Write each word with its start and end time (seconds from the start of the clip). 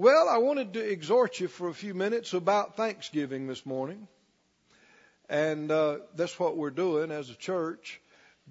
Well, 0.00 0.28
I 0.28 0.38
wanted 0.38 0.74
to 0.74 0.88
exhort 0.88 1.40
you 1.40 1.48
for 1.48 1.68
a 1.68 1.74
few 1.74 1.92
minutes 1.92 2.32
about 2.32 2.76
Thanksgiving 2.76 3.48
this 3.48 3.66
morning. 3.66 4.06
And 5.28 5.72
uh, 5.72 5.98
that's 6.14 6.38
what 6.38 6.56
we're 6.56 6.70
doing 6.70 7.10
as 7.10 7.30
a 7.30 7.34
church. 7.34 8.00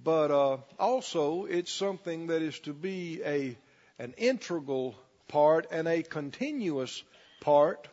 But 0.03 0.29
uh, 0.29 0.57
also, 0.77 1.45
it's 1.45 1.71
something 1.71 2.27
that 2.27 2.41
is 2.41 2.59
to 2.67 2.73
be 2.73 3.21
a 3.23 3.57
an 3.97 4.13
integral 4.17 4.99
part 5.29 5.67
and 5.71 5.87
a 5.87 6.03
continuous 6.03 7.01
part 7.39 7.87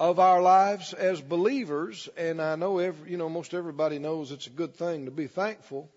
of 0.00 0.18
our 0.18 0.42
lives 0.42 0.94
as 0.94 1.20
believers. 1.20 2.08
And 2.16 2.42
I 2.42 2.56
know 2.56 2.78
every, 2.80 3.12
you 3.12 3.18
know 3.18 3.28
most 3.28 3.54
everybody 3.54 4.00
knows 4.00 4.32
it's 4.32 4.48
a 4.48 4.58
good 4.62 4.74
thing 4.74 5.04
to 5.04 5.12
be 5.12 5.28
thankful, 5.28 5.88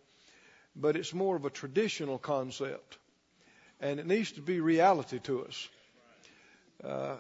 but 0.76 0.96
it's 0.96 1.12
more 1.12 1.36
of 1.36 1.46
a 1.46 1.50
traditional 1.50 2.20
concept, 2.20 3.00
and 3.82 4.00
it 4.00 4.06
needs 4.06 4.34
to 4.34 4.42
be 4.42 4.60
reality 4.60 5.18
to 5.22 5.44
us. 5.44 5.70
Uh, 6.86 7.16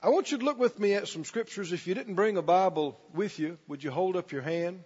I 0.00 0.10
want 0.10 0.30
you 0.30 0.38
to 0.38 0.44
look 0.44 0.60
with 0.60 0.78
me 0.78 0.94
at 0.94 1.08
some 1.08 1.24
scriptures. 1.24 1.72
If 1.72 1.88
you 1.88 1.94
didn't 1.94 2.14
bring 2.14 2.36
a 2.36 2.42
Bible 2.42 2.96
with 3.12 3.40
you, 3.40 3.58
would 3.66 3.82
you 3.82 3.90
hold 3.90 4.14
up 4.14 4.30
your 4.30 4.42
hand? 4.42 4.84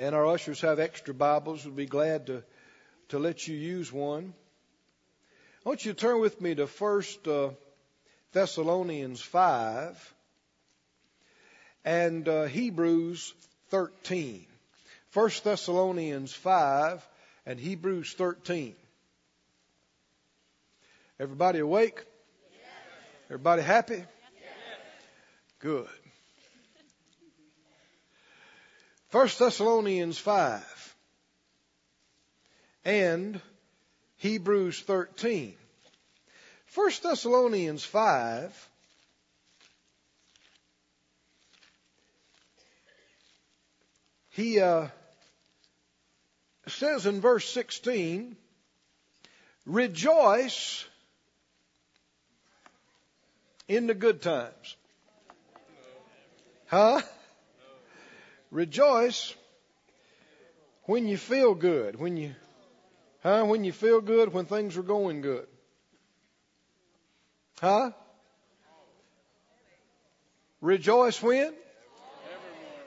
And 0.00 0.16
our 0.16 0.26
ushers 0.26 0.62
have 0.62 0.80
extra 0.80 1.14
Bibles. 1.14 1.64
We'd 1.64 1.76
be 1.76 1.86
glad 1.86 2.26
to, 2.26 2.42
to 3.10 3.20
let 3.20 3.46
you 3.46 3.56
use 3.56 3.92
one. 3.92 4.34
I 5.64 5.68
want 5.68 5.84
you 5.84 5.92
to 5.92 5.98
turn 5.98 6.20
with 6.20 6.40
me 6.40 6.56
to 6.56 6.66
First 6.66 7.28
uh, 7.28 7.50
Thessalonians 8.32 9.20
5 9.20 10.14
and 11.84 12.28
uh, 12.28 12.44
Hebrews 12.46 13.32
13. 13.68 14.44
First 15.10 15.44
Thessalonians 15.44 16.32
5 16.32 17.06
and 17.46 17.60
Hebrews 17.60 18.14
13. 18.14 18.74
Everybody 21.20 21.60
awake? 21.60 22.04
Everybody 23.30 23.60
happy? 23.60 24.02
Good. 25.58 25.86
First 29.10 29.38
Thessalonians 29.38 30.16
5 30.16 30.96
and 32.86 33.38
Hebrews 34.16 34.80
13. 34.80 35.52
First 36.64 37.02
Thessalonians 37.02 37.84
5 37.84 38.70
he 44.30 44.58
uh, 44.58 44.86
says 46.66 47.04
in 47.04 47.20
verse 47.20 47.46
16, 47.52 48.36
rejoice 49.66 50.86
in 53.68 53.86
the 53.86 53.94
good 53.94 54.22
times. 54.22 54.76
Huh? 56.66 57.00
Rejoice 58.50 59.34
when 60.84 61.06
you 61.06 61.18
feel 61.18 61.54
good, 61.54 62.00
when 62.00 62.16
you, 62.16 62.34
huh? 63.22 63.44
When 63.44 63.62
you 63.64 63.72
feel 63.72 64.00
good, 64.00 64.32
when 64.32 64.46
things 64.46 64.76
are 64.78 64.82
going 64.82 65.20
good. 65.20 65.46
Huh? 67.60 67.90
Rejoice 70.60 71.22
when? 71.22 71.52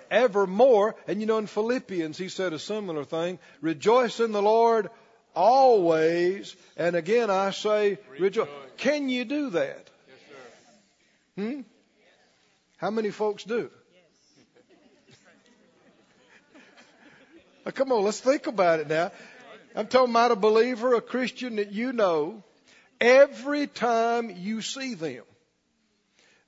Evermore. 0.09 0.25
Evermore. 0.89 0.95
And 1.07 1.21
you 1.21 1.27
know, 1.27 1.37
in 1.37 1.47
Philippians, 1.47 2.17
he 2.17 2.29
said 2.29 2.53
a 2.53 2.59
similar 2.59 3.03
thing. 3.03 3.37
Rejoice 3.61 4.19
in 4.19 4.31
the 4.31 4.41
Lord 4.41 4.89
always. 5.35 6.55
And 6.75 6.95
again, 6.95 7.29
I 7.29 7.51
say, 7.51 7.99
rejoice. 8.19 8.49
Can 8.77 9.09
you 9.09 9.25
do 9.25 9.51
that? 9.51 9.90
Hmm? 11.37 11.61
How 12.77 12.91
many 12.91 13.11
folks 13.11 13.43
do? 13.43 13.69
Come 17.73 17.91
on, 17.91 18.03
let's 18.03 18.19
think 18.19 18.47
about 18.47 18.79
it 18.79 18.87
now. 18.87 19.11
I'm 19.75 19.87
talking 19.87 20.11
about 20.11 20.31
a 20.31 20.35
believer, 20.35 20.95
a 20.95 21.01
Christian 21.01 21.57
that 21.57 21.71
you 21.71 21.93
know. 21.93 22.43
Every 22.99 23.67
time 23.67 24.29
you 24.35 24.61
see 24.61 24.95
them, 24.95 25.23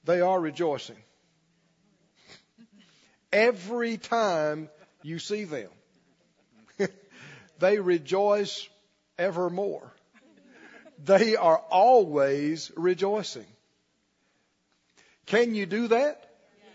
they 0.03 0.21
are 0.21 0.39
rejoicing. 0.39 0.97
Every 3.31 3.97
time 3.97 4.69
you 5.01 5.17
see 5.19 5.45
them, 5.45 5.69
they 7.59 7.79
rejoice 7.79 8.67
evermore. 9.17 9.91
They 11.03 11.35
are 11.35 11.57
always 11.57 12.71
rejoicing. 12.75 13.47
Can 15.25 15.55
you 15.55 15.65
do 15.65 15.87
that? 15.87 16.29
Yes. 16.61 16.69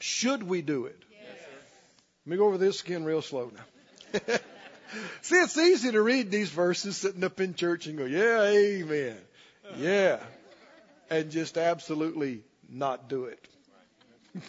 Should 0.00 0.42
we 0.42 0.62
do 0.62 0.86
it? 0.86 0.98
Yes. 1.10 1.20
Let 2.26 2.30
me 2.30 2.36
go 2.36 2.46
over 2.46 2.58
this 2.58 2.82
again 2.82 3.04
real 3.04 3.22
slow 3.22 3.50
now. 3.54 4.20
See, 5.22 5.36
it's 5.36 5.56
easy 5.56 5.92
to 5.92 6.02
read 6.02 6.30
these 6.30 6.50
verses 6.50 6.96
sitting 6.96 7.24
up 7.24 7.40
in 7.40 7.54
church 7.54 7.86
and 7.86 7.96
go, 7.96 8.04
yeah, 8.04 8.42
amen. 8.42 9.16
Yeah. 9.76 10.18
And 11.10 11.30
just 11.30 11.56
absolutely 11.56 12.42
not 12.68 13.08
do 13.08 13.26
it. 13.26 13.48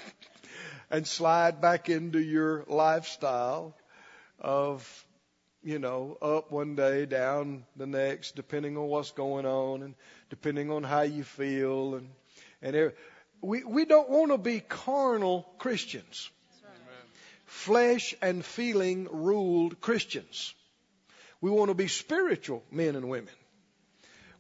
and 0.91 1.07
slide 1.07 1.62
back 1.62 1.90
into 1.90 2.19
your 2.19 2.66
lifestyle 2.68 3.75
of, 4.40 5.06
you 5.63 5.80
know, 5.80 6.18
up 6.22 6.51
one 6.51 6.75
day, 6.75 7.06
down 7.06 7.63
the 7.78 7.88
next, 7.88 8.35
depending 8.35 8.78
on 8.78 8.88
what's 8.88 9.12
going 9.12 9.45
on 9.45 9.84
and 9.84 9.95
depending 10.30 10.72
on 10.72 10.84
how 10.84 11.01
you 11.01 11.24
feel 11.24 11.95
and 11.95 12.09
and 12.63 12.94
we, 13.41 13.63
we 13.63 13.85
don't 13.85 14.09
want 14.09 14.31
to 14.31 14.38
be 14.38 14.62
carnal 14.62 15.46
Christians. 15.59 16.29
Flesh 17.46 18.16
and 18.22 18.44
feeling 18.44 19.07
ruled 19.12 19.79
Christians. 19.79 20.56
We 21.41 21.51
want 21.51 21.69
to 21.69 21.75
be 21.75 21.90
spiritual 21.90 22.63
men 22.72 22.96
and 22.96 23.09
women. 23.09 23.34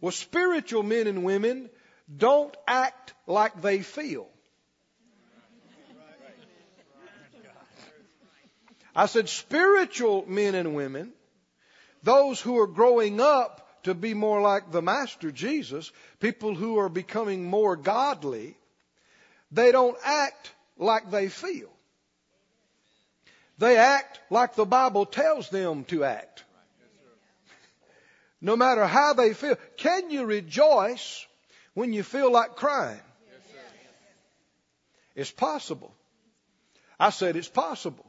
Well, 0.01 0.13
spiritual 0.13 0.83
men 0.83 1.07
and 1.07 1.23
women 1.23 1.69
don't 2.15 2.55
act 2.65 3.13
like 3.27 3.61
they 3.61 3.79
feel. 3.79 4.27
I 8.95 9.07
said 9.07 9.27
spiritual 9.27 10.23
men 10.27 10.55
and 10.55 10.75
women, 10.75 11.11
those 12.03 12.39
who 12.39 12.59
are 12.59 12.67
growing 12.67 13.19
up 13.19 13.62
to 13.83 13.93
be 13.93 14.13
more 14.13 14.41
like 14.41 14.71
the 14.71 14.81
Master 14.81 15.31
Jesus, 15.31 15.91
people 16.19 16.55
who 16.55 16.79
are 16.79 16.89
becoming 16.89 17.45
more 17.45 17.75
godly, 17.75 18.55
they 19.51 19.71
don't 19.71 19.97
act 20.03 20.51
like 20.77 21.11
they 21.11 21.29
feel. 21.29 21.69
They 23.57 23.77
act 23.77 24.19
like 24.29 24.55
the 24.55 24.65
Bible 24.65 25.05
tells 25.05 25.49
them 25.49 25.83
to 25.85 26.03
act. 26.03 26.43
No 28.41 28.57
matter 28.57 28.85
how 28.85 29.13
they 29.13 29.33
feel. 29.33 29.55
Can 29.77 30.09
you 30.09 30.25
rejoice 30.25 31.25
when 31.73 31.93
you 31.93 32.03
feel 32.03 32.31
like 32.31 32.55
crying? 32.55 32.99
It's 35.15 35.31
possible. 35.31 35.93
I 36.99 37.11
said 37.11 37.35
it's 37.35 37.47
possible. 37.47 38.05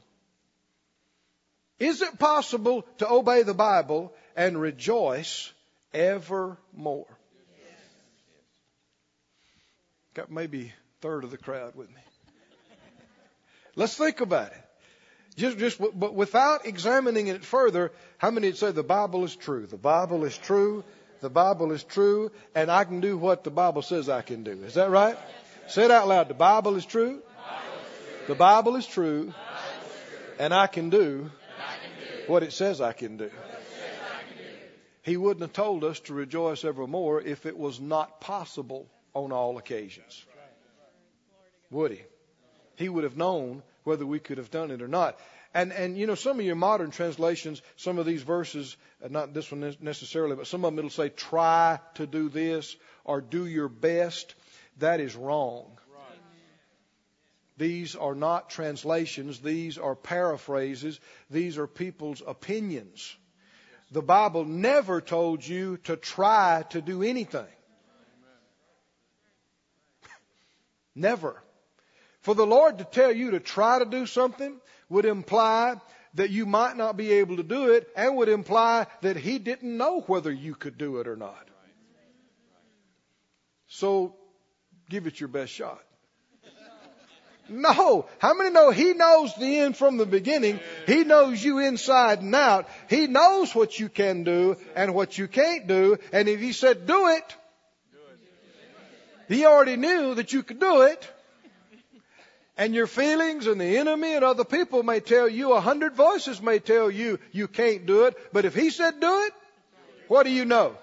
Is 1.78 2.02
it 2.02 2.18
possible 2.18 2.86
to 2.98 3.08
obey 3.08 3.42
the 3.42 3.54
Bible 3.54 4.12
and 4.36 4.60
rejoice 4.60 5.52
evermore. 5.94 7.06
Got 10.14 10.30
maybe 10.30 10.66
a 10.66 11.00
third 11.00 11.24
of 11.24 11.30
the 11.30 11.38
crowd 11.38 11.74
with 11.74 11.88
me. 11.88 11.96
Let's 13.76 13.96
think 13.96 14.20
about 14.20 14.48
it. 14.48 14.64
Just, 15.36 15.58
just, 15.58 15.80
but 15.80 16.14
without 16.14 16.64
examining 16.64 17.26
it 17.26 17.44
further, 17.44 17.90
how 18.18 18.30
many 18.30 18.48
would 18.48 18.56
say 18.56 18.70
the 18.70 18.84
Bible 18.84 19.24
is 19.24 19.34
true? 19.34 19.66
The 19.66 19.76
Bible 19.76 20.24
is 20.24 20.38
true. 20.38 20.84
The 21.20 21.30
Bible 21.30 21.72
is 21.72 21.82
true, 21.82 22.30
and 22.54 22.70
I 22.70 22.84
can 22.84 23.00
do 23.00 23.16
what 23.16 23.42
the 23.42 23.50
Bible 23.50 23.82
says 23.82 24.08
I 24.08 24.22
can 24.22 24.44
do. 24.44 24.52
Is 24.64 24.74
that 24.74 24.90
right? 24.90 25.16
Say 25.68 25.86
it 25.86 25.90
out 25.90 26.06
loud. 26.06 26.28
The 26.28 26.34
Bible 26.34 26.76
is 26.76 26.84
true. 26.84 27.22
The 28.28 28.34
Bible 28.34 28.76
is 28.76 28.86
true, 28.86 29.32
and 30.38 30.54
I 30.54 30.66
can 30.66 30.90
do 30.90 31.30
what 32.26 32.42
it 32.42 32.52
says 32.52 32.80
I 32.80 32.92
can 32.92 33.16
do. 33.16 33.30
He 35.04 35.18
wouldn't 35.18 35.42
have 35.42 35.52
told 35.52 35.84
us 35.84 36.00
to 36.00 36.14
rejoice 36.14 36.64
evermore 36.64 37.20
if 37.20 37.44
it 37.44 37.58
was 37.58 37.78
not 37.78 38.22
possible 38.22 38.88
on 39.12 39.32
all 39.32 39.58
occasions. 39.58 40.24
Would 41.70 41.92
he? 41.92 42.00
He 42.76 42.88
would 42.88 43.04
have 43.04 43.16
known 43.16 43.62
whether 43.84 44.06
we 44.06 44.18
could 44.18 44.38
have 44.38 44.50
done 44.50 44.70
it 44.70 44.80
or 44.80 44.88
not. 44.88 45.18
And, 45.52 45.72
and 45.72 45.98
you 45.98 46.06
know, 46.06 46.14
some 46.14 46.40
of 46.40 46.46
your 46.46 46.56
modern 46.56 46.90
translations, 46.90 47.60
some 47.76 47.98
of 47.98 48.06
these 48.06 48.22
verses, 48.22 48.76
uh, 49.04 49.08
not 49.08 49.34
this 49.34 49.52
one 49.52 49.76
necessarily, 49.80 50.36
but 50.36 50.46
some 50.46 50.64
of 50.64 50.72
them 50.72 50.78
it'll 50.78 50.90
say, 50.90 51.10
try 51.10 51.78
to 51.94 52.06
do 52.06 52.30
this 52.30 52.74
or 53.04 53.20
do 53.20 53.46
your 53.46 53.68
best. 53.68 54.34
That 54.78 55.00
is 55.00 55.14
wrong. 55.14 55.78
These 57.56 57.94
are 57.94 58.14
not 58.14 58.50
translations. 58.50 59.38
These 59.38 59.78
are 59.78 59.94
paraphrases. 59.94 60.98
These 61.30 61.58
are 61.58 61.68
people's 61.68 62.22
opinions. 62.26 63.14
The 63.94 64.02
Bible 64.02 64.44
never 64.44 65.00
told 65.00 65.46
you 65.46 65.76
to 65.84 65.96
try 65.96 66.64
to 66.70 66.82
do 66.82 67.04
anything. 67.04 67.46
never. 70.96 71.40
For 72.20 72.34
the 72.34 72.44
Lord 72.44 72.78
to 72.78 72.84
tell 72.84 73.12
you 73.12 73.30
to 73.30 73.38
try 73.38 73.78
to 73.78 73.84
do 73.84 74.06
something 74.06 74.56
would 74.88 75.04
imply 75.04 75.76
that 76.14 76.30
you 76.30 76.44
might 76.44 76.76
not 76.76 76.96
be 76.96 77.12
able 77.12 77.36
to 77.36 77.44
do 77.44 77.70
it 77.70 77.88
and 77.94 78.16
would 78.16 78.28
imply 78.28 78.88
that 79.02 79.16
He 79.16 79.38
didn't 79.38 79.76
know 79.76 80.00
whether 80.00 80.32
you 80.32 80.56
could 80.56 80.76
do 80.76 80.98
it 80.98 81.06
or 81.06 81.14
not. 81.14 81.48
So 83.68 84.16
give 84.90 85.06
it 85.06 85.20
your 85.20 85.28
best 85.28 85.52
shot. 85.52 85.84
No. 87.48 88.06
How 88.18 88.34
many 88.34 88.50
know 88.50 88.70
He 88.70 88.94
knows 88.94 89.34
the 89.34 89.58
end 89.58 89.76
from 89.76 89.96
the 89.96 90.06
beginning? 90.06 90.60
He 90.86 91.04
knows 91.04 91.42
you 91.42 91.58
inside 91.58 92.20
and 92.20 92.34
out. 92.34 92.68
He 92.88 93.06
knows 93.06 93.54
what 93.54 93.78
you 93.78 93.88
can 93.88 94.24
do 94.24 94.56
and 94.74 94.94
what 94.94 95.18
you 95.18 95.28
can't 95.28 95.66
do. 95.66 95.98
And 96.12 96.28
if 96.28 96.40
He 96.40 96.52
said 96.52 96.86
do 96.86 97.08
it, 97.08 97.36
He 99.28 99.44
already 99.44 99.76
knew 99.76 100.14
that 100.14 100.32
you 100.32 100.42
could 100.42 100.60
do 100.60 100.82
it. 100.82 101.10
And 102.56 102.72
your 102.72 102.86
feelings 102.86 103.48
and 103.48 103.60
the 103.60 103.78
enemy 103.78 104.14
and 104.14 104.24
other 104.24 104.44
people 104.44 104.84
may 104.84 105.00
tell 105.00 105.28
you, 105.28 105.54
a 105.54 105.60
hundred 105.60 105.94
voices 105.94 106.40
may 106.40 106.60
tell 106.60 106.88
you 106.88 107.18
you 107.32 107.48
can't 107.48 107.84
do 107.84 108.04
it. 108.04 108.16
But 108.32 108.44
if 108.44 108.54
He 108.54 108.70
said 108.70 109.00
do 109.00 109.24
it, 109.24 109.32
what 110.08 110.22
do 110.22 110.30
you 110.30 110.44
know? 110.44 110.76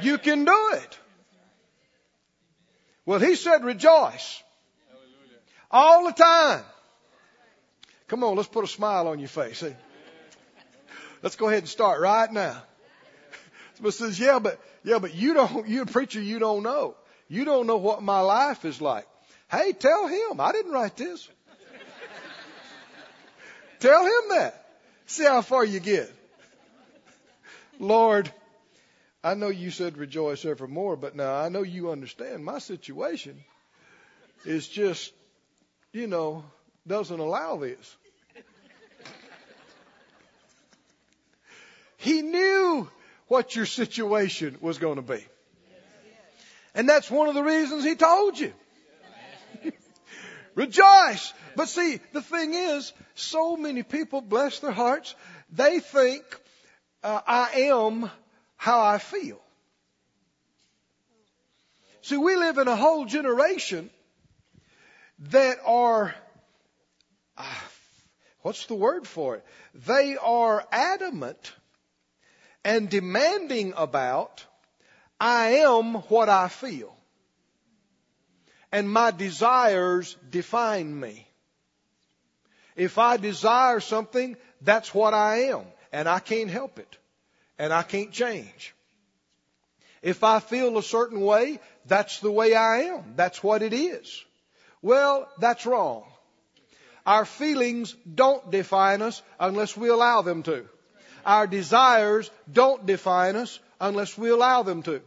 You 0.00 0.18
can 0.18 0.44
do 0.44 0.70
it. 0.74 0.98
Well, 3.04 3.18
He 3.18 3.34
said 3.34 3.64
rejoice. 3.64 4.42
All 5.74 6.04
the 6.04 6.12
time. 6.12 6.62
Come 8.06 8.22
on, 8.22 8.36
let's 8.36 8.48
put 8.48 8.62
a 8.62 8.68
smile 8.68 9.08
on 9.08 9.18
your 9.18 9.28
face. 9.28 9.64
Let's 11.20 11.34
go 11.34 11.48
ahead 11.48 11.64
and 11.64 11.68
start 11.68 12.00
right 12.00 12.32
now. 12.32 12.62
Somebody 13.74 13.96
says, 13.96 14.20
yeah, 14.20 14.38
but, 14.38 14.60
yeah, 14.84 15.00
but 15.00 15.16
you 15.16 15.34
don't, 15.34 15.66
you're 15.68 15.82
a 15.82 15.86
preacher, 15.86 16.20
you 16.20 16.38
don't 16.38 16.62
know. 16.62 16.94
You 17.28 17.44
don't 17.44 17.66
know 17.66 17.78
what 17.78 18.04
my 18.04 18.20
life 18.20 18.64
is 18.64 18.80
like. 18.80 19.04
Hey, 19.50 19.72
tell 19.72 20.06
him. 20.06 20.38
I 20.38 20.52
didn't 20.52 20.70
write 20.70 20.96
this. 20.96 21.28
tell 23.80 24.04
him 24.04 24.28
that. 24.30 24.64
See 25.06 25.24
how 25.24 25.42
far 25.42 25.64
you 25.64 25.80
get. 25.80 26.08
Lord, 27.80 28.32
I 29.24 29.34
know 29.34 29.48
you 29.48 29.72
said 29.72 29.98
rejoice 29.98 30.44
evermore, 30.44 30.94
but 30.94 31.16
now 31.16 31.34
I 31.34 31.48
know 31.48 31.62
you 31.62 31.90
understand 31.90 32.44
my 32.44 32.60
situation 32.60 33.42
is 34.44 34.68
just, 34.68 35.12
you 35.94 36.08
know, 36.08 36.44
doesn't 36.86 37.20
allow 37.20 37.56
this. 37.56 37.96
he 41.96 42.20
knew 42.20 42.90
what 43.28 43.54
your 43.54 43.64
situation 43.64 44.58
was 44.60 44.78
going 44.78 44.96
to 44.96 45.02
be. 45.02 45.24
And 46.74 46.88
that's 46.88 47.08
one 47.08 47.28
of 47.28 47.34
the 47.34 47.42
reasons 47.44 47.84
he 47.84 47.94
told 47.94 48.38
you. 48.38 48.52
Rejoice. 50.56 51.32
But 51.54 51.68
see, 51.68 52.00
the 52.12 52.22
thing 52.22 52.54
is, 52.54 52.92
so 53.14 53.56
many 53.56 53.84
people, 53.84 54.20
bless 54.20 54.58
their 54.58 54.72
hearts, 54.72 55.14
they 55.50 55.78
think 55.78 56.24
uh, 57.04 57.20
I 57.24 57.50
am 57.70 58.10
how 58.56 58.84
I 58.84 58.98
feel. 58.98 59.40
See, 62.02 62.16
we 62.16 62.36
live 62.36 62.58
in 62.58 62.66
a 62.66 62.76
whole 62.76 63.04
generation 63.04 63.90
that 65.30 65.58
are, 65.64 66.14
uh, 67.36 67.54
what's 68.42 68.66
the 68.66 68.74
word 68.74 69.06
for 69.06 69.36
it? 69.36 69.44
They 69.86 70.16
are 70.16 70.66
adamant 70.70 71.52
and 72.64 72.88
demanding 72.88 73.74
about, 73.76 74.44
I 75.20 75.58
am 75.58 75.94
what 75.94 76.28
I 76.28 76.48
feel 76.48 76.94
and 78.74 78.90
my 78.90 79.12
desires 79.12 80.16
define 80.28 80.98
me. 80.98 81.28
If 82.74 82.98
I 82.98 83.18
desire 83.18 83.78
something, 83.78 84.36
that's 84.62 84.92
what 84.92 85.14
I 85.14 85.42
am, 85.52 85.62
and 85.92 86.08
I 86.08 86.18
can't 86.18 86.50
help 86.50 86.80
it, 86.80 86.98
and 87.56 87.72
I 87.72 87.84
can't 87.84 88.10
change. 88.10 88.74
If 90.02 90.24
I 90.24 90.40
feel 90.40 90.76
a 90.76 90.82
certain 90.82 91.20
way, 91.20 91.60
that's 91.86 92.18
the 92.18 92.32
way 92.32 92.56
I 92.56 92.94
am. 92.94 93.14
That's 93.14 93.44
what 93.44 93.62
it 93.62 93.72
is. 93.72 94.24
Well, 94.84 95.26
that's 95.38 95.64
wrong. 95.64 96.04
Our 97.06 97.24
feelings 97.24 97.96
don't 98.04 98.50
define 98.50 99.00
us 99.00 99.22
unless 99.40 99.74
we 99.74 99.88
allow 99.88 100.20
them 100.20 100.42
to. 100.42 100.66
Our 101.24 101.46
desires 101.46 102.30
don't 102.52 102.84
define 102.84 103.36
us 103.36 103.58
unless 103.80 104.18
we 104.18 104.28
allow 104.28 104.62
them 104.62 104.82
to. 104.82 105.00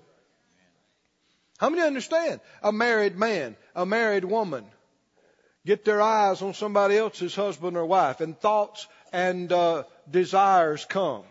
How 1.60 1.70
many 1.70 1.84
understand? 1.84 2.40
A 2.64 2.72
married 2.72 3.18
man, 3.18 3.56
a 3.76 3.86
married 3.86 4.26
woman 4.26 4.66
get 5.64 5.86
their 5.86 6.02
eyes 6.02 6.42
on 6.42 6.56
somebody 6.56 6.98
else's 6.98 7.36
husband 7.36 7.78
or 7.78 7.86
wife 7.86 8.20
and 8.20 8.36
thoughts 8.36 8.88
and 9.14 9.52
uh, 9.52 9.84
desires 10.10 10.86
come. 10.86 11.22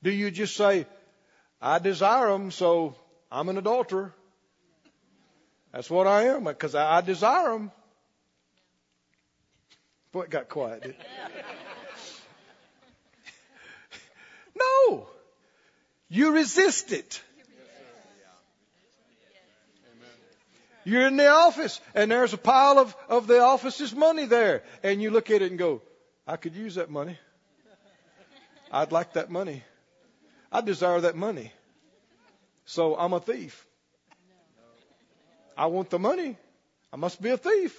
Do 0.00 0.12
you 0.12 0.30
just 0.30 0.56
say, 0.56 0.86
I 1.60 1.80
desire 1.80 2.28
them, 2.28 2.52
so 2.52 2.94
I'm 3.32 3.48
an 3.48 3.58
adulterer? 3.58 4.14
That's 5.74 5.90
what 5.90 6.06
I 6.06 6.28
am, 6.28 6.44
because 6.44 6.76
I, 6.76 6.98
I 6.98 7.00
desire 7.00 7.50
them. 7.50 7.72
Boy, 10.12 10.22
it 10.22 10.30
got 10.30 10.48
quiet. 10.48 10.84
no. 14.54 15.08
You 16.08 16.32
resist 16.32 16.92
it. 16.92 17.20
You're 20.84 21.08
in 21.08 21.16
the 21.16 21.26
office 21.26 21.80
and 21.94 22.08
there's 22.08 22.34
a 22.34 22.38
pile 22.38 22.78
of, 22.78 22.94
of 23.08 23.26
the 23.26 23.40
office's 23.40 23.92
money 23.92 24.26
there. 24.26 24.62
And 24.84 25.02
you 25.02 25.10
look 25.10 25.30
at 25.30 25.42
it 25.42 25.50
and 25.50 25.58
go, 25.58 25.82
I 26.24 26.36
could 26.36 26.54
use 26.54 26.76
that 26.76 26.88
money. 26.88 27.18
I'd 28.70 28.92
like 28.92 29.14
that 29.14 29.28
money. 29.28 29.64
I 30.52 30.60
desire 30.60 31.00
that 31.00 31.16
money. 31.16 31.52
So 32.64 32.96
I'm 32.96 33.12
a 33.12 33.18
thief. 33.18 33.66
I 35.56 35.66
want 35.66 35.90
the 35.90 35.98
money. 35.98 36.36
I 36.92 36.96
must 36.96 37.20
be 37.20 37.30
a 37.30 37.36
thief. 37.36 37.76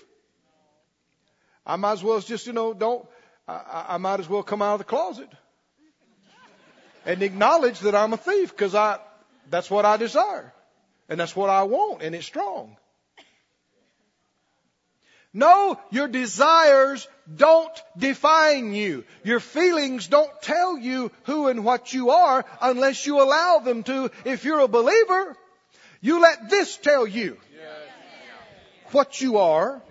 I 1.66 1.75
might 1.77 1.94
as 1.94 2.04
well 2.04 2.19
just, 2.19 2.48
you 2.48 2.54
know, 2.54 2.74
don't, 2.74 3.06
I, 3.48 3.86
I 3.89 3.98
might 3.98 4.19
as 4.19 4.30
well 4.30 4.44
come 4.44 4.62
out 4.62 4.74
of 4.74 4.80
the 4.80 4.86
closet 4.86 5.30
and 7.06 7.22
acknowledge 7.22 7.80
that 7.81 7.95
I'm 7.95 8.13
a 8.13 8.18
thief 8.18 8.51
because 8.51 8.75
I, 8.75 9.00
that's 9.50 9.69
what 9.69 9.86
I 9.86 9.98
desire. 9.98 10.54
And 11.07 11.19
that's 11.19 11.36
what 11.36 11.50
I 11.50 11.63
want 11.63 12.01
and 12.01 12.16
it's 12.16 12.25
strong. 12.25 12.77
No, 15.34 15.77
your 15.91 16.08
desires 16.08 17.05
don't 17.36 17.84
define 17.98 18.74
you. 18.74 19.03
Your 19.25 19.41
feelings 19.41 20.08
don't 20.08 20.32
tell 20.41 20.77
you 20.77 21.12
who 21.24 21.48
and 21.48 21.65
what 21.65 21.94
you 21.94 22.12
are 22.12 22.46
unless 22.62 23.05
you 23.05 23.22
allow 23.22 23.60
them 23.60 23.84
to. 23.84 24.12
If 24.24 24.46
you're 24.46 24.62
a 24.62 24.70
believer, 24.70 25.36
you 26.05 26.21
let 26.21 26.51
this 26.51 26.77
tell 26.77 27.07
you 27.07 27.35
what 28.91 29.19
you 29.21 29.39
are. 29.39 29.81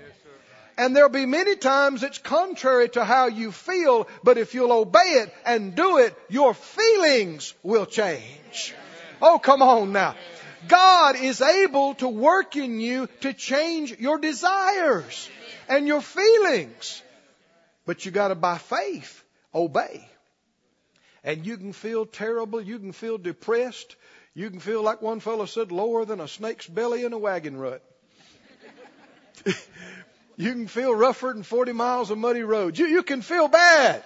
And 0.76 0.94
there'll 0.94 1.09
be 1.09 1.26
many 1.26 1.56
times 1.56 2.04
it's 2.04 2.18
contrary 2.18 2.88
to 2.90 3.04
how 3.04 3.26
you 3.26 3.50
feel, 3.50 4.09
but 4.23 4.38
if 4.38 4.54
you'll 4.54 4.73
obey 4.73 5.23
it 5.23 5.35
and 5.44 5.75
do 5.75 5.99
it, 5.99 6.16
your 6.28 6.54
feelings 6.54 7.54
will 7.64 7.87
change. 7.87 8.75
Oh, 9.21 9.40
come 9.40 9.61
on 9.62 9.92
now. 9.92 10.14
God 10.68 11.16
is 11.16 11.40
able 11.40 11.94
to 11.94 12.09
work 12.09 12.54
in 12.56 12.78
you 12.80 13.09
to 13.21 13.33
change 13.33 13.99
your 13.99 14.18
desires 14.18 15.28
and 15.68 15.87
your 15.88 16.00
feelings. 16.00 17.02
But 17.87 18.04
you 18.04 18.12
gotta 18.12 18.37
by 18.37 18.59
faith 18.59 19.23
obey. 19.52 20.09
And 21.25 21.44
you 21.47 21.56
can 21.56 21.73
feel 21.73 22.06
terrible, 22.06 22.61
you 22.61 22.78
can 22.78 22.92
feel 22.92 23.18
depressed, 23.18 23.97
you 24.35 24.50
can 24.50 24.59
feel 24.59 24.83
like 24.83 25.00
one 25.00 25.21
fellow 25.21 25.47
said, 25.47 25.71
lower 25.71 26.05
than 26.05 26.21
a 26.21 26.26
snake's 26.26 26.67
belly 26.67 27.05
in 27.05 27.12
a 27.12 27.19
wagon 27.19 27.57
rut. 27.57 27.83
you 30.37 30.50
can 30.50 30.67
feel 30.67 30.93
rougher 30.93 31.33
than 31.33 31.45
40 31.45 31.73
miles 31.73 32.11
of 32.11 32.19
muddy 32.19 32.43
roads. 32.43 32.79
You, 32.79 32.87
you 32.87 33.05
can 33.05 33.23
feel 33.23 33.47
bad. 33.47 34.03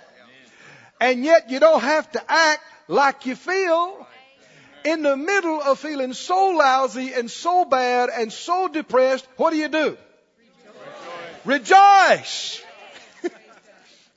And 1.01 1.25
yet 1.25 1.49
you 1.49 1.61
don't 1.61 1.81
have 1.81 2.11
to 2.13 2.23
act 2.31 2.63
like 2.89 3.25
you 3.25 3.37
feel 3.37 4.07
in 4.85 5.03
the 5.03 5.17
middle 5.17 5.63
of 5.63 5.79
feeling 5.79 6.13
so 6.13 6.49
lousy 6.49 7.15
and 7.15 7.31
so 7.31 7.65
bad 7.65 8.11
and 8.11 8.33
so 8.33 8.69
depressed, 8.69 9.27
what 9.37 9.51
do 9.51 9.57
you 9.57 9.69
do? 9.69 9.97
Rejoice. 11.45 12.63
Rejoice. 13.23 13.33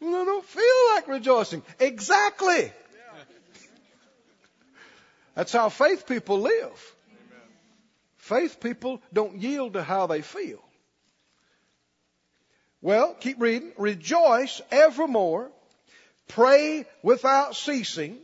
Don't 0.01 0.45
feel 0.45 0.95
like 0.95 1.07
rejoicing. 1.07 1.63
Exactly. 1.79 2.71
That's 5.35 5.51
how 5.51 5.69
faith 5.69 6.07
people 6.07 6.39
live. 6.39 6.95
Faith 8.17 8.59
people 8.59 9.01
don't 9.11 9.37
yield 9.37 9.73
to 9.73 9.83
how 9.83 10.07
they 10.07 10.21
feel. 10.21 10.63
Well, 12.81 13.15
keep 13.19 13.39
reading. 13.39 13.71
Rejoice 13.77 14.61
evermore. 14.71 15.51
Pray 16.27 16.85
without 17.03 17.55
ceasing. 17.55 18.17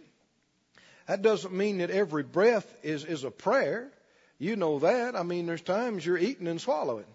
That 1.08 1.22
doesn't 1.22 1.54
mean 1.54 1.80
that 1.80 1.90
every 1.90 2.24
breath 2.24 2.68
is, 2.84 3.06
is 3.06 3.24
a 3.24 3.32
prayer. 3.32 3.92
You 4.40 4.56
know 4.56 4.80
that. 4.80 5.16
I 5.16 5.24
mean, 5.24 5.46
there's 5.46 5.62
times 5.62 6.06
you're 6.06 6.18
eating 6.18 6.48
and 6.48 6.60
swallowing. 6.60 7.06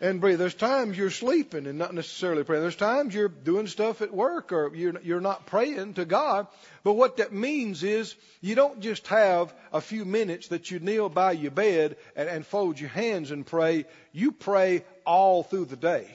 And 0.00 0.20
breathe. 0.20 0.38
There's 0.38 0.54
times 0.54 0.96
you're 0.96 1.10
sleeping 1.10 1.66
and 1.66 1.78
not 1.78 1.94
necessarily 1.94 2.44
praying. 2.44 2.62
There's 2.62 2.76
times 2.76 3.14
you're 3.14 3.28
doing 3.28 3.66
stuff 3.66 4.02
at 4.02 4.12
work 4.12 4.52
or 4.52 4.74
you're, 4.74 5.00
you're 5.02 5.20
not 5.20 5.46
praying 5.46 5.94
to 5.94 6.04
God. 6.04 6.46
But 6.84 6.94
what 6.94 7.16
that 7.18 7.32
means 7.32 7.82
is 7.82 8.14
you 8.40 8.54
don't 8.54 8.80
just 8.80 9.06
have 9.08 9.54
a 9.72 9.80
few 9.80 10.04
minutes 10.04 10.48
that 10.48 10.70
you 10.70 10.78
kneel 10.78 11.08
by 11.08 11.32
your 11.32 11.50
bed 11.50 11.96
and, 12.14 12.28
and 12.28 12.46
fold 12.46 12.78
your 12.78 12.90
hands 12.90 13.30
and 13.30 13.46
pray. 13.46 13.86
You 14.12 14.32
pray 14.32 14.84
all 15.04 15.42
through 15.42 15.66
the 15.66 15.76
day. 15.76 16.10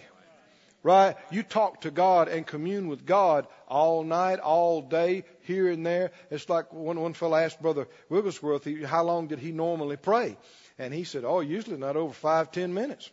Right? 0.84 1.16
You 1.30 1.44
talk 1.44 1.82
to 1.82 1.92
God 1.92 2.28
and 2.28 2.46
commune 2.46 2.88
with 2.88 3.06
God 3.06 3.46
all 3.68 4.04
night, 4.04 4.40
all 4.40 4.82
day, 4.82 5.26
here 5.44 5.70
and 5.70 5.86
there. 5.86 6.12
It's 6.32 6.50
like 6.50 6.74
one, 6.74 7.00
one 7.00 7.14
fellow 7.14 7.38
asked 7.38 7.62
Brother 7.62 7.88
Wigglesworth, 8.10 8.68
how 8.86 9.04
long 9.04 9.28
did 9.28 9.38
he 9.38 9.52
normally 9.52 9.98
pray? 9.98 10.38
And 10.80 10.92
he 10.92 11.04
said, 11.04 11.24
oh, 11.24 11.42
usually 11.42 11.78
not 11.78 11.98
over 11.98 12.14
five, 12.14 12.52
ten 12.52 12.74
minutes. 12.74 13.12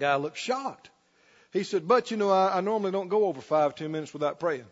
Guy 0.00 0.16
looked 0.16 0.38
shocked. 0.38 0.90
He 1.52 1.62
said, 1.62 1.86
But 1.86 2.10
you 2.10 2.16
know, 2.16 2.30
I, 2.30 2.58
I 2.58 2.60
normally 2.60 2.90
don't 2.90 3.08
go 3.08 3.26
over 3.26 3.40
five, 3.40 3.74
ten 3.74 3.92
minutes 3.92 4.12
without 4.12 4.40
praying. 4.40 4.64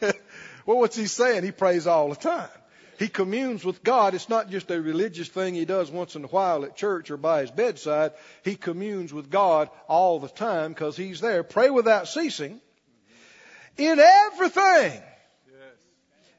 well, 0.00 0.78
what's 0.78 0.96
he 0.96 1.06
saying? 1.06 1.42
He 1.42 1.50
prays 1.50 1.86
all 1.86 2.08
the 2.08 2.16
time. 2.16 2.48
He 2.98 3.08
communes 3.08 3.64
with 3.64 3.82
God. 3.82 4.14
It's 4.14 4.28
not 4.28 4.50
just 4.50 4.70
a 4.70 4.80
religious 4.80 5.28
thing 5.28 5.54
he 5.54 5.64
does 5.64 5.90
once 5.90 6.14
in 6.14 6.22
a 6.22 6.28
while 6.28 6.64
at 6.64 6.76
church 6.76 7.10
or 7.10 7.16
by 7.16 7.40
his 7.40 7.50
bedside. 7.50 8.12
He 8.44 8.54
communes 8.54 9.12
with 9.12 9.30
God 9.30 9.68
all 9.88 10.20
the 10.20 10.28
time 10.28 10.72
because 10.72 10.96
he's 10.96 11.20
there. 11.20 11.42
Pray 11.42 11.70
without 11.70 12.06
ceasing. 12.06 12.60
In 13.76 13.98
everything, 13.98 15.02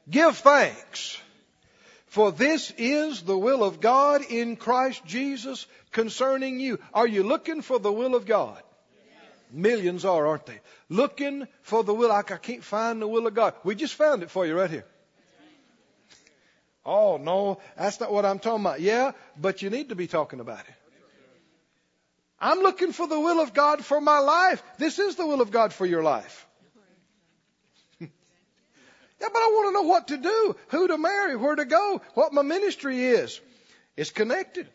give 0.08 0.38
thanks. 0.38 1.20
For 2.16 2.32
this 2.32 2.72
is 2.78 3.20
the 3.20 3.36
will 3.36 3.62
of 3.62 3.78
God 3.78 4.22
in 4.22 4.56
Christ 4.56 5.04
Jesus 5.04 5.66
concerning 5.92 6.58
you. 6.58 6.78
Are 6.94 7.06
you 7.06 7.22
looking 7.22 7.60
for 7.60 7.78
the 7.78 7.92
will 7.92 8.14
of 8.14 8.24
God? 8.24 8.62
Millions 9.52 10.06
are, 10.06 10.26
aren't 10.26 10.46
they? 10.46 10.60
Looking 10.88 11.46
for 11.60 11.84
the 11.84 11.92
will. 11.92 12.10
I 12.10 12.22
can't 12.22 12.64
find 12.64 13.02
the 13.02 13.06
will 13.06 13.26
of 13.26 13.34
God. 13.34 13.52
We 13.64 13.74
just 13.74 13.92
found 13.92 14.22
it 14.22 14.30
for 14.30 14.46
you 14.46 14.58
right 14.58 14.70
here. 14.70 14.86
Oh, 16.86 17.18
no, 17.18 17.60
that's 17.76 18.00
not 18.00 18.10
what 18.10 18.24
I'm 18.24 18.38
talking 18.38 18.64
about. 18.64 18.80
Yeah, 18.80 19.12
but 19.38 19.60
you 19.60 19.68
need 19.68 19.90
to 19.90 19.94
be 19.94 20.06
talking 20.06 20.40
about 20.40 20.60
it. 20.60 20.74
I'm 22.40 22.60
looking 22.60 22.92
for 22.92 23.06
the 23.06 23.20
will 23.20 23.42
of 23.42 23.52
God 23.52 23.84
for 23.84 24.00
my 24.00 24.20
life. 24.20 24.62
This 24.78 24.98
is 24.98 25.16
the 25.16 25.26
will 25.26 25.42
of 25.42 25.50
God 25.50 25.74
for 25.74 25.84
your 25.84 26.02
life. 26.02 26.45
Yeah, 29.20 29.28
but 29.32 29.38
I 29.38 29.46
want 29.46 29.68
to 29.68 29.72
know 29.72 29.88
what 29.88 30.08
to 30.08 30.16
do, 30.16 30.56
who 30.68 30.88
to 30.88 30.98
marry, 30.98 31.36
where 31.36 31.56
to 31.56 31.64
go, 31.64 32.02
what 32.14 32.32
my 32.32 32.42
ministry 32.42 33.02
is. 33.02 33.40
It's 33.96 34.10
connected. 34.10 34.68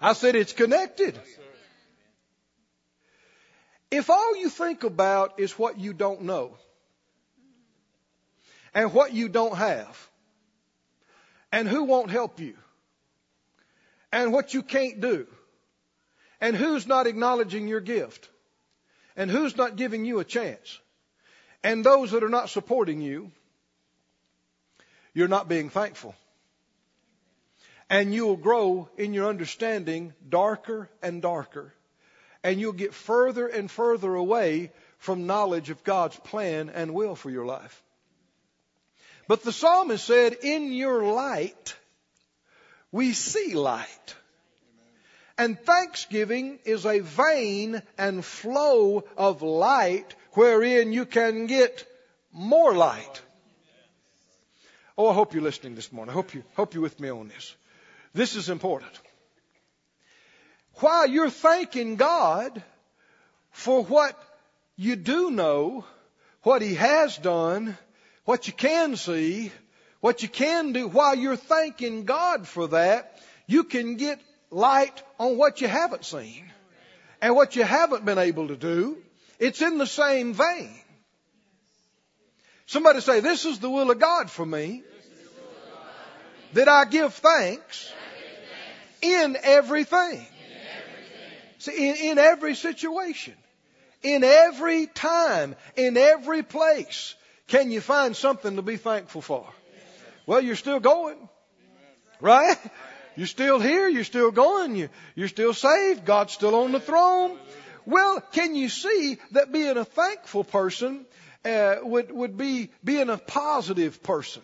I 0.00 0.12
said 0.12 0.36
it's 0.36 0.52
connected. 0.52 1.18
If 3.90 4.10
all 4.10 4.36
you 4.36 4.50
think 4.50 4.84
about 4.84 5.40
is 5.40 5.58
what 5.58 5.80
you 5.80 5.92
don't 5.92 6.22
know 6.22 6.56
and 8.74 8.92
what 8.92 9.12
you 9.12 9.28
don't 9.28 9.56
have 9.56 10.08
and 11.50 11.66
who 11.66 11.84
won't 11.84 12.10
help 12.10 12.38
you 12.38 12.54
and 14.12 14.32
what 14.32 14.54
you 14.54 14.62
can't 14.62 15.00
do 15.00 15.26
and 16.40 16.54
who's 16.54 16.86
not 16.86 17.06
acknowledging 17.06 17.66
your 17.66 17.80
gift 17.80 18.28
and 19.16 19.30
who's 19.30 19.56
not 19.56 19.76
giving 19.76 20.04
you 20.04 20.20
a 20.20 20.24
chance 20.24 20.78
and 21.62 21.84
those 21.84 22.10
that 22.12 22.24
are 22.24 22.28
not 22.28 22.48
supporting 22.48 23.00
you, 23.00 23.30
you're 25.14 25.28
not 25.28 25.48
being 25.48 25.70
thankful 25.70 26.14
and 27.90 28.14
you'll 28.14 28.36
grow 28.36 28.88
in 28.96 29.14
your 29.14 29.28
understanding 29.28 30.12
darker 30.28 30.90
and 31.02 31.22
darker. 31.22 31.72
And 32.44 32.60
you'll 32.60 32.72
get 32.72 32.94
further 32.94 33.46
and 33.46 33.70
further 33.70 34.14
away 34.14 34.70
from 34.98 35.26
knowledge 35.26 35.70
of 35.70 35.84
God's 35.84 36.16
plan 36.16 36.70
and 36.70 36.94
will 36.94 37.14
for 37.14 37.30
your 37.30 37.46
life. 37.46 37.82
But 39.26 39.42
the 39.42 39.52
psalmist 39.52 40.04
said, 40.04 40.36
In 40.42 40.72
your 40.72 41.02
light, 41.02 41.76
we 42.92 43.12
see 43.12 43.54
light. 43.54 44.14
And 45.36 45.58
thanksgiving 45.58 46.58
is 46.64 46.84
a 46.84 47.00
vein 47.00 47.82
and 47.96 48.24
flow 48.24 49.04
of 49.16 49.42
light 49.42 50.14
wherein 50.32 50.92
you 50.92 51.06
can 51.06 51.46
get 51.46 51.86
more 52.32 52.74
light. 52.74 53.22
Oh, 54.96 55.08
I 55.08 55.14
hope 55.14 55.32
you're 55.32 55.42
listening 55.42 55.74
this 55.74 55.92
morning. 55.92 56.10
I 56.10 56.14
hope 56.14 56.34
you, 56.34 56.42
hope 56.54 56.74
you're 56.74 56.82
with 56.82 56.98
me 56.98 57.08
on 57.08 57.28
this. 57.28 57.54
This 58.14 58.34
is 58.34 58.48
important. 58.48 58.92
While 60.74 61.08
you're 61.08 61.30
thanking 61.30 61.96
God 61.96 62.62
for 63.50 63.84
what 63.84 64.20
you 64.76 64.96
do 64.96 65.30
know, 65.30 65.84
what 66.42 66.62
He 66.62 66.74
has 66.74 67.16
done, 67.16 67.76
what 68.24 68.46
you 68.46 68.52
can 68.52 68.96
see, 68.96 69.52
what 70.00 70.22
you 70.22 70.28
can 70.28 70.72
do, 70.72 70.88
while 70.88 71.14
you're 71.14 71.36
thanking 71.36 72.04
God 72.04 72.46
for 72.46 72.68
that, 72.68 73.20
you 73.46 73.64
can 73.64 73.96
get 73.96 74.20
light 74.50 75.02
on 75.18 75.36
what 75.36 75.60
you 75.60 75.68
haven't 75.68 76.04
seen 76.04 76.44
and 77.20 77.34
what 77.34 77.56
you 77.56 77.64
haven't 77.64 78.04
been 78.04 78.18
able 78.18 78.48
to 78.48 78.56
do. 78.56 78.98
It's 79.38 79.62
in 79.62 79.78
the 79.78 79.86
same 79.86 80.34
vein. 80.34 80.74
Somebody 82.66 83.00
say, 83.00 83.20
This 83.20 83.44
is 83.44 83.58
the 83.58 83.70
will 83.70 83.90
of 83.90 83.98
God 83.98 84.30
for 84.30 84.44
me. 84.44 84.82
That 86.54 86.68
I 86.68 86.84
give 86.86 87.14
thanks 87.14 87.92
in 89.02 89.36
everything. 89.42 90.26
See, 91.58 91.90
in, 91.90 91.96
in 92.12 92.18
every 92.18 92.54
situation, 92.54 93.34
in 94.02 94.24
every 94.24 94.86
time, 94.86 95.56
in 95.76 95.96
every 95.96 96.42
place, 96.42 97.14
can 97.48 97.70
you 97.70 97.80
find 97.80 98.16
something 98.16 98.56
to 98.56 98.62
be 98.62 98.76
thankful 98.76 99.20
for? 99.20 99.46
Well, 100.26 100.40
you're 100.40 100.56
still 100.56 100.80
going. 100.80 101.28
Right? 102.20 102.56
You're 103.16 103.26
still 103.26 103.58
here. 103.58 103.88
You're 103.88 104.04
still 104.04 104.30
going. 104.30 104.76
You, 104.76 104.88
you're 105.14 105.28
still 105.28 105.54
saved. 105.54 106.04
God's 106.04 106.32
still 106.32 106.54
on 106.54 106.72
the 106.72 106.80
throne. 106.80 107.38
Well, 107.88 108.20
can 108.32 108.54
you 108.54 108.68
see 108.68 109.16
that 109.30 109.50
being 109.50 109.78
a 109.78 109.84
thankful 109.84 110.44
person 110.44 111.06
uh, 111.42 111.76
would, 111.80 112.12
would 112.12 112.36
be 112.36 112.70
being 112.84 113.08
a 113.08 113.16
positive 113.16 114.02
person? 114.02 114.42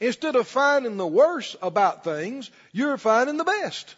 Instead 0.00 0.34
of 0.34 0.48
finding 0.48 0.96
the 0.96 1.06
worst 1.06 1.56
about 1.60 2.04
things, 2.04 2.50
you're 2.72 2.96
finding 2.96 3.36
the 3.36 3.44
best. 3.44 3.94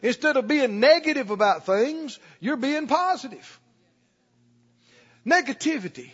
Instead 0.00 0.38
of 0.38 0.48
being 0.48 0.80
negative 0.80 1.28
about 1.28 1.66
things, 1.66 2.18
you're 2.40 2.56
being 2.56 2.86
positive. 2.86 3.60
Negativity 5.26 6.12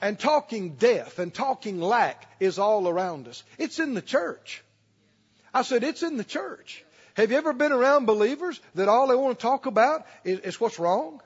and 0.00 0.18
talking 0.18 0.76
death 0.76 1.18
and 1.18 1.34
talking 1.34 1.82
lack 1.82 2.26
is 2.40 2.58
all 2.58 2.88
around 2.88 3.28
us. 3.28 3.44
It's 3.58 3.78
in 3.78 3.92
the 3.92 4.00
church. 4.00 4.64
I 5.52 5.60
said, 5.60 5.84
it's 5.84 6.02
in 6.02 6.16
the 6.16 6.24
church. 6.24 6.82
Have 7.20 7.30
you 7.30 7.36
ever 7.36 7.52
been 7.52 7.72
around 7.72 8.06
believers 8.06 8.58
that 8.74 8.88
all 8.88 9.06
they 9.08 9.14
want 9.14 9.38
to 9.38 9.42
talk 9.42 9.66
about 9.66 10.06
is, 10.24 10.38
is 10.40 10.60
what's 10.60 10.78
wrong? 10.78 11.20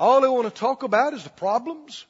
All 0.00 0.20
they 0.20 0.28
want 0.28 0.52
to 0.52 0.60
talk 0.60 0.82
about 0.82 1.14
is 1.14 1.22
the 1.22 1.30
problems 1.30 2.04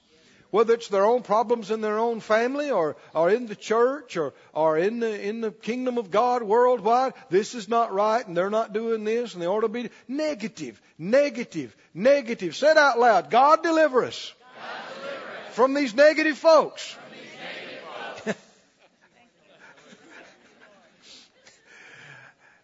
whether 0.51 0.75
it's 0.75 0.89
their 0.89 1.05
own 1.05 1.23
problems 1.23 1.71
in 1.71 1.81
their 1.81 1.99
own 1.99 2.19
family 2.19 2.71
or, 2.71 2.97
or 3.15 3.31
in 3.31 3.47
the 3.47 3.55
church 3.55 4.17
or, 4.17 4.35
or 4.53 4.77
in 4.79 4.99
the, 4.99 5.29
in 5.29 5.41
the 5.41 5.53
kingdom 5.53 5.97
of 5.97 6.11
God 6.11 6.43
worldwide, 6.43 7.13
this 7.29 7.55
is 7.55 7.69
not 7.69 7.93
right 7.93 8.27
and 8.27 8.37
they're 8.37 8.51
not 8.51 8.73
doing 8.73 9.05
this 9.05 9.35
and 9.35 9.43
they 9.43 9.47
ought 9.47 9.61
to 9.61 9.69
be 9.69 9.91
negative, 10.09 10.81
negative, 10.99 11.77
negative. 11.95 12.57
Said 12.57 12.77
out 12.77 12.99
loud, 12.99 13.31
God 13.31 13.63
deliver 13.63 14.05
us, 14.05 14.35
God 14.57 14.95
deliver 14.97 15.27
us. 15.49 15.55
from 15.55 15.75
these 15.75 15.95
negative 15.95 16.37
folks. 16.37 16.97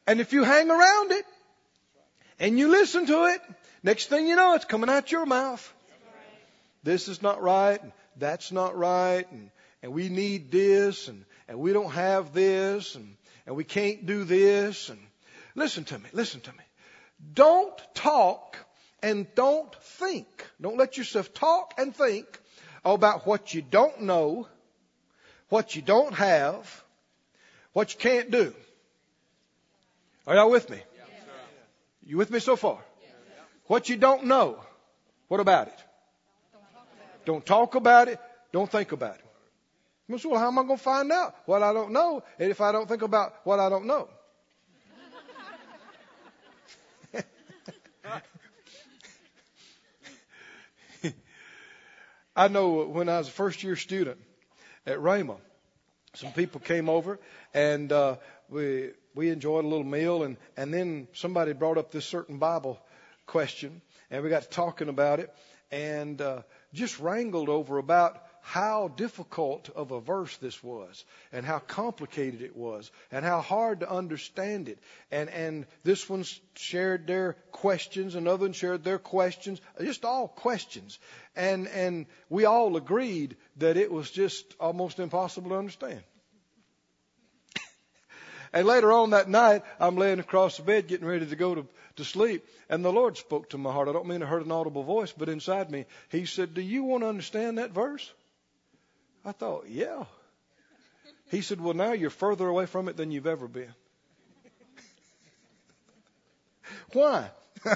And 0.07 0.21
if 0.21 0.33
you 0.33 0.45
hang 0.45 0.71
around 0.71 1.13
it 1.13 1.25
and 2.39 2.59
you 2.59 2.69
listen 2.69 3.07
to 3.07 3.27
it, 3.27 3.41
next 3.83 4.07
thing 4.07 4.27
you 4.27 4.37
know, 4.37 4.55
it's 4.55 4.65
coming 4.65 4.91
out 4.91 5.13
your 5.13 5.27
mouth 5.27 5.73
this 6.87 7.09
is 7.09 7.21
not 7.21 7.43
right, 7.43 7.83
and 7.83 7.93
that's 8.17 8.53
not 8.53 8.77
right, 8.79 9.31
and, 9.33 9.51
and 9.83 9.93
we 9.93 10.09
need 10.09 10.53
this, 10.53 11.09
and, 11.09 11.25
and 11.49 11.59
we 11.59 11.73
don't 11.73 11.91
have 11.91 12.33
this, 12.33 12.95
and, 12.95 13.17
and 13.45 13.57
we 13.57 13.65
can't 13.65 14.07
do 14.07 14.23
this. 14.23 14.89
And 14.89 15.01
listen 15.57 15.83
to 15.85 15.99
me, 15.99 16.09
listen 16.13 16.41
to 16.43 16.53
me. 16.53 16.63
Don't 17.35 17.77
talk 17.93 18.57
and 19.03 19.27
don't 19.35 19.75
think. 19.83 20.29
Don't 20.61 20.77
let 20.77 20.97
yourself 20.97 21.35
talk 21.35 21.75
and 21.77 21.95
think 21.95 22.41
about 22.85 23.27
what 23.27 23.53
you 23.53 23.63
don't 23.63 24.03
know, 24.03 24.47
what 25.49 25.75
you 25.75 25.83
don't 25.83 26.15
have, 26.15 26.85
what 27.73 27.93
you 27.93 27.99
can't 27.99 28.31
do. 28.31 28.55
Are 30.27 30.35
y'all 30.35 30.51
with 30.51 30.69
me? 30.69 30.79
You 32.05 32.17
with 32.17 32.31
me 32.31 32.41
so 32.41 32.57
far? 32.57 32.79
What 33.67 33.89
you 33.89 33.97
don't 33.97 34.25
know, 34.25 34.61
what 35.29 35.41
about 35.41 35.69
it? 35.69 35.79
Don't 37.25 37.45
talk 37.45 37.75
about 37.75 38.09
it. 38.09 38.21
Don't 38.53 38.71
think 38.71 38.93
about 38.93 39.17
it. 39.17 39.25
Say, 40.19 40.29
well, 40.29 40.39
how 40.39 40.47
am 40.47 40.59
I 40.59 40.63
going 40.63 40.79
to 40.79 40.83
find 40.83 41.11
out 41.11 41.35
what 41.47 41.65
I 41.65 41.73
don't 41.73 41.91
know? 41.91 42.23
And 42.39 42.51
if 42.51 42.61
I 42.61 42.71
don't 42.71 42.89
think 42.89 43.03
about 43.03 43.35
what 43.43 43.59
I 43.59 43.69
don't 43.69 43.87
know. 43.87 44.09
I 52.37 52.47
know 52.49 52.85
when 52.85 53.09
I 53.09 53.19
was 53.19 53.27
a 53.27 53.33
first 53.33 53.65
year 53.65 53.75
student 53.75 54.19
at 54.87 54.99
Rhema, 54.99 55.39
some 56.15 56.33
people 56.33 56.61
came 56.61 56.89
over 56.89 57.19
and 57.53 57.91
uh, 57.91 58.17
we 58.49 58.91
we 59.17 59.31
enjoyed 59.31 59.65
a 59.65 59.69
little 59.69 59.85
meal 59.85 60.23
and 60.23 60.37
and 60.57 60.73
then 60.73 61.09
somebody 61.13 61.53
brought 61.53 61.79
up 61.79 61.91
this 61.91 62.05
certain 62.05 62.39
Bible 62.39 62.79
question 63.27 63.81
and 64.11 64.23
we 64.23 64.31
got 64.31 64.43
to 64.43 64.49
talking 64.49 64.89
about 64.89 65.19
it 65.19 65.35
and 65.73 66.21
uh, 66.21 66.43
just 66.73 67.01
wrangled 67.01 67.49
over 67.49 67.79
about 67.79 68.23
how 68.47 68.87
difficult 68.87 69.69
of 69.75 69.91
a 69.91 70.01
verse 70.01 70.37
this 70.37 70.63
was 70.63 71.05
and 71.33 71.45
how 71.45 71.59
complicated 71.59 72.43
it 72.43 72.55
was 72.55 72.93
and 73.11 73.25
how 73.25 73.41
hard 73.41 73.81
to 73.81 73.91
understand 73.91 74.69
it. 74.69 74.79
And, 75.11 75.29
and 75.31 75.67
this 75.83 76.09
one 76.09 76.25
shared 76.55 77.09
their 77.09 77.33
questions, 77.51 78.15
another 78.15 78.45
one 78.45 78.53
shared 78.53 78.85
their 78.85 79.01
questions, 79.01 79.61
just 79.81 80.05
all 80.05 80.29
questions. 80.29 81.01
And, 81.35 81.67
and 81.67 82.07
we 82.31 82.45
all 82.45 82.77
agreed 82.77 83.37
that 83.57 83.77
it 83.77 83.91
was 83.91 84.13
just 84.13 84.55
almost 84.61 85.01
impossible 85.01 85.51
to 85.51 85.57
understand. 85.57 86.05
And 88.57 88.67
later 88.67 88.91
on 88.91 89.11
that 89.11 89.29
night, 89.29 89.65
I'm 89.79 89.97
laying 89.97 90.19
across 90.19 90.57
the 90.57 90.63
bed 90.63 90.89
getting 90.89 91.07
ready 91.07 91.27
to 91.27 91.37
go 91.37 91.55
to, 91.55 91.67
to 91.97 92.05
sleep, 92.07 92.49
and 92.71 92.83
the 92.83 92.91
Lord 92.91 93.19
spoke 93.19 93.51
to 93.51 93.59
my 93.59 93.71
heart. 93.71 93.87
I 93.87 93.93
don't 93.93 94.07
mean 94.07 94.23
I 94.23 94.27
heard 94.27 94.47
an 94.47 94.51
audible 94.51 94.83
voice, 94.83 95.13
but 95.13 95.29
inside 95.29 95.71
me, 95.71 95.85
He 96.09 96.25
said, 96.25 96.55
Do 96.55 96.63
you 96.63 96.83
want 96.85 97.03
to 97.03 97.09
understand 97.09 97.59
that 97.59 97.73
verse? 97.73 98.11
I 99.27 99.33
thought, 99.33 99.67
yeah. 99.69 100.05
He 101.31 101.43
said, 101.43 101.61
Well, 101.61 101.75
now 101.75 101.93
you're 101.93 102.09
further 102.09 102.49
away 102.49 102.65
from 102.65 102.89
it 102.89 102.97
than 102.97 103.11
you've 103.11 103.27
ever 103.27 103.47
been. 103.47 103.75
Why? 106.95 107.29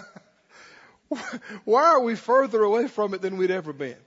Why 1.67 1.83
are 1.91 2.01
we 2.01 2.15
further 2.17 2.63
away 2.63 2.89
from 2.89 3.13
it 3.13 3.21
than 3.21 3.37
we'd 3.37 3.51
ever 3.51 3.75
been? 3.75 3.99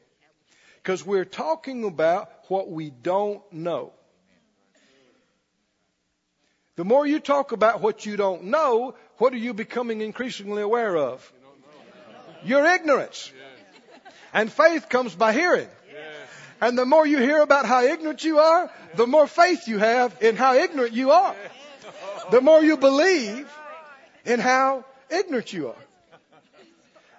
Because 0.81 1.05
we're 1.05 1.23
talking 1.23 1.83
about 1.83 2.31
what 2.47 2.71
we 2.71 2.89
don't 2.89 3.43
know. 3.53 3.93
The 6.75 6.83
more 6.83 7.05
you 7.05 7.19
talk 7.19 7.51
about 7.51 7.81
what 7.81 8.05
you 8.05 8.17
don't 8.17 8.45
know, 8.45 8.95
what 9.17 9.33
are 9.33 9.37
you 9.37 9.53
becoming 9.53 10.01
increasingly 10.01 10.61
aware 10.61 10.95
of? 10.97 11.31
Your 12.43 12.65
ignorance. 12.65 13.31
And 14.33 14.51
faith 14.51 14.89
comes 14.89 15.13
by 15.13 15.33
hearing. 15.33 15.67
And 16.59 16.77
the 16.77 16.85
more 16.85 17.05
you 17.05 17.19
hear 17.19 17.41
about 17.41 17.65
how 17.65 17.83
ignorant 17.83 18.23
you 18.23 18.39
are, 18.39 18.71
the 18.95 19.05
more 19.05 19.27
faith 19.27 19.67
you 19.67 19.77
have 19.77 20.15
in 20.21 20.35
how 20.35 20.55
ignorant 20.55 20.93
you 20.93 21.11
are. 21.11 21.35
The 22.31 22.41
more 22.41 22.63
you 22.63 22.77
believe 22.77 23.51
in 24.25 24.39
how 24.39 24.85
ignorant 25.09 25.53
you 25.53 25.69
are. 25.69 25.83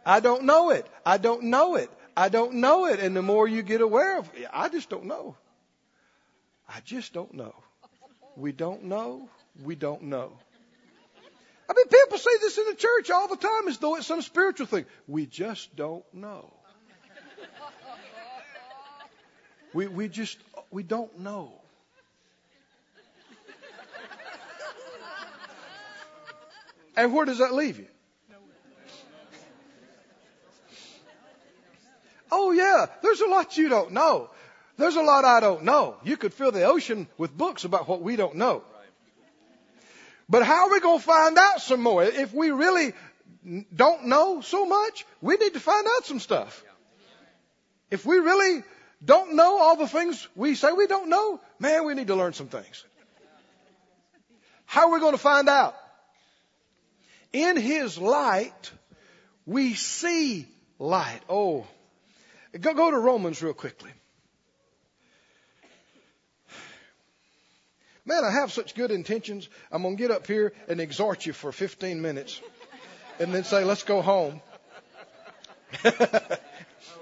I 0.05 0.21
don't 0.21 0.45
know 0.45 0.71
it. 0.71 0.87
I 1.07 1.19
don't 1.19 1.45
know 1.45 1.77
it. 1.77 1.91
I 2.17 2.29
don't 2.29 2.55
know 2.55 2.87
it. 2.87 3.01
And 3.01 3.15
the 3.15 3.23
more 3.23 3.47
you 3.47 3.63
get 3.63 3.81
aware 3.81 4.19
of 4.19 4.31
it, 4.35 4.49
I 4.53 4.69
just 4.69 4.91
don't 4.91 5.05
know. 5.05 5.37
I 6.69 6.81
just 6.85 7.13
don't 7.13 7.35
know. 7.35 7.55
We 8.37 8.53
don't 8.53 8.85
know. 8.85 9.29
We 9.63 9.75
don't 9.75 10.03
know. 10.05 10.33
I 11.69 11.73
mean, 11.73 11.87
people 11.87 12.19
say 12.19 12.31
this 12.41 12.59
in 12.59 12.67
the 12.67 12.75
church 12.75 13.11
all 13.11 13.29
the 13.29 13.37
time 13.37 13.69
as 13.69 13.79
though 13.79 13.97
it's 13.97 14.07
some 14.07 14.21
spiritual 14.23 14.67
thing. 14.67 14.85
We 15.07 15.27
just 15.27 15.75
don't 15.77 16.05
know. 16.13 16.53
We, 19.73 19.89
we 19.89 20.09
just, 20.09 20.39
we 20.71 20.83
don't 20.83 21.21
know. 21.21 21.53
And 26.97 27.13
where 27.13 27.25
does 27.25 27.39
that 27.39 27.53
leave 27.53 27.79
you? 27.79 27.87
Oh 32.31 32.53
yeah, 32.53 32.87
there's 33.03 33.21
a 33.21 33.27
lot 33.27 33.57
you 33.57 33.69
don't 33.69 33.93
know. 33.93 34.31
There's 34.77 34.97
a 34.97 35.03
lot 35.03 35.25
I 35.25 35.41
don't 35.41 35.63
know. 35.63 35.97
You 36.03 36.17
could 36.17 36.35
fill 36.35 36.51
the 36.51 36.65
ocean 36.65 37.09
with 37.17 37.37
books 37.37 37.65
about 37.65 37.89
what 37.89 38.01
we 38.01 38.17
don't 38.17 38.37
know. 38.37 38.65
But 40.29 40.45
how 40.45 40.67
are 40.67 40.73
we 40.73 40.81
going 40.81 40.99
to 40.99 41.05
find 41.05 41.39
out 41.39 41.61
some 41.61 41.83
more? 41.83 42.03
If 42.03 42.33
we 42.33 42.51
really 42.51 42.95
don't 43.75 44.07
know 44.07 44.41
so 44.41 44.65
much, 44.65 45.05
we 45.21 45.37
need 45.37 45.53
to 45.53 45.61
find 45.61 45.87
out 45.87 46.07
some 46.07 46.21
stuff. 46.21 46.65
If 47.91 48.07
we 48.07 48.17
really 48.17 48.63
don't 49.05 49.37
know 49.37 49.61
all 49.61 49.77
the 49.77 49.87
things 49.87 50.27
we 50.35 50.55
say 50.55 50.73
we 50.73 50.87
don't 50.87 51.11
know, 51.11 51.41
man, 51.59 51.85
we 51.85 51.95
need 51.95 52.07
to 52.07 52.15
learn 52.15 52.33
some 52.33 52.49
things. 52.49 52.85
How 54.65 54.89
are 54.89 54.95
we 54.95 55.01
going 55.01 55.13
to 55.13 55.19
find 55.19 55.49
out? 55.49 55.77
In 57.33 57.57
His 57.57 57.99
light, 57.99 58.71
we 59.45 59.75
see 59.75 60.47
light. 60.79 61.21
Oh, 61.29 61.67
go, 62.59 62.73
go 62.73 62.91
to 62.91 62.99
Romans 62.99 63.43
real 63.43 63.53
quickly. 63.53 63.91
Man, 68.07 68.23
I 68.23 68.31
have 68.31 68.53
such 68.53 68.75
good 68.75 68.91
intentions. 68.91 69.49
I'm 69.73 69.83
going 69.83 69.97
to 69.97 70.03
get 70.03 70.11
up 70.11 70.27
here 70.27 70.53
and 70.69 70.81
exhort 70.81 71.25
you 71.25 71.33
for 71.33 71.53
15 71.53 72.03
minutes 72.03 72.41
and 73.19 73.33
then 73.33 73.45
say, 73.45 73.65
let's 73.65 73.83
go 73.83 74.03
home. 74.03 74.41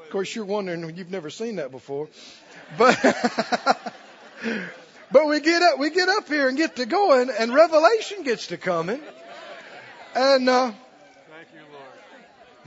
Of 0.04 0.14
course, 0.14 0.34
you're 0.34 0.44
wondering, 0.44 0.94
you've 0.94 1.10
never 1.10 1.30
seen 1.30 1.56
that 1.56 1.70
before. 1.70 2.06
But, 2.76 2.98
but 5.10 5.26
we 5.26 5.40
get 5.40 5.62
up, 5.62 5.78
we 5.78 5.88
get 5.88 6.10
up 6.10 6.28
here 6.28 6.48
and 6.48 6.58
get 6.58 6.76
to 6.76 6.84
going 6.84 7.30
and 7.30 7.54
revelation 7.54 8.22
gets 8.22 8.48
to 8.48 8.58
coming. 8.58 9.00
And, 10.14 10.50
uh, 10.50 10.72
Thank 11.30 11.48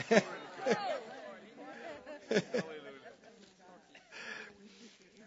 you, 0.10 0.24
Lord. 2.50 2.64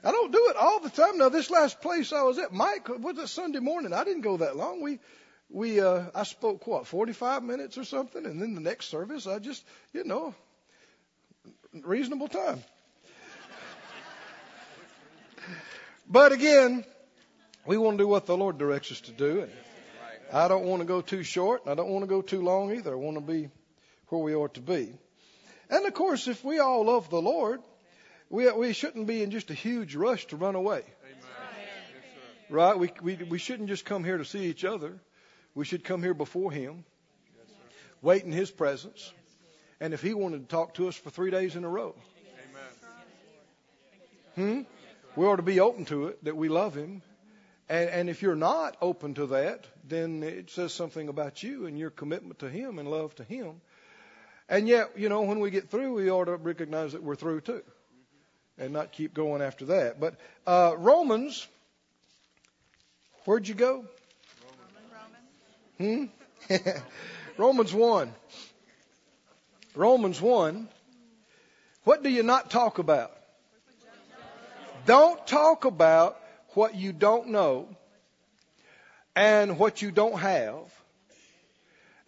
I 0.04 0.12
don't 0.12 0.32
do 0.32 0.46
it 0.50 0.56
all 0.56 0.80
the 0.80 0.90
time. 0.90 1.18
Now, 1.18 1.28
this 1.28 1.50
last 1.50 1.80
place 1.80 2.12
I 2.12 2.22
was 2.22 2.38
at, 2.38 2.52
Mike, 2.52 2.88
was 2.88 3.18
it 3.18 3.28
Sunday 3.28 3.58
morning? 3.58 3.92
I 3.92 4.04
didn't 4.04 4.22
go 4.22 4.36
that 4.36 4.56
long. 4.56 4.80
We, 4.80 5.00
we, 5.50 5.80
uh, 5.80 6.04
I 6.14 6.22
spoke 6.22 6.66
what, 6.66 6.86
45 6.86 7.42
minutes 7.42 7.78
or 7.78 7.84
something, 7.84 8.24
and 8.24 8.40
then 8.40 8.54
the 8.54 8.60
next 8.60 8.86
service, 8.86 9.26
I 9.26 9.38
just, 9.38 9.64
you 9.92 10.04
know, 10.04 10.34
reasonable 11.72 12.28
time. 12.28 12.62
but 16.08 16.32
again, 16.32 16.84
we 17.66 17.76
want 17.76 17.98
to 17.98 18.04
do 18.04 18.08
what 18.08 18.26
the 18.26 18.36
Lord 18.36 18.58
directs 18.58 18.92
us 18.92 19.00
to 19.02 19.12
do. 19.12 19.40
And 19.42 19.52
I 20.32 20.46
don't 20.46 20.64
want 20.64 20.80
to 20.80 20.86
go 20.86 21.00
too 21.00 21.22
short, 21.22 21.62
and 21.62 21.72
I 21.72 21.74
don't 21.74 21.90
want 21.90 22.04
to 22.04 22.08
go 22.08 22.22
too 22.22 22.42
long 22.42 22.72
either. 22.72 22.92
I 22.92 22.96
want 22.96 23.16
to 23.16 23.20
be 23.20 23.48
where 24.08 24.22
we 24.22 24.34
ought 24.34 24.54
to 24.54 24.60
be. 24.60 24.92
And 25.70 25.86
of 25.86 25.94
course, 25.94 26.28
if 26.28 26.44
we 26.44 26.60
all 26.60 26.84
love 26.84 27.10
the 27.10 27.20
Lord, 27.20 27.60
we, 28.30 28.50
we 28.52 28.72
shouldn't 28.72 29.06
be 29.06 29.22
in 29.22 29.30
just 29.30 29.50
a 29.50 29.54
huge 29.54 29.94
rush 29.94 30.26
to 30.26 30.36
run 30.36 30.54
away. 30.54 30.82
right? 32.50 32.78
We, 32.78 32.92
we, 33.02 33.16
we 33.16 33.38
shouldn't 33.38 33.68
just 33.68 33.84
come 33.84 34.04
here 34.04 34.18
to 34.18 34.24
see 34.24 34.46
each 34.46 34.64
other. 34.64 34.98
We 35.54 35.64
should 35.64 35.84
come 35.84 36.02
here 36.02 36.14
before 36.14 36.52
Him, 36.52 36.84
wait 38.02 38.24
in 38.24 38.32
His 38.32 38.50
presence, 38.50 39.12
and 39.80 39.94
if 39.94 40.02
he 40.02 40.14
wanted 40.14 40.42
to 40.42 40.46
talk 40.46 40.74
to 40.74 40.88
us 40.88 40.96
for 40.96 41.10
three 41.10 41.30
days 41.30 41.56
in 41.56 41.64
a 41.64 41.68
row. 41.68 41.94
Hmm? 44.34 44.62
We 45.16 45.26
ought 45.26 45.36
to 45.36 45.42
be 45.42 45.60
open 45.60 45.84
to 45.86 46.08
it, 46.08 46.24
that 46.24 46.36
we 46.36 46.48
love 46.48 46.74
him. 46.74 47.02
And, 47.68 47.90
and 47.90 48.10
if 48.10 48.22
you're 48.22 48.36
not 48.36 48.76
open 48.80 49.14
to 49.14 49.26
that, 49.26 49.66
then 49.84 50.22
it 50.22 50.50
says 50.50 50.72
something 50.72 51.08
about 51.08 51.42
you 51.42 51.66
and 51.66 51.78
your 51.78 51.90
commitment 51.90 52.38
to 52.40 52.48
him 52.48 52.78
and 52.78 52.88
love 52.88 53.14
to 53.16 53.24
him. 53.24 53.60
And 54.48 54.66
yet, 54.68 54.96
you 54.96 55.08
know, 55.08 55.22
when 55.22 55.40
we 55.40 55.50
get 55.50 55.70
through, 55.70 55.94
we 55.94 56.10
ought 56.10 56.26
to 56.26 56.36
recognize 56.36 56.92
that 56.92 57.02
we're 57.02 57.16
through 57.16 57.42
too. 57.42 57.62
And 58.58 58.72
not 58.72 58.92
keep 58.92 59.14
going 59.14 59.40
after 59.40 59.66
that. 59.66 60.00
But 60.00 60.14
uh, 60.46 60.74
Romans, 60.76 61.46
where'd 63.24 63.46
you 63.46 63.54
go? 63.54 63.84
Romans. 65.78 66.10
Hmm? 66.48 66.58
Romans 67.38 67.72
1. 67.72 68.12
Romans 69.74 70.20
1, 70.20 70.68
what 71.84 72.02
do 72.02 72.08
you 72.08 72.24
not 72.24 72.50
talk 72.50 72.78
about? 72.78 73.12
Don't 74.86 75.24
talk 75.26 75.64
about 75.64 76.18
what 76.54 76.74
you 76.74 76.92
don't 76.92 77.28
know 77.28 77.68
and 79.14 79.58
what 79.58 79.82
you 79.82 79.92
don't 79.92 80.18
have 80.18 80.56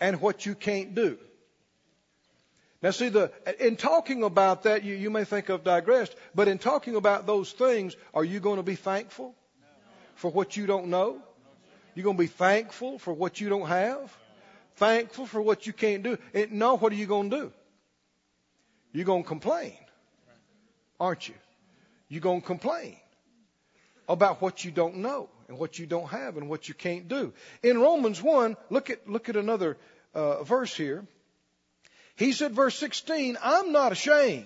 and 0.01 0.21
what 0.21 0.47
you 0.47 0.55
can't 0.55 0.95
do. 0.95 1.19
Now 2.83 2.93
see 2.93 3.11
the, 3.11 3.31
in 3.59 3.77
talking 3.77 4.23
about 4.23 4.63
that, 4.63 4.85
you, 4.85 4.95
you 4.95 5.11
may 5.11 5.25
think 5.25 5.51
I've 5.51 5.65
digressed, 5.65 6.15
but 6.35 6.49
in 6.49 6.59
talking 6.59 6.97
about 6.97 7.27
those 7.27 7.53
things, 7.53 7.95
are 8.15 8.25
you 8.25 8.41
going 8.41 8.57
to 8.57 8.63
be 8.63 8.75
thankful 8.75 9.35
for 10.15 10.31
what 10.31 10.57
you 10.57 10.67
don't 10.67 10.89
know? 10.89 11.21
You're 11.95 12.05
going 12.05 12.17
to 12.17 12.23
be 12.23 12.27
thankful 12.29 12.99
for 12.99 13.13
what 13.13 13.41
you 13.41 13.51
don't 13.51 13.69
have? 13.69 14.17
Thankful 14.77 15.27
for 15.27 15.43
what 15.43 15.67
you 15.67 15.75
can't 15.75 16.03
do? 16.03 16.17
And 16.33 16.53
no, 16.53 16.77
what 16.77 16.93
are 16.93 16.97
you 16.97 17.07
going 17.07 17.29
to 17.31 17.37
do? 17.37 17.53
You're 18.93 19.05
going 19.05 19.25
to 19.25 19.29
complain, 19.29 19.75
aren't 20.99 21.29
you? 21.29 21.35
You're 22.09 22.23
going 22.23 22.41
to 22.41 22.47
complain 22.47 22.97
about 24.09 24.41
what 24.41 24.65
you 24.65 24.71
don't 24.71 24.97
know 24.97 25.29
and 25.49 25.59
what 25.59 25.79
you 25.79 25.87
don't 25.87 26.09
have 26.09 26.39
and 26.39 26.49
what 26.49 26.69
you 26.69 26.75
can't 26.75 27.09
do. 27.09 27.33
In 27.63 27.79
Romans 27.79 28.23
1, 28.23 28.57
look 28.71 28.89
at, 28.89 29.09
look 29.09 29.29
at 29.29 29.37
another 29.37 29.77
uh, 30.15 30.43
verse 30.45 30.75
here. 30.75 31.07
He 32.21 32.33
said, 32.33 32.53
verse 32.53 32.79
16, 32.79 33.39
I'm 33.43 33.73
not 33.73 33.93
ashamed. 33.93 34.45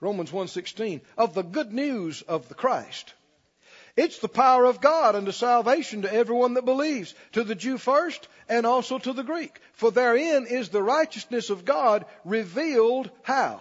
Romans 0.00 0.30
1:16 0.30 1.02
of 1.18 1.34
the 1.34 1.42
good 1.42 1.74
news 1.74 2.22
of 2.22 2.48
the 2.48 2.54
Christ. 2.54 3.12
It's 3.96 4.20
the 4.20 4.28
power 4.28 4.64
of 4.64 4.80
God 4.80 5.14
unto 5.14 5.30
salvation 5.30 6.02
to 6.02 6.12
everyone 6.12 6.54
that 6.54 6.64
believes, 6.64 7.14
to 7.32 7.44
the 7.44 7.54
Jew 7.54 7.76
first 7.76 8.28
and 8.48 8.64
also 8.64 8.98
to 8.98 9.12
the 9.12 9.24
Greek. 9.24 9.60
For 9.74 9.90
therein 9.90 10.46
is 10.46 10.70
the 10.70 10.82
righteousness 10.82 11.50
of 11.50 11.66
God 11.66 12.06
revealed 12.24 13.10
how? 13.24 13.60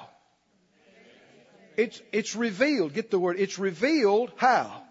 It's, 1.76 2.02
it's 2.13 2.38
revealed. 2.38 2.93
Get 2.93 3.12
the 3.12 3.19
word. 3.19 3.38
It's 3.38 3.60
revealed 3.60 4.32
how? 4.38 4.82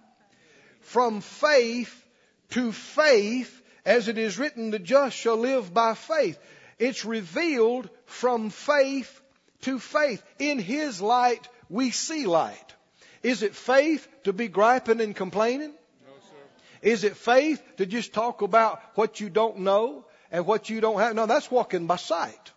From 0.80 1.22
faith 1.22 2.06
to 2.50 2.72
faith, 2.72 3.62
as 3.86 4.08
it 4.08 4.18
is 4.18 4.38
written, 4.38 4.70
the 4.70 4.78
just 4.78 5.16
shall 5.16 5.38
live 5.38 5.72
by 5.72 5.94
faith. 5.94 6.38
It's 6.78 7.04
revealed 7.04 7.88
from 8.04 8.50
faith 8.50 9.20
to 9.62 9.78
faith. 9.78 10.22
In 10.38 10.58
His 10.58 11.00
light, 11.00 11.48
we 11.68 11.90
see 11.90 12.26
light. 12.26 12.74
Is 13.22 13.42
it 13.42 13.54
faith 13.54 14.06
to 14.24 14.32
be 14.32 14.48
griping 14.48 15.00
and 15.00 15.16
complaining? 15.16 15.70
No, 15.70 16.12
sir. 16.28 16.36
Is 16.82 17.04
it 17.04 17.16
faith 17.16 17.62
to 17.78 17.86
just 17.86 18.12
talk 18.12 18.42
about 18.42 18.80
what 18.94 19.20
you 19.20 19.30
don't 19.30 19.60
know 19.60 20.04
and 20.30 20.46
what 20.46 20.68
you 20.68 20.80
don't 20.80 21.00
have? 21.00 21.14
No, 21.14 21.26
that's 21.26 21.50
walking 21.50 21.86
by 21.86 21.96
sight. 21.96 22.52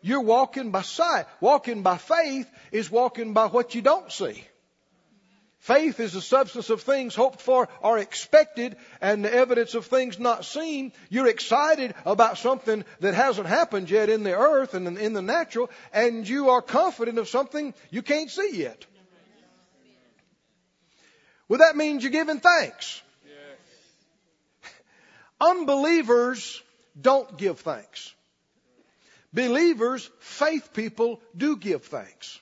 You're 0.00 0.22
walking 0.22 0.70
by 0.70 0.82
sight. 0.82 1.26
Walking 1.40 1.82
by 1.82 1.98
faith 1.98 2.50
is 2.72 2.90
walking 2.90 3.34
by 3.34 3.46
what 3.46 3.74
you 3.74 3.82
don't 3.82 4.10
see. 4.10 4.44
Faith 5.60 6.00
is 6.00 6.14
the 6.14 6.22
substance 6.22 6.70
of 6.70 6.80
things 6.80 7.14
hoped 7.14 7.42
for 7.42 7.68
or 7.82 7.98
expected 7.98 8.76
and 9.02 9.22
the 9.22 9.32
evidence 9.32 9.74
of 9.74 9.84
things 9.84 10.18
not 10.18 10.46
seen. 10.46 10.90
You're 11.10 11.28
excited 11.28 11.94
about 12.06 12.38
something 12.38 12.82
that 13.00 13.12
hasn't 13.12 13.46
happened 13.46 13.90
yet 13.90 14.08
in 14.08 14.22
the 14.22 14.34
earth 14.34 14.72
and 14.72 14.96
in 14.96 15.12
the 15.12 15.20
natural, 15.20 15.70
and 15.92 16.26
you 16.26 16.48
are 16.48 16.62
confident 16.62 17.18
of 17.18 17.28
something 17.28 17.74
you 17.90 18.00
can't 18.00 18.30
see 18.30 18.52
yet. 18.54 18.86
Well, 21.46 21.58
that 21.58 21.76
means 21.76 22.02
you're 22.02 22.12
giving 22.12 22.40
thanks. 22.40 23.02
Yes. 23.26 24.72
Unbelievers 25.40 26.62
don't 26.98 27.36
give 27.36 27.60
thanks. 27.60 28.14
Believers, 29.34 30.08
faith 30.20 30.72
people, 30.72 31.20
do 31.36 31.56
give 31.56 31.84
thanks. 31.84 32.40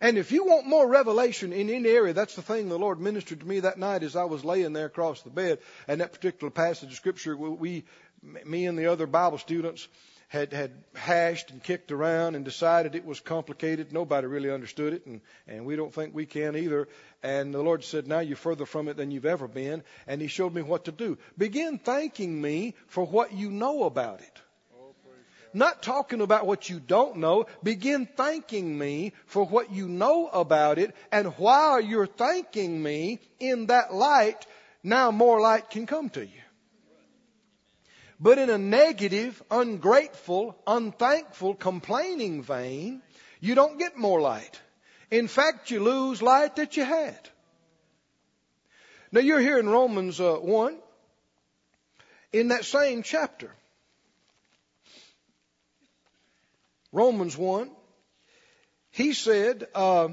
And 0.00 0.16
if 0.16 0.32
you 0.32 0.44
want 0.44 0.66
more 0.66 0.86
revelation 0.86 1.52
in 1.52 1.68
any 1.68 1.88
area, 1.88 2.14
that's 2.14 2.34
the 2.34 2.42
thing 2.42 2.68
the 2.68 2.78
Lord 2.78 3.00
ministered 3.00 3.40
to 3.40 3.46
me 3.46 3.60
that 3.60 3.78
night 3.78 4.02
as 4.02 4.16
I 4.16 4.24
was 4.24 4.44
laying 4.44 4.72
there 4.72 4.86
across 4.86 5.22
the 5.22 5.30
bed. 5.30 5.58
And 5.86 6.00
that 6.00 6.12
particular 6.12 6.50
passage 6.50 6.90
of 6.90 6.96
Scripture, 6.96 7.36
we, 7.36 7.84
me 8.22 8.66
and 8.66 8.78
the 8.78 8.86
other 8.86 9.06
Bible 9.06 9.38
students, 9.38 9.86
had, 10.30 10.52
had 10.52 10.70
hashed 10.94 11.50
and 11.50 11.60
kicked 11.60 11.90
around 11.90 12.36
and 12.36 12.44
decided 12.44 12.94
it 12.94 13.04
was 13.04 13.18
complicated. 13.18 13.92
Nobody 13.92 14.28
really 14.28 14.50
understood 14.50 14.92
it, 14.92 15.04
and, 15.04 15.20
and 15.48 15.66
we 15.66 15.74
don't 15.74 15.92
think 15.92 16.14
we 16.14 16.24
can 16.24 16.54
either. 16.54 16.86
And 17.20 17.52
the 17.52 17.62
Lord 17.62 17.82
said, 17.82 18.06
Now 18.06 18.20
you're 18.20 18.36
further 18.36 18.64
from 18.64 18.86
it 18.86 18.96
than 18.96 19.10
you've 19.10 19.26
ever 19.26 19.48
been. 19.48 19.82
And 20.06 20.22
He 20.22 20.28
showed 20.28 20.54
me 20.54 20.62
what 20.62 20.84
to 20.84 20.92
do. 20.92 21.18
Begin 21.36 21.78
thanking 21.78 22.40
me 22.40 22.74
for 22.86 23.04
what 23.04 23.32
you 23.32 23.50
know 23.50 23.82
about 23.82 24.20
it. 24.20 24.40
Not 25.52 25.82
talking 25.82 26.20
about 26.20 26.46
what 26.46 26.68
you 26.68 26.78
don't 26.80 27.16
know. 27.16 27.46
Begin 27.62 28.06
thanking 28.06 28.78
me 28.78 29.12
for 29.26 29.44
what 29.44 29.72
you 29.72 29.88
know 29.88 30.28
about 30.28 30.78
it. 30.78 30.94
And 31.10 31.28
while 31.38 31.80
you're 31.80 32.06
thanking 32.06 32.82
me 32.82 33.20
in 33.38 33.66
that 33.66 33.92
light, 33.92 34.46
now 34.82 35.10
more 35.10 35.40
light 35.40 35.70
can 35.70 35.86
come 35.86 36.08
to 36.10 36.24
you. 36.24 36.40
But 38.20 38.38
in 38.38 38.50
a 38.50 38.58
negative, 38.58 39.42
ungrateful, 39.50 40.56
unthankful, 40.66 41.54
complaining 41.54 42.42
vein, 42.42 43.02
you 43.40 43.54
don't 43.54 43.78
get 43.78 43.96
more 43.96 44.20
light. 44.20 44.60
In 45.10 45.26
fact, 45.26 45.70
you 45.70 45.80
lose 45.80 46.20
light 46.20 46.56
that 46.56 46.76
you 46.76 46.84
had. 46.84 47.18
Now 49.10 49.20
you're 49.20 49.40
here 49.40 49.58
in 49.58 49.68
Romans 49.68 50.20
uh, 50.20 50.34
1, 50.34 50.78
in 52.32 52.48
that 52.48 52.64
same 52.64 53.02
chapter. 53.02 53.50
Romans 56.92 57.36
1, 57.36 57.70
he 58.90 59.12
said, 59.12 59.68
uh, 59.74 60.08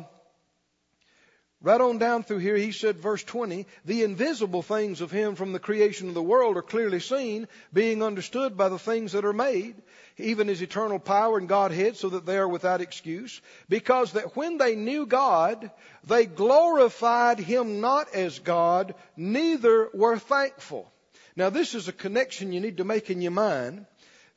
right 1.61 1.81
on 1.81 1.97
down 1.97 2.23
through 2.23 2.37
here, 2.37 2.55
he 2.55 2.71
said, 2.71 2.99
verse 2.99 3.23
20, 3.23 3.65
the 3.85 4.03
invisible 4.03 4.61
things 4.61 5.01
of 5.01 5.09
him 5.09 5.35
from 5.35 5.53
the 5.53 5.59
creation 5.59 6.07
of 6.07 6.13
the 6.13 6.21
world 6.21 6.55
are 6.55 6.61
clearly 6.61 6.99
seen, 6.99 7.47
being 7.73 8.03
understood 8.03 8.55
by 8.55 8.69
the 8.69 8.77
things 8.77 9.13
that 9.13 9.25
are 9.25 9.33
made, 9.33 9.75
even 10.17 10.47
his 10.47 10.61
eternal 10.61 10.99
power 10.99 11.39
and 11.39 11.49
Godhead, 11.49 11.97
so 11.97 12.09
that 12.09 12.27
they 12.27 12.37
are 12.37 12.47
without 12.47 12.81
excuse. 12.81 13.41
Because 13.67 14.13
that 14.13 14.35
when 14.35 14.59
they 14.59 14.75
knew 14.75 15.07
God, 15.07 15.71
they 16.05 16.27
glorified 16.27 17.39
him 17.39 17.81
not 17.81 18.13
as 18.13 18.37
God, 18.37 18.93
neither 19.15 19.89
were 19.93 20.19
thankful. 20.19 20.91
Now, 21.35 21.49
this 21.49 21.73
is 21.73 21.87
a 21.87 21.93
connection 21.93 22.53
you 22.53 22.59
need 22.59 22.77
to 22.77 22.83
make 22.83 23.09
in 23.09 23.21
your 23.21 23.31
mind. 23.31 23.87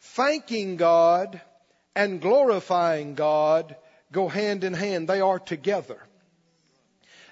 Thanking 0.01 0.77
God 0.77 1.41
and 1.95 2.21
glorifying 2.21 3.15
God 3.15 3.77
go 4.13 4.29
hand 4.29 4.65
in 4.65 4.75
hand. 4.75 5.09
They 5.09 5.21
are 5.21 5.39
together. 5.39 6.01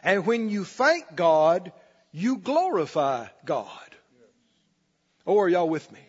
And 0.02 0.26
when 0.26 0.48
you 0.48 0.64
thank 0.64 1.14
God, 1.14 1.72
you 2.12 2.38
glorify 2.38 3.26
God. 3.44 3.68
Oh, 5.26 5.38
are 5.38 5.48
y'all 5.48 5.68
with 5.68 5.90
me? 5.92 6.00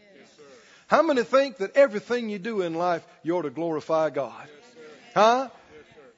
How 0.87 1.03
many 1.03 1.23
think 1.23 1.57
that 1.57 1.75
everything 1.75 2.29
you 2.29 2.39
do 2.39 2.61
in 2.61 2.73
life, 2.73 3.05
you 3.21 3.37
ought 3.37 3.43
to 3.43 3.49
glorify 3.49 4.09
God? 4.09 4.47
Huh? 5.13 5.49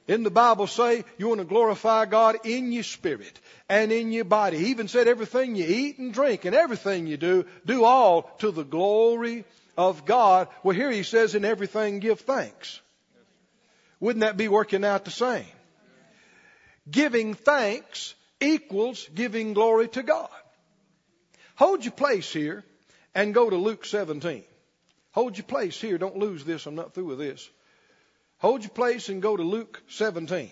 In 0.08 0.22
the 0.22 0.30
Bible 0.30 0.66
say 0.66 1.04
you 1.18 1.28
want 1.28 1.40
to 1.40 1.44
glorify 1.44 2.06
God 2.06 2.38
in 2.44 2.72
your 2.72 2.82
spirit 2.82 3.38
and 3.68 3.92
in 3.92 4.12
your 4.12 4.24
body. 4.24 4.58
He 4.58 4.66
even 4.66 4.88
said 4.88 5.08
everything 5.08 5.56
you 5.56 5.64
eat 5.66 5.98
and 5.98 6.12
drink 6.12 6.44
and 6.44 6.56
everything 6.56 7.06
you 7.06 7.16
do, 7.16 7.46
do 7.64 7.84
all 7.84 8.22
to 8.38 8.50
the 8.50 8.64
glory 8.64 9.44
of 9.76 10.04
God. 10.04 10.48
Well, 10.62 10.76
here 10.76 10.90
he 10.90 11.02
says, 11.02 11.34
in 11.34 11.44
everything 11.44 11.98
give 11.98 12.20
thanks. 12.20 12.80
Wouldn't 14.00 14.20
that 14.22 14.36
be 14.36 14.48
working 14.48 14.84
out 14.84 15.04
the 15.04 15.10
same? 15.10 15.46
Giving 16.90 17.34
thanks 17.34 18.14
equals 18.40 19.08
giving 19.14 19.52
glory 19.52 19.88
to 19.88 20.02
God. 20.02 20.28
Hold 21.56 21.84
your 21.84 21.92
place 21.92 22.32
here 22.32 22.64
and 23.14 23.32
go 23.32 23.48
to 23.48 23.56
Luke 23.56 23.84
17. 23.84 24.42
Hold 25.12 25.36
your 25.36 25.44
place 25.44 25.80
here. 25.80 25.98
Don't 25.98 26.16
lose 26.16 26.44
this. 26.44 26.66
I'm 26.66 26.74
not 26.74 26.94
through 26.94 27.06
with 27.06 27.18
this. 27.18 27.48
Hold 28.38 28.62
your 28.62 28.70
place 28.70 29.08
and 29.08 29.22
go 29.22 29.36
to 29.36 29.42
Luke 29.42 29.80
17. 29.88 30.50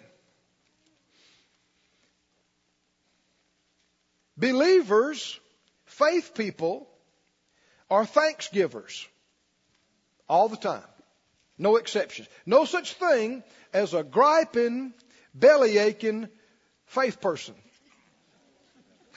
Believers, 4.37 5.39
faith 5.87 6.33
people, 6.35 6.89
are 7.91 8.07
thanksgivers. 8.07 9.09
All 10.31 10.49
the 10.49 10.57
time. 10.57 10.85
No 11.59 11.75
exceptions. 11.75 12.29
No 12.47 12.65
such 12.65 12.93
thing 12.93 13.43
as 13.73 13.95
a 13.95 14.05
griping, 14.05 14.95
belly 15.35 15.77
aching 15.77 16.29
faith 16.87 17.21
person. 17.21 17.55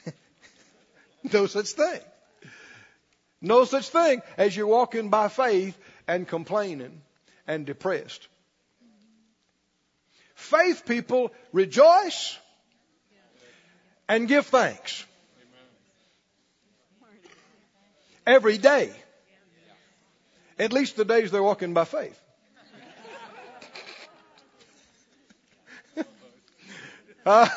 no 1.32 1.46
such 1.46 1.68
thing. 1.68 2.00
No 3.42 3.64
such 3.66 3.90
thing 3.90 4.24
as 4.38 4.58
you're 4.58 4.66
walking 4.66 5.10
by 5.10 5.28
faith 5.28 5.78
and 6.08 6.28
complaining 6.28 7.04
and 7.46 7.68
depressed. 7.68 8.28
Faith 10.34 10.84
people 10.88 11.32
rejoice 11.52 12.40
and 14.10 14.28
give 14.28 14.48
thanks. 14.48 15.06
Every 18.26 18.58
day. 18.58 18.92
At 20.60 20.74
least 20.74 20.96
the 20.96 21.06
days 21.06 21.32
they're 21.32 21.44
walking 21.44 21.74
by 21.74 21.86
faith. 21.86 22.20
uh, 27.26 27.50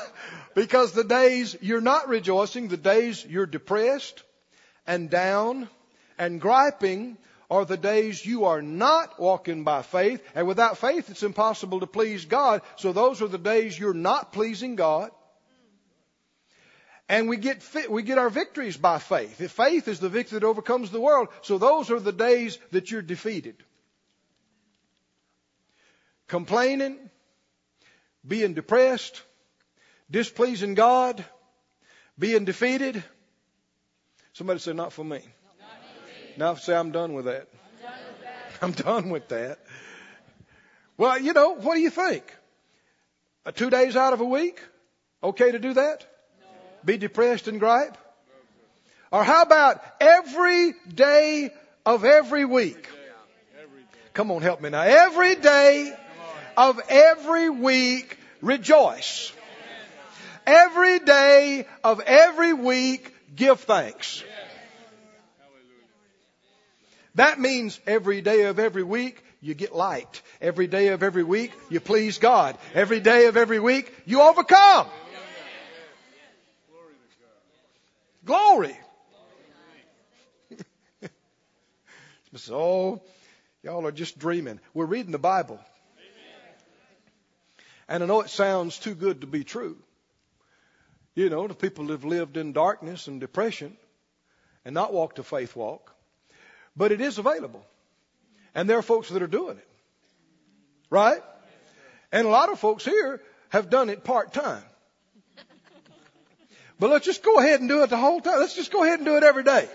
because 0.55 0.93
the 0.93 1.05
days 1.05 1.57
you're 1.61 1.81
not 1.81 2.09
rejoicing, 2.09 2.69
the 2.69 2.77
days 2.77 3.25
you're 3.25 3.47
depressed 3.47 4.23
and 4.87 5.11
down 5.11 5.69
and 6.19 6.41
griping, 6.41 7.19
are 7.51 7.65
the 7.65 7.77
days 7.77 8.25
you 8.25 8.47
are 8.47 8.63
not 8.63 9.21
walking 9.21 9.65
by 9.65 9.83
faith. 9.83 10.23
And 10.35 10.47
without 10.47 10.79
faith, 10.79 11.11
it's 11.11 11.23
impossible 11.23 11.81
to 11.81 11.87
please 11.87 12.25
God. 12.25 12.63
So 12.77 12.93
those 12.93 13.23
are 13.23 13.29
the 13.29 13.39
days 13.39 13.79
you're 13.79 13.95
not 13.95 14.33
pleasing 14.33 14.77
God. 14.77 15.11
And 17.09 17.29
we 17.29 17.37
get 17.37 17.63
fit, 17.63 17.91
we 17.91 18.03
get 18.03 18.19
our 18.19 18.31
victories 18.31 18.77
by 18.77 18.99
faith. 18.99 19.41
If 19.41 19.53
faith 19.53 19.87
is 19.87 20.01
the 20.01 20.09
victory 20.09 20.41
that 20.41 20.47
overcomes 20.47 20.91
the 20.91 21.01
world. 21.01 21.29
So 21.43 21.59
those 21.59 21.91
are 21.91 22.01
the 22.01 22.13
days 22.13 22.59
that 22.73 22.91
you're 22.91 23.03
defeated. 23.03 23.63
Complaining, 26.27 26.99
being 28.27 28.55
depressed, 28.55 29.23
displeasing 30.11 30.75
God, 30.75 31.25
being 32.19 32.45
defeated. 32.45 33.03
Somebody 34.33 34.59
say, 34.59 34.73
not 34.73 34.93
for 34.93 35.05
me. 35.05 35.21
Now 36.37 36.55
say, 36.55 36.75
I'm 36.75 36.91
done 36.91 37.13
with 37.13 37.27
that. 37.27 37.49
I'm 38.63 38.73
done 38.73 39.11
with 39.11 39.29
that. 39.29 39.59
Well, 40.99 41.21
you 41.21 41.33
know, 41.33 41.55
what 41.55 41.75
do 41.75 41.81
you 41.81 41.91
think? 41.91 42.35
Uh, 43.45 43.53
two 43.53 43.71
days 43.71 43.97
out 43.97 44.13
of 44.13 44.21
a 44.21 44.25
week? 44.25 44.61
Okay 45.23 45.53
to 45.53 45.59
do 45.59 45.75
that? 45.75 46.05
Be 46.87 46.97
depressed 46.97 47.49
and 47.49 47.59
gripe? 47.59 47.99
Or 49.11 49.25
how 49.25 49.43
about 49.43 49.83
every 50.01 50.73
day 50.95 51.51
of 51.85 52.05
every 52.05 52.45
week? 52.45 52.89
Come 54.15 54.31
on, 54.31 54.41
help 54.41 54.61
me 54.61 54.71
now. 54.71 54.83
Every 54.83 55.35
day 55.35 55.93
of 56.57 56.81
every 56.89 57.51
week, 57.51 58.17
rejoice. 58.41 59.33
Every 60.47 61.01
day 61.01 61.67
of 61.83 62.01
every 62.01 62.53
week, 62.53 63.13
give 63.35 63.61
thanks. 63.61 64.23
That 67.17 67.41
means 67.41 67.81
every 67.87 68.21
day 68.21 68.45
of 68.45 68.59
every 68.59 68.85
week, 68.85 69.23
you 69.41 69.55
get 69.55 69.75
light. 69.75 70.23
Every 70.41 70.67
day 70.67 70.89
of 70.89 71.03
every 71.03 71.25
week, 71.25 71.53
you 71.69 71.81
please 71.81 72.19
God. 72.19 72.57
Every 72.75 73.01
day 73.01 73.27
of 73.27 73.37
every 73.37 73.59
week, 73.59 73.93
you 74.05 74.23
overcome. 74.23 74.87
Glory. 78.27 78.77
oh, 82.51 83.01
y'all 83.63 83.87
are 83.87 83.93
just 83.93 84.19
dreaming. 84.19 84.59
We're 84.75 84.85
reading 84.85 85.13
the 85.13 85.19
Bible. 85.19 85.61
And 87.89 88.03
I 88.03 88.07
know 88.07 88.21
it 88.23 88.31
sounds 88.31 88.79
too 88.79 88.97
good 88.97 89.21
to 89.21 89.29
be 89.29 89.45
true. 89.45 89.79
You 91.15 91.31
know, 91.31 91.47
the 91.47 91.55
people 91.55 91.87
that 91.87 91.93
have 91.93 92.05
lived 92.05 92.37
in 92.37 92.53
darkness 92.53 93.07
and 93.07 93.21
depression 93.21 93.77
and 94.65 94.75
not 94.75 94.93
walked 94.93 95.21
a 95.21 95.23
faith 95.23 95.55
walk. 95.55 95.95
But 96.77 96.91
it 96.91 97.01
is 97.01 97.19
available. 97.19 97.65
And 98.57 98.69
there 98.69 98.77
are 98.77 98.83
folks 98.83 99.09
that 99.11 99.23
are 99.23 99.29
doing 99.29 99.57
it. 99.57 99.69
Right? 100.91 101.23
And 102.11 102.27
a 102.27 102.31
lot 102.31 102.51
of 102.51 102.59
folks 102.59 102.85
here 102.85 103.23
have 103.51 103.71
done 103.71 103.89
it 103.89 104.03
part 104.03 104.35
time. 104.35 104.65
But 106.79 106.91
let's 106.91 107.07
just 107.07 107.23
go 107.23 107.39
ahead 107.39 107.61
and 107.61 107.69
do 107.69 107.83
it 107.83 107.91
the 107.91 107.97
whole 107.97 108.21
time. 108.21 108.39
Let's 108.39 108.55
just 108.55 108.71
go 108.71 108.85
ahead 108.85 108.99
and 108.99 109.07
do 109.07 109.17
it 109.17 109.23
every 109.23 109.45
day. 109.45 109.69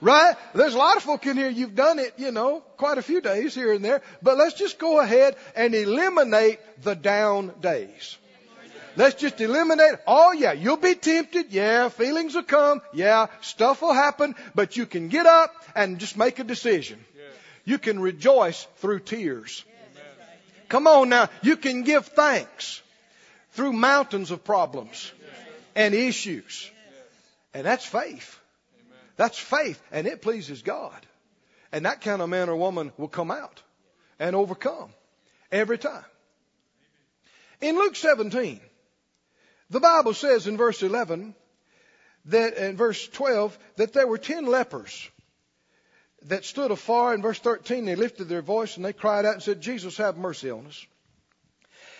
Right? 0.00 0.34
There's 0.54 0.74
a 0.74 0.78
lot 0.78 0.96
of 0.96 1.02
folk 1.02 1.26
in 1.26 1.36
here, 1.36 1.48
you've 1.48 1.74
done 1.74 1.98
it, 1.98 2.14
you 2.18 2.30
know, 2.30 2.60
quite 2.76 2.98
a 2.98 3.02
few 3.02 3.20
days 3.20 3.54
here 3.54 3.72
and 3.72 3.84
there. 3.84 4.02
But 4.22 4.36
let's 4.36 4.54
just 4.54 4.78
go 4.78 5.00
ahead 5.00 5.36
and 5.54 5.74
eliminate 5.74 6.60
the 6.82 6.94
down 6.94 7.52
days. 7.60 8.18
Let's 8.96 9.14
just 9.14 9.40
eliminate. 9.40 9.96
Oh 10.06 10.32
yeah, 10.32 10.52
you'll 10.52 10.78
be 10.78 10.94
tempted. 10.94 11.52
Yeah, 11.52 11.90
feelings 11.90 12.34
will 12.34 12.42
come. 12.42 12.80
Yeah, 12.94 13.26
stuff 13.42 13.82
will 13.82 13.92
happen. 13.92 14.34
But 14.54 14.78
you 14.78 14.86
can 14.86 15.08
get 15.08 15.26
up 15.26 15.54
and 15.74 15.98
just 15.98 16.16
make 16.16 16.38
a 16.38 16.44
decision. 16.44 17.04
You 17.66 17.78
can 17.78 18.00
rejoice 18.00 18.66
through 18.76 19.00
tears. 19.00 19.64
Come 20.70 20.86
on 20.86 21.10
now. 21.10 21.28
You 21.42 21.58
can 21.58 21.82
give 21.82 22.06
thanks 22.06 22.80
through 23.52 23.74
mountains 23.74 24.30
of 24.30 24.44
problems 24.44 25.12
and 25.76 25.94
issues. 25.94 26.68
And 27.54 27.64
that's 27.64 27.84
faith. 27.84 28.40
That's 29.16 29.38
faith. 29.38 29.80
And 29.92 30.08
it 30.08 30.22
pleases 30.22 30.62
God. 30.62 31.06
And 31.70 31.84
that 31.84 32.00
kind 32.00 32.20
of 32.20 32.28
man 32.28 32.48
or 32.48 32.56
woman 32.56 32.92
will 32.96 33.08
come 33.08 33.30
out 33.30 33.62
and 34.18 34.34
overcome 34.34 34.90
every 35.52 35.78
time. 35.78 36.04
In 37.60 37.76
Luke 37.76 37.96
17, 37.96 38.60
the 39.70 39.80
Bible 39.80 40.14
says 40.14 40.46
in 40.46 40.56
verse 40.56 40.82
11 40.82 41.34
that 42.26 42.54
in 42.54 42.76
verse 42.76 43.06
12 43.08 43.56
that 43.76 43.92
there 43.92 44.06
were 44.06 44.18
10 44.18 44.46
lepers 44.46 45.08
that 46.22 46.44
stood 46.44 46.70
afar. 46.70 47.14
In 47.14 47.22
verse 47.22 47.38
13 47.38 47.84
they 47.84 47.94
lifted 47.94 48.28
their 48.28 48.42
voice 48.42 48.76
and 48.76 48.84
they 48.84 48.92
cried 48.92 49.24
out 49.24 49.34
and 49.34 49.42
said, 49.42 49.60
Jesus 49.60 49.96
have 49.98 50.16
mercy 50.16 50.50
on 50.50 50.66
us. 50.66 50.86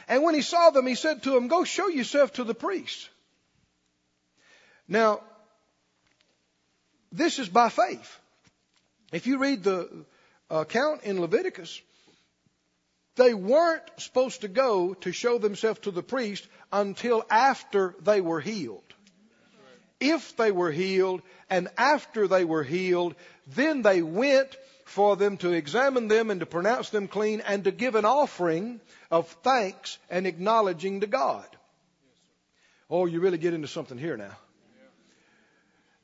And 0.09 0.23
when 0.23 0.35
he 0.35 0.43
saw 0.43 0.71
them, 0.71 0.87
he 0.87 0.95
said 0.95 1.23
to 1.25 1.31
them, 1.31 1.49
go 1.49 1.65
show 1.65 1.89
yourself 1.89 2.35
to 2.35 2.45
the 2.45 2.55
priest. 2.55 3.09
Now, 4.89 5.21
this 7.13 7.39
is 7.39 7.49
by 7.49 7.69
faith. 7.69 8.21
If 9.13 9.27
you 9.27 9.39
read 9.39 9.63
the 9.63 10.05
account 10.51 11.03
in 11.05 11.21
Leviticus, 11.21 11.81
they 13.17 13.35
weren't 13.35 13.83
supposed 13.97 14.43
to 14.43 14.49
go 14.49 14.95
to 14.95 15.13
show 15.13 15.39
themselves 15.39 15.81
to 15.81 15.91
the 15.91 16.03
priest 16.03 16.47
until 16.73 17.25
after 17.31 17.95
they 18.03 18.21
were 18.21 18.41
healed. 18.41 18.83
If 19.99 20.37
they 20.37 20.53
were 20.53 20.71
healed 20.71 21.23
and 21.49 21.69
after 21.79 22.29
they 22.29 22.45
were 22.45 22.63
healed, 22.63 23.15
then 23.55 23.81
they 23.83 24.03
went 24.03 24.55
for 24.85 25.17
them 25.17 25.39
to 25.39 25.53
examine 25.53 26.09
them 26.09 26.31
and 26.31 26.41
to 26.41 26.47
pronounce 26.47 26.91
them 26.91 27.09
clean 27.09 27.41
and 27.41 27.65
to 27.65 27.71
give 27.71 27.95
an 27.95 28.05
offering 28.05 28.81
of 29.11 29.29
thanks 29.43 29.99
and 30.11 30.27
acknowledging 30.27 31.01
to 31.01 31.07
God. 31.07 31.47
Oh, 32.91 33.07
you 33.07 33.21
really 33.21 33.39
get 33.39 33.55
into 33.55 33.69
something 33.69 33.99
here 33.99 34.17
now. 34.17 34.37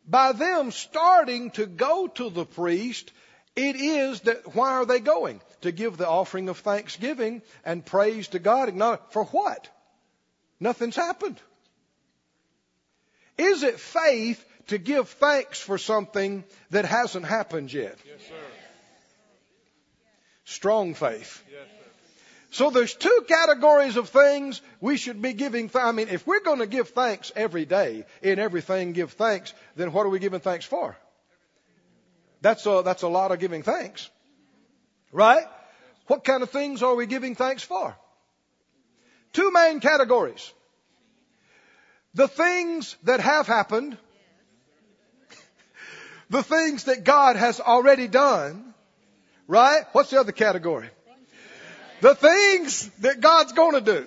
By 0.07 0.33
them 0.33 0.73
starting 0.73 1.51
to 1.53 1.67
go 1.67 2.09
to 2.09 2.31
the 2.31 2.45
priest, 2.45 3.13
it 3.55 3.77
is 3.77 4.23
that 4.23 4.55
why 4.55 4.73
are 4.73 4.87
they 4.87 5.01
going? 5.01 5.41
To 5.61 5.73
give 5.73 5.97
the 5.97 6.09
offering 6.09 6.49
of 6.49 6.59
thanksgiving 6.59 7.43
and 7.65 7.85
praise 7.85 8.29
to 8.29 8.39
God. 8.39 8.73
For 9.11 9.25
what? 9.25 9.69
Nothing's 10.59 10.97
happened. 10.97 11.41
Is 13.39 13.63
it 13.63 13.79
faith 13.81 14.45
to 14.69 14.79
give 14.79 15.09
thanks 15.09 15.61
for 15.61 15.79
something 15.79 16.45
that 16.71 16.85
hasn't 16.85 17.27
happened 17.27 17.73
yet? 17.73 17.97
Yes, 18.07 18.21
sir. 18.29 18.35
Strong 20.45 20.95
faith. 20.95 21.43
Yes, 21.51 21.67
so 22.53 22.69
there's 22.69 22.93
two 22.93 23.25
categories 23.27 23.97
of 23.97 24.11
things 24.11 24.61
we 24.79 24.99
should 24.99 25.23
be 25.23 25.33
giving. 25.33 25.71
Th- 25.71 25.83
I 25.83 25.91
mean, 25.91 26.09
if 26.09 26.27
we're 26.27 26.43
going 26.43 26.59
to 26.59 26.67
give 26.67 26.91
thanks 26.91 27.33
every 27.35 27.65
day 27.65 28.05
in 28.21 28.39
everything, 28.39 28.93
give 28.93 29.13
thanks. 29.13 29.55
Then 29.75 29.91
what 29.91 30.05
are 30.05 30.11
we 30.11 30.19
giving 30.19 30.41
thanks 30.41 30.67
for? 30.67 30.95
That's 32.43 32.67
a, 32.67 32.83
that's 32.85 33.05
a 33.05 33.09
lot 33.09 33.33
of 33.33 33.39
giving 33.39 33.63
thanks. 33.63 34.11
Right? 35.13 35.47
What 36.09 36.25
kind 36.25 36.43
of 36.43 36.51
things 36.51 36.83
are 36.83 36.95
we 36.95 37.07
giving 37.07 37.35
thanks 37.37 37.63
for? 37.63 37.97
Two 39.33 39.51
main 39.51 39.81
categories. 39.81 40.53
The 42.13 42.29
things 42.29 42.99
that 43.05 43.21
have 43.21 43.47
happened, 43.47 43.97
the 46.29 46.43
things 46.43 46.85
that 46.85 47.05
God 47.05 47.37
has 47.37 47.61
already 47.61 48.09
done, 48.09 48.75
right? 49.47 49.85
What's 49.93 50.11
the 50.11 50.21
other 50.21 50.33
category? 50.33 50.91
The 52.03 52.17
things 52.17 52.91
that 52.99 53.21
God's 53.21 53.53
going 53.53 53.75
to 53.75 53.81
do. 53.81 54.07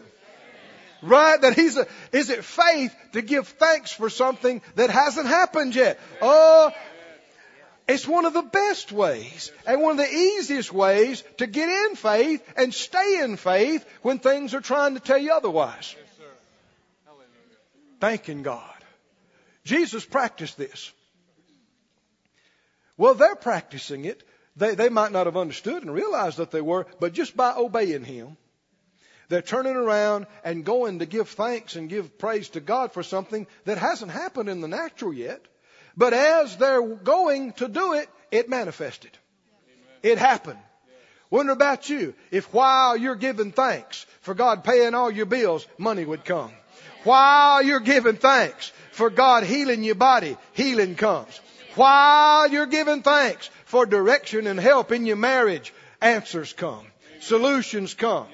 Right? 1.02 1.40
That 1.40 1.54
He's 1.54 1.78
a, 1.78 1.88
is 2.12 2.30
it 2.30 2.44
faith 2.44 2.94
to 3.14 3.22
give 3.22 3.48
thanks 3.48 3.94
for 3.94 4.10
something 4.10 4.62
that 4.76 4.90
hasn't 4.90 5.28
happened 5.28 5.76
yet? 5.76 5.98
Oh, 6.22 6.72
it's 7.88 8.06
one 8.06 8.26
of 8.26 8.34
the 8.34 8.42
best 8.42 8.92
ways 8.92 9.50
and 9.66 9.82
one 9.82 9.92
of 9.92 9.98
the 9.98 10.14
easiest 10.14 10.74
ways 10.74 11.24
to 11.38 11.48
get 11.48 11.70
in 11.70 11.96
faith 11.96 12.44
and 12.58 12.74
stay 12.74 13.22
in 13.22 13.38
faith 13.38 13.86
when 14.02 14.20
things 14.20 14.54
are 14.54 14.62
trying 14.62 14.96
to 14.96 15.00
tell 15.00 15.18
you 15.18 15.32
otherwise. 15.32 15.96
Thanking 18.02 18.44
God. 18.44 18.84
Jesus 19.64 20.04
practiced 20.04 20.58
this. 20.58 20.92
Well, 22.98 23.14
they're 23.14 23.38
practicing 23.38 24.04
it. 24.04 24.22
They, 24.56 24.76
they 24.76 24.90
might 24.90 25.12
not 25.12 25.26
have 25.26 25.38
understood 25.38 25.84
and 25.84 25.94
realized 25.94 26.38
that 26.38 26.52
they 26.52 26.62
were, 26.62 26.88
but 27.00 27.14
just 27.14 27.36
by 27.36 27.54
obeying 27.56 28.04
Him, 28.04 28.38
they're 29.28 29.42
turning 29.42 29.76
around 29.76 30.28
and 30.44 30.64
going 30.64 31.00
to 31.00 31.06
give 31.06 31.30
thanks 31.30 31.76
and 31.76 31.90
give 31.90 32.18
praise 32.18 32.50
to 32.50 32.60
God 32.60 32.94
for 32.94 33.04
something 33.04 33.48
that 33.66 33.78
hasn't 33.78 34.12
happened 34.12 34.50
in 34.50 34.62
the 34.62 34.68
natural 34.68 35.14
yet. 35.14 35.42
But 35.98 36.14
as 36.14 36.58
they're 36.58 36.82
going 36.82 37.54
to 37.54 37.68
do 37.68 37.94
it, 37.94 38.10
it 38.32 38.50
manifested. 38.50 39.12
It 40.04 40.18
happened. 40.18 40.60
Wonder 41.32 41.54
about 41.54 41.90
you, 41.90 42.14
if 42.32 42.54
while 42.54 42.96
you're 42.96 43.16
giving 43.16 43.52
thanks 43.52 44.06
for 44.22 44.36
God 44.36 44.64
paying 44.64 44.94
all 44.94 45.10
your 45.10 45.26
bills, 45.26 45.66
money 45.78 46.06
would 46.06 46.24
come. 46.24 46.52
While 47.04 47.64
you're 47.64 47.80
giving 47.80 48.16
thanks 48.16 48.72
for 48.92 49.10
God 49.10 49.44
healing 49.44 49.84
your 49.84 49.96
body, 49.96 50.38
healing 50.54 50.96
comes. 50.96 51.40
While 51.76 52.50
you're 52.50 52.68
giving 52.68 53.02
thanks 53.02 53.50
for 53.66 53.86
direction 53.86 54.48
and 54.48 54.60
help 54.60 54.92
in 54.92 55.06
your 55.06 55.18
marriage, 55.18 55.74
answers 56.02 56.54
come. 56.54 56.86
Solutions 57.20 57.94
come. 57.94 58.28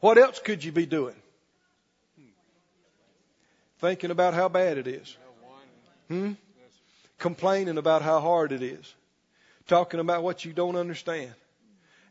What 0.00 0.18
else 0.18 0.38
could 0.38 0.64
you 0.64 0.72
be 0.72 0.86
doing? 0.86 1.14
Thinking 3.78 4.10
about 4.10 4.34
how 4.34 4.48
bad 4.48 4.78
it 4.78 4.86
is. 4.86 5.16
Hmm? 6.08 6.32
Complaining 7.18 7.78
about 7.78 8.02
how 8.02 8.20
hard 8.20 8.52
it 8.52 8.62
is. 8.62 8.94
Talking 9.66 10.00
about 10.00 10.22
what 10.22 10.44
you 10.44 10.52
don't 10.52 10.76
understand. 10.76 11.32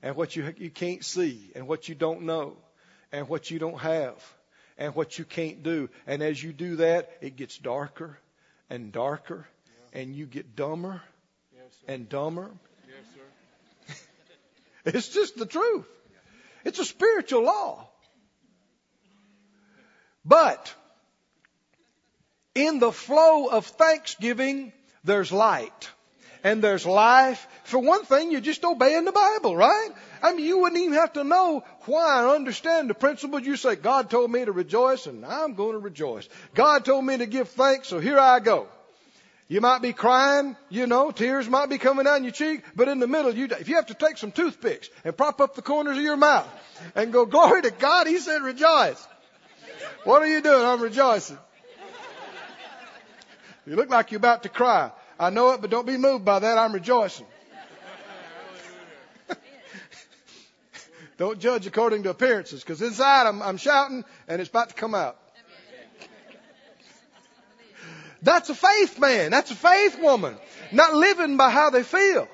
And 0.01 0.15
what 0.15 0.35
you, 0.35 0.53
you 0.57 0.69
can't 0.69 1.03
see. 1.03 1.51
And 1.55 1.67
what 1.67 1.89
you 1.89 1.95
don't 1.95 2.23
know. 2.23 2.57
And 3.11 3.27
what 3.27 3.51
you 3.51 3.59
don't 3.59 3.79
have. 3.79 4.15
And 4.77 4.95
what 4.95 5.19
you 5.19 5.25
can't 5.25 5.63
do. 5.63 5.89
And 6.07 6.23
as 6.23 6.41
you 6.41 6.53
do 6.53 6.77
that, 6.77 7.11
it 7.21 7.35
gets 7.35 7.57
darker 7.57 8.17
and 8.69 8.91
darker. 8.91 9.47
And 9.93 10.15
you 10.15 10.25
get 10.25 10.55
dumber 10.55 11.01
and 11.87 12.09
dumber. 12.09 12.51
Yes, 12.87 13.05
sir. 13.15 13.95
it's 14.85 15.09
just 15.09 15.37
the 15.37 15.45
truth. 15.45 15.85
It's 16.65 16.79
a 16.79 16.85
spiritual 16.85 17.43
law. 17.43 17.87
But 20.25 20.73
in 22.55 22.79
the 22.79 22.91
flow 22.91 23.47
of 23.47 23.65
thanksgiving, 23.65 24.71
there's 25.03 25.31
light 25.31 25.89
and 26.43 26.61
there's 26.61 26.85
life. 26.85 27.47
For 27.65 27.79
one 27.79 28.05
thing, 28.05 28.31
you're 28.31 28.41
just 28.41 28.63
obeying 28.63 29.05
the 29.05 29.11
Bible, 29.11 29.55
right? 29.55 29.89
I 30.21 30.33
mean, 30.33 30.45
you 30.45 30.59
wouldn't 30.59 30.81
even 30.81 30.93
have 30.93 31.13
to 31.13 31.23
know 31.23 31.63
why 31.85 32.23
or 32.23 32.35
understand 32.35 32.89
the 32.89 32.93
principle. 32.93 33.39
You 33.39 33.57
say, 33.57 33.75
God 33.75 34.09
told 34.09 34.31
me 34.31 34.45
to 34.45 34.51
rejoice 34.51 35.07
and 35.07 35.25
I'm 35.25 35.55
going 35.55 35.73
to 35.73 35.79
rejoice. 35.79 36.27
God 36.53 36.85
told 36.85 37.05
me 37.05 37.17
to 37.17 37.25
give 37.25 37.49
thanks, 37.49 37.89
so 37.89 37.99
here 37.99 38.19
I 38.19 38.39
go. 38.39 38.67
You 39.47 39.59
might 39.61 39.81
be 39.81 39.93
crying, 39.93 40.55
you 40.69 40.87
know, 40.87 41.11
tears 41.11 41.49
might 41.49 41.69
be 41.69 41.77
coming 41.77 42.05
down 42.05 42.23
your 42.23 42.31
cheek, 42.31 42.63
but 42.75 42.87
in 42.87 42.99
the 42.99 43.07
middle, 43.07 43.33
you, 43.33 43.47
if 43.59 43.67
you 43.67 43.75
have 43.75 43.87
to 43.87 43.93
take 43.93 44.17
some 44.17 44.31
toothpicks 44.31 44.89
and 45.03 45.15
prop 45.15 45.41
up 45.41 45.55
the 45.55 45.61
corners 45.61 45.97
of 45.97 46.03
your 46.03 46.17
mouth 46.17 46.47
and 46.95 47.11
go, 47.11 47.25
glory 47.25 47.61
to 47.61 47.71
God, 47.71 48.07
He 48.07 48.19
said 48.19 48.41
rejoice. 48.41 49.05
What 50.05 50.21
are 50.21 50.27
you 50.27 50.41
doing? 50.41 50.63
I'm 50.63 50.81
rejoicing. 50.81 51.37
You 53.65 53.75
look 53.75 53.89
like 53.89 54.11
you're 54.11 54.17
about 54.17 54.43
to 54.43 54.49
cry. 54.49 54.91
I 55.19 55.29
know 55.29 55.51
it, 55.51 55.61
but 55.61 55.69
don't 55.69 55.87
be 55.87 55.97
moved 55.97 56.25
by 56.25 56.39
that. 56.39 56.57
I'm 56.57 56.73
rejoicing. 56.73 57.25
don't 61.17 61.39
judge 61.39 61.67
according 61.67 62.03
to 62.03 62.09
appearances, 62.09 62.61
because 62.61 62.81
inside 62.81 63.27
I'm, 63.27 63.41
I'm 63.41 63.57
shouting 63.57 64.03
and 64.27 64.41
it's 64.41 64.49
about 64.49 64.69
to 64.69 64.75
come 64.75 64.95
out. 64.95 65.17
That's 68.23 68.49
a 68.49 68.55
faith 68.55 68.99
man. 68.99 69.31
That's 69.31 69.51
a 69.51 69.55
faith 69.55 69.99
woman. 70.01 70.37
Not 70.71 70.93
living 70.93 71.35
by 71.35 71.49
how 71.49 71.69
they 71.69 71.83
feel. 71.83 72.27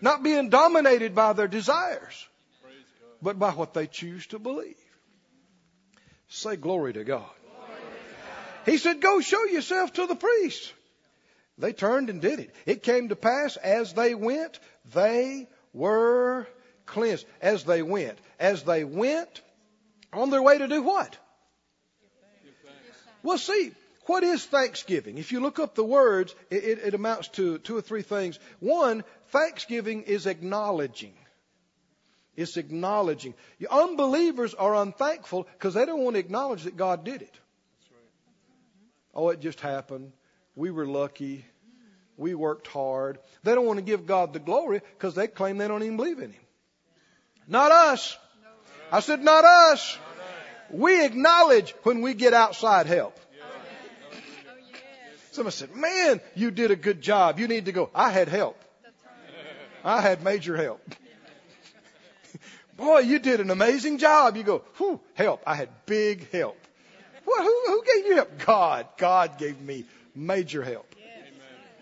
Not 0.00 0.22
being 0.22 0.50
dominated 0.50 1.14
by 1.14 1.32
their 1.32 1.48
desires, 1.48 2.28
but 3.22 3.38
by 3.38 3.52
what 3.52 3.72
they 3.74 3.86
choose 3.86 4.26
to 4.28 4.38
believe. 4.38 4.76
Say 6.28 6.56
glory 6.56 6.92
to 6.94 7.04
God. 7.04 7.30
He 8.66 8.76
said, 8.76 9.00
Go 9.00 9.20
show 9.20 9.44
yourself 9.44 9.92
to 9.94 10.06
the 10.06 10.16
priest. 10.16 10.72
They 11.58 11.72
turned 11.72 12.10
and 12.10 12.20
did 12.20 12.40
it. 12.40 12.54
It 12.66 12.82
came 12.82 13.10
to 13.10 13.16
pass 13.16 13.56
as 13.56 13.92
they 13.92 14.16
went, 14.16 14.58
they 14.92 15.48
were 15.72 16.48
cleansed. 16.86 17.24
As 17.40 17.62
they 17.62 17.82
went. 17.82 18.18
As 18.40 18.64
they 18.64 18.82
went 18.82 19.42
on 20.12 20.30
their 20.30 20.42
way 20.42 20.58
to 20.58 20.66
do 20.66 20.82
what? 20.82 21.16
Well, 23.22 23.38
see, 23.38 23.72
what 24.06 24.22
is 24.22 24.44
thanksgiving? 24.44 25.18
If 25.18 25.32
you 25.32 25.40
look 25.40 25.58
up 25.58 25.74
the 25.74 25.84
words, 25.84 26.34
it, 26.50 26.78
it, 26.84 26.94
amounts 26.94 27.28
to 27.28 27.58
two 27.58 27.76
or 27.76 27.80
three 27.80 28.02
things. 28.02 28.38
One, 28.60 29.04
thanksgiving 29.28 30.02
is 30.02 30.26
acknowledging. 30.26 31.14
It's 32.36 32.56
acknowledging. 32.56 33.34
Unbelievers 33.70 34.54
are 34.54 34.74
unthankful 34.74 35.46
because 35.52 35.74
they 35.74 35.86
don't 35.86 36.00
want 36.00 36.14
to 36.14 36.20
acknowledge 36.20 36.64
that 36.64 36.76
God 36.76 37.04
did 37.04 37.22
it. 37.22 37.38
Oh, 39.14 39.28
it 39.28 39.40
just 39.40 39.60
happened. 39.60 40.12
We 40.56 40.70
were 40.70 40.86
lucky. 40.86 41.44
We 42.16 42.34
worked 42.34 42.66
hard. 42.66 43.18
They 43.42 43.54
don't 43.54 43.66
want 43.66 43.78
to 43.78 43.84
give 43.84 44.06
God 44.06 44.32
the 44.32 44.38
glory 44.38 44.82
because 44.96 45.14
they 45.14 45.28
claim 45.28 45.58
they 45.58 45.68
don't 45.68 45.82
even 45.82 45.96
believe 45.96 46.18
in 46.18 46.30
Him. 46.30 46.42
Not 47.46 47.70
us. 47.70 48.16
I 48.90 49.00
said, 49.00 49.22
not 49.22 49.44
us. 49.44 49.98
We 50.70 51.04
acknowledge 51.04 51.74
when 51.82 52.00
we 52.00 52.14
get 52.14 52.34
outside 52.34 52.86
help. 52.86 53.18
Somebody 55.34 55.56
said, 55.56 55.74
man, 55.74 56.20
you 56.36 56.52
did 56.52 56.70
a 56.70 56.76
good 56.76 57.00
job. 57.00 57.40
You 57.40 57.48
need 57.48 57.64
to 57.64 57.72
go. 57.72 57.90
I 57.92 58.10
had 58.10 58.28
help. 58.28 58.56
I 59.82 60.00
had 60.00 60.22
major 60.22 60.56
help. 60.56 60.80
Boy, 62.76 63.00
you 63.00 63.18
did 63.18 63.40
an 63.40 63.50
amazing 63.50 63.98
job. 63.98 64.36
You 64.36 64.44
go, 64.44 64.58
whew, 64.76 65.00
help. 65.14 65.42
I 65.44 65.56
had 65.56 65.70
big 65.86 66.30
help. 66.30 66.56
Well, 67.26 67.42
who, 67.42 67.62
who 67.66 67.82
gave 67.84 68.06
you 68.06 68.14
help? 68.14 68.30
God. 68.46 68.86
God 68.96 69.36
gave 69.36 69.60
me 69.60 69.86
major 70.14 70.62
help. 70.62 70.94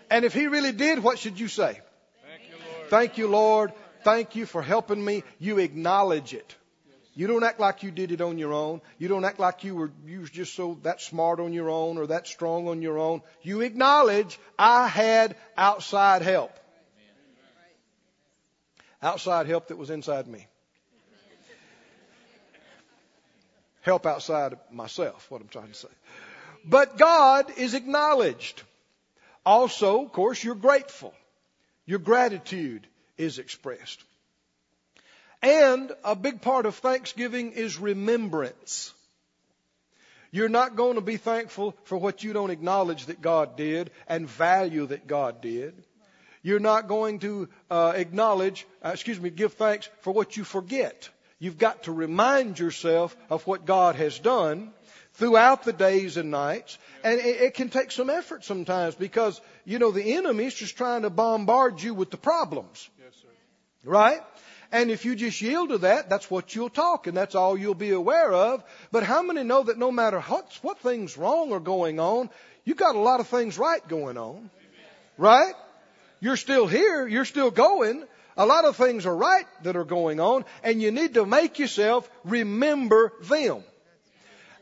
And 0.09 0.25
if 0.25 0.33
He 0.33 0.47
really 0.47 0.71
did, 0.71 1.03
what 1.03 1.19
should 1.19 1.39
you 1.39 1.47
say? 1.47 1.79
Thank 2.27 2.49
you, 2.49 2.57
Lord. 2.57 2.89
Thank 2.89 3.17
you, 3.19 3.27
Lord. 3.27 3.73
Thank 4.03 4.35
you 4.35 4.47
for 4.47 4.63
helping 4.63 5.05
me. 5.05 5.23
You 5.37 5.59
acknowledge 5.59 6.33
it. 6.33 6.55
You 7.15 7.27
don't 7.27 7.43
act 7.43 7.59
like 7.59 7.83
you 7.83 7.91
did 7.91 8.11
it 8.11 8.21
on 8.21 8.39
your 8.39 8.53
own. 8.53 8.81
You 8.97 9.07
don't 9.07 9.23
act 9.23 9.39
like 9.39 9.63
you 9.63 9.75
were 9.75 9.91
you 10.05 10.21
was 10.21 10.31
just 10.31 10.55
so 10.55 10.79
that 10.81 10.99
smart 10.99 11.39
on 11.39 11.53
your 11.53 11.69
own 11.69 11.97
or 11.99 12.07
that 12.07 12.27
strong 12.27 12.67
on 12.67 12.81
your 12.81 12.97
own. 12.97 13.21
You 13.43 13.61
acknowledge 13.61 14.39
I 14.57 14.87
had 14.87 15.35
outside 15.55 16.23
help. 16.23 16.51
Outside 19.01 19.45
help 19.47 19.67
that 19.67 19.77
was 19.77 19.89
inside 19.89 20.27
me. 20.27 20.47
Help 23.81 24.05
outside 24.05 24.53
of 24.53 24.59
myself, 24.71 25.29
what 25.29 25.41
I'm 25.41 25.49
trying 25.49 25.67
to 25.67 25.73
say. 25.73 25.89
But 26.65 26.97
God 26.97 27.51
is 27.57 27.73
acknowledged. 27.73 28.63
Also, 29.45 30.05
of 30.05 30.13
course, 30.13 30.41
you're 30.41 30.55
grateful. 30.55 31.13
Your 31.85 31.99
gratitude 31.99 32.87
is 33.17 33.39
expressed. 33.39 34.01
And 35.43 35.91
a 36.05 36.15
big 36.15 36.41
part 36.41 36.65
of 36.65 36.75
Thanksgiving 36.75 37.51
is 37.51 37.77
remembrance. 37.77 38.93
You're 40.31 40.49
not 40.49 40.77
going 40.77 40.95
to 40.95 41.01
be 41.01 41.17
thankful 41.17 41.75
for 41.83 41.97
what 41.97 42.23
you 42.23 42.31
don't 42.31 42.49
acknowledge 42.49 43.05
that 43.07 43.21
God 43.21 43.57
did 43.57 43.91
and 44.07 44.27
value 44.27 44.87
that 44.87 45.05
God 45.05 45.41
did. 45.41 45.75
You're 46.41 46.59
not 46.59 46.87
going 46.87 47.19
to 47.19 47.49
uh, 47.69 47.93
acknowledge, 47.95 48.65
uh, 48.83 48.91
excuse 48.93 49.19
me, 49.19 49.29
give 49.29 49.53
thanks 49.53 49.89
for 49.99 50.11
what 50.11 50.35
you 50.35 50.43
forget. 50.43 51.09
You've 51.39 51.57
got 51.57 51.83
to 51.83 51.91
remind 51.91 52.57
yourself 52.57 53.15
of 53.29 53.45
what 53.45 53.65
God 53.65 53.95
has 53.95 54.17
done 54.17 54.71
throughout 55.13 55.63
the 55.63 55.73
days 55.73 56.15
and 56.17 56.31
nights. 56.31 56.77
And 57.03 57.19
it, 57.19 57.41
it 57.41 57.53
can 57.53 57.69
take 57.69 57.91
some 57.91 58.09
effort 58.09 58.45
sometimes 58.45 58.95
because, 58.95 59.39
you 59.65 59.77
know, 59.77 59.91
the 59.91 60.15
enemy 60.15 60.45
is 60.45 60.55
just 60.55 60.77
trying 60.77 61.01
to 61.01 61.09
bombard 61.09 61.81
you 61.81 61.93
with 61.93 62.11
the 62.11 62.17
problems. 62.17 62.89
Yes, 62.97 63.13
sir. 63.21 63.27
Right? 63.83 64.21
And 64.73 64.89
if 64.89 65.05
you 65.05 65.15
just 65.15 65.39
yield 65.39 65.69
to 65.69 65.77
that, 65.79 66.09
that's 66.09 66.31
what 66.31 66.55
you'll 66.55 66.67
talk 66.67 67.05
and 67.05 67.15
that's 67.15 67.35
all 67.35 67.55
you'll 67.55 67.75
be 67.75 67.91
aware 67.91 68.33
of. 68.33 68.63
But 68.91 69.03
how 69.03 69.21
many 69.21 69.43
know 69.43 69.61
that 69.61 69.77
no 69.77 69.91
matter 69.91 70.19
what, 70.19 70.51
what 70.63 70.79
things 70.79 71.15
wrong 71.15 71.53
are 71.53 71.59
going 71.59 71.99
on, 71.99 72.31
you've 72.65 72.77
got 72.77 72.95
a 72.95 72.99
lot 72.99 73.19
of 73.19 73.27
things 73.27 73.55
right 73.59 73.87
going 73.87 74.17
on. 74.17 74.49
Right? 75.15 75.53
You're 76.19 76.37
still 76.37 76.65
here. 76.65 77.07
You're 77.07 77.23
still 77.23 77.51
going. 77.51 78.03
A 78.35 78.47
lot 78.47 78.65
of 78.65 78.75
things 78.75 79.05
are 79.05 79.15
right 79.15 79.45
that 79.61 79.75
are 79.75 79.83
going 79.83 80.19
on 80.19 80.43
and 80.63 80.81
you 80.81 80.89
need 80.89 81.13
to 81.13 81.25
make 81.27 81.59
yourself 81.59 82.09
remember 82.23 83.13
them. 83.21 83.63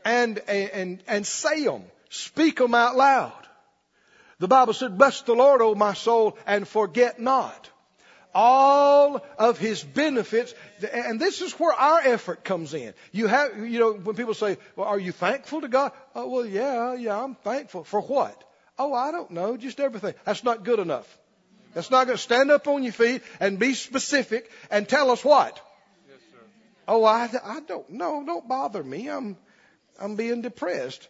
And, 0.04 0.38
and, 0.46 1.02
and 1.08 1.26
say 1.26 1.64
them. 1.64 1.84
Speak 2.10 2.58
them 2.58 2.74
out 2.74 2.98
loud. 2.98 3.32
The 4.40 4.48
Bible 4.48 4.74
said, 4.74 4.98
bless 4.98 5.22
the 5.22 5.32
Lord, 5.32 5.62
O 5.62 5.74
my 5.74 5.94
soul, 5.94 6.36
and 6.46 6.68
forget 6.68 7.18
not 7.18 7.71
all 8.34 9.24
of 9.38 9.58
his 9.58 9.82
benefits. 9.82 10.54
And 10.92 11.20
this 11.20 11.42
is 11.42 11.52
where 11.52 11.72
our 11.72 12.00
effort 12.00 12.44
comes 12.44 12.74
in. 12.74 12.94
You 13.12 13.26
have, 13.26 13.58
you 13.58 13.78
know, 13.78 13.92
when 13.92 14.16
people 14.16 14.34
say, 14.34 14.58
well, 14.76 14.88
are 14.88 14.98
you 14.98 15.12
thankful 15.12 15.60
to 15.60 15.68
God? 15.68 15.92
Oh, 16.14 16.28
well, 16.28 16.46
yeah, 16.46 16.94
yeah, 16.94 17.22
I'm 17.22 17.34
thankful. 17.34 17.84
For 17.84 18.00
what? 18.00 18.42
Oh, 18.78 18.94
I 18.94 19.12
don't 19.12 19.30
know, 19.30 19.56
just 19.56 19.80
everything. 19.80 20.14
That's 20.24 20.44
not 20.44 20.64
good 20.64 20.78
enough. 20.78 21.18
That's 21.74 21.90
not 21.90 22.06
going 22.06 22.16
to 22.16 22.22
stand 22.22 22.50
up 22.50 22.68
on 22.68 22.82
your 22.82 22.92
feet 22.92 23.22
and 23.40 23.58
be 23.58 23.74
specific 23.74 24.50
and 24.70 24.88
tell 24.88 25.10
us 25.10 25.24
what. 25.24 25.60
Yes, 26.08 26.18
sir. 26.30 26.38
Oh, 26.86 27.04
I, 27.04 27.30
I 27.44 27.60
don't 27.60 27.88
know. 27.90 28.22
Don't 28.24 28.46
bother 28.46 28.82
me. 28.82 29.08
I'm, 29.08 29.36
I'm 29.98 30.16
being 30.16 30.42
depressed. 30.42 31.08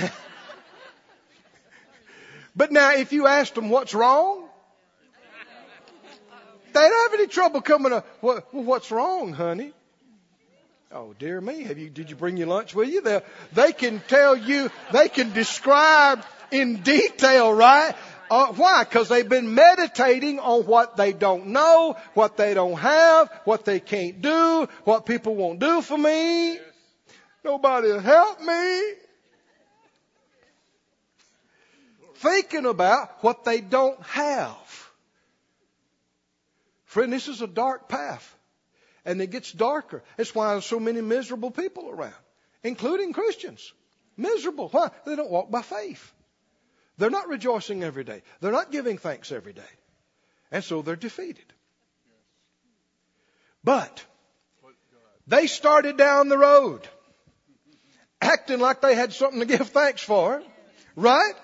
but 2.56 2.70
now, 2.70 2.94
if 2.94 3.12
you 3.12 3.26
asked 3.26 3.56
them 3.56 3.68
what's 3.68 3.94
wrong, 3.94 4.43
they 6.74 6.88
don't 6.88 7.10
have 7.10 7.20
any 7.20 7.28
trouble 7.28 7.62
coming 7.62 7.92
up. 7.92 8.06
What, 8.20 8.52
well, 8.52 8.64
what's 8.64 8.90
wrong, 8.90 9.32
honey? 9.32 9.72
Oh, 10.92 11.14
dear 11.18 11.40
me. 11.40 11.62
Have 11.64 11.78
you, 11.78 11.90
did 11.90 12.10
you 12.10 12.16
bring 12.16 12.36
your 12.36 12.46
lunch 12.46 12.74
with 12.74 12.88
you? 12.88 13.00
They, 13.00 13.20
they 13.52 13.72
can 13.72 14.00
tell 14.06 14.36
you, 14.36 14.70
they 14.92 15.08
can 15.08 15.32
describe 15.32 16.24
in 16.50 16.82
detail, 16.82 17.52
right? 17.52 17.94
Uh, 18.30 18.52
why? 18.52 18.84
Because 18.84 19.08
they've 19.08 19.28
been 19.28 19.54
meditating 19.54 20.38
on 20.38 20.64
what 20.66 20.96
they 20.96 21.12
don't 21.12 21.48
know, 21.48 21.96
what 22.14 22.36
they 22.36 22.54
don't 22.54 22.78
have, 22.78 23.30
what 23.44 23.64
they 23.64 23.80
can't 23.80 24.22
do, 24.22 24.68
what 24.84 25.04
people 25.04 25.34
won't 25.34 25.58
do 25.58 25.82
for 25.82 25.98
me. 25.98 26.58
Nobody 27.44 27.88
will 27.88 28.00
help 28.00 28.40
me. 28.40 28.82
Thinking 32.16 32.66
about 32.66 33.22
what 33.22 33.44
they 33.44 33.60
don't 33.60 34.00
have. 34.02 34.83
Friend, 36.94 37.12
this 37.12 37.26
is 37.26 37.42
a 37.42 37.48
dark 37.48 37.88
path. 37.88 38.38
And 39.04 39.20
it 39.20 39.32
gets 39.32 39.50
darker. 39.50 40.04
That's 40.16 40.32
why 40.32 40.52
there's 40.52 40.64
so 40.64 40.78
many 40.78 41.00
miserable 41.00 41.50
people 41.50 41.90
around, 41.90 42.14
including 42.62 43.12
Christians. 43.12 43.72
Miserable. 44.16 44.68
Why? 44.68 44.90
They 45.04 45.16
don't 45.16 45.28
walk 45.28 45.50
by 45.50 45.62
faith. 45.62 46.12
They're 46.96 47.10
not 47.10 47.26
rejoicing 47.26 47.82
every 47.82 48.04
day. 48.04 48.22
They're 48.40 48.52
not 48.52 48.70
giving 48.70 48.98
thanks 48.98 49.32
every 49.32 49.52
day. 49.52 49.72
And 50.52 50.62
so 50.62 50.82
they're 50.82 50.94
defeated. 50.94 51.52
But 53.64 54.04
they 55.26 55.48
started 55.48 55.96
down 55.96 56.28
the 56.28 56.38
road. 56.38 56.86
acting 58.20 58.60
like 58.60 58.82
they 58.82 58.94
had 58.94 59.12
something 59.12 59.40
to 59.40 59.46
give 59.46 59.68
thanks 59.70 60.00
for. 60.00 60.40
Right? 60.94 61.34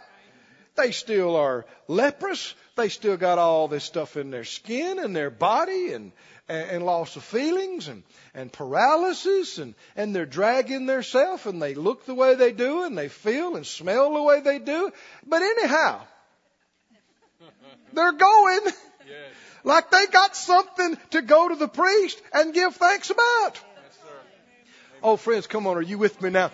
They 0.77 0.93
still 0.93 1.35
are 1.35 1.67
leprous. 1.89 2.55
They 2.77 2.89
still 2.89 3.17
got 3.17 3.39
all 3.39 3.69
this 3.69 3.85
stuff 3.85 4.17
in 4.17 4.31
their 4.31 4.45
skin 4.45 4.99
and 4.99 5.15
their 5.15 5.31
body 5.31 5.93
and, 5.93 6.13
and, 6.49 6.71
and 6.71 6.87
loss 6.87 7.17
of 7.17 7.25
feelings 7.25 7.89
and, 7.89 8.03
and 8.35 8.53
paralysis 8.53 9.59
and, 9.59 9.75
and 9.97 10.15
they're 10.15 10.27
dragging 10.27 10.87
theirself 10.87 11.47
and 11.47 11.61
they 11.61 11.75
look 11.75 12.07
the 12.07 12.15
way 12.15 12.35
they 12.35 12.53
do 12.53 12.85
and 12.85 12.97
they 12.97 13.09
feel 13.09 13.57
and 13.57 13.67
smell 13.67 14.15
the 14.15 14.23
way 14.23 14.41
they 14.41 14.59
do. 14.59 14.91
But 15.27 15.43
anyhow, 15.43 16.01
they're 17.93 18.13
going 18.13 18.61
Yes. 19.11 19.35
like 19.65 19.91
they 19.91 20.07
got 20.07 20.37
something 20.37 20.97
to 21.11 21.23
go 21.23 21.49
to 21.49 21.57
the 21.57 21.67
priest 21.69 22.23
and 22.33 22.55
give 22.55 22.77
thanks 22.77 23.11
about. 23.11 23.55
Yes. 23.55 23.99
Oh, 25.03 25.17
friends, 25.17 25.49
come 25.49 25.67
on, 25.67 25.77
are 25.77 25.83
you 25.83 25.99
with 25.99 26.21
me 26.23 26.31
now? 26.31 26.53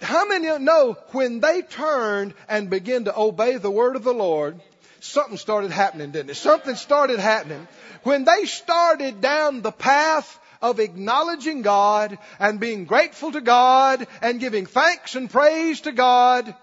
How 0.00 0.26
many 0.26 0.46
of 0.48 0.60
you 0.60 0.64
know 0.64 0.96
when 1.12 1.40
they 1.40 1.62
turned 1.62 2.34
and 2.48 2.70
began 2.70 3.04
to 3.04 3.18
obey 3.18 3.56
the 3.56 3.70
word 3.70 3.96
of 3.96 4.04
the 4.04 4.14
Lord, 4.14 4.60
something 5.06 5.36
started 5.36 5.70
happening, 5.70 6.10
didn't 6.10 6.30
it? 6.30 6.36
Something 6.36 6.76
started 6.76 7.18
happening. 7.18 7.66
When 8.02 8.24
they 8.24 8.46
started 8.46 9.20
down 9.20 9.62
the 9.62 9.72
path 9.72 10.38
of 10.62 10.80
acknowledging 10.80 11.62
God 11.62 12.18
and 12.38 12.60
being 12.60 12.84
grateful 12.84 13.32
to 13.32 13.40
God 13.40 14.06
and 14.22 14.40
giving 14.40 14.66
thanks 14.66 15.14
and 15.14 15.30
praise 15.30 15.82
to 15.82 15.92
God, 15.92 16.54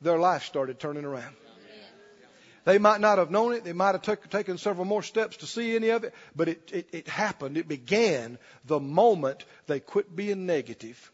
their 0.00 0.18
life 0.18 0.44
started 0.44 0.78
turning 0.78 1.04
around. 1.04 1.34
They 2.64 2.78
might 2.78 3.00
not 3.00 3.18
have 3.18 3.30
known 3.30 3.54
it. 3.54 3.64
They 3.64 3.72
might 3.72 3.92
have 3.92 4.02
took, 4.02 4.28
taken 4.28 4.58
several 4.58 4.84
more 4.84 5.02
steps 5.02 5.38
to 5.38 5.46
see 5.46 5.74
any 5.74 5.88
of 5.88 6.04
it, 6.04 6.14
but 6.36 6.48
it, 6.48 6.70
it, 6.72 6.88
it 6.92 7.08
happened. 7.08 7.56
It 7.56 7.68
began 7.68 8.38
the 8.66 8.78
moment 8.78 9.44
they 9.66 9.80
quit 9.80 10.14
being 10.14 10.44
negative 10.46 11.10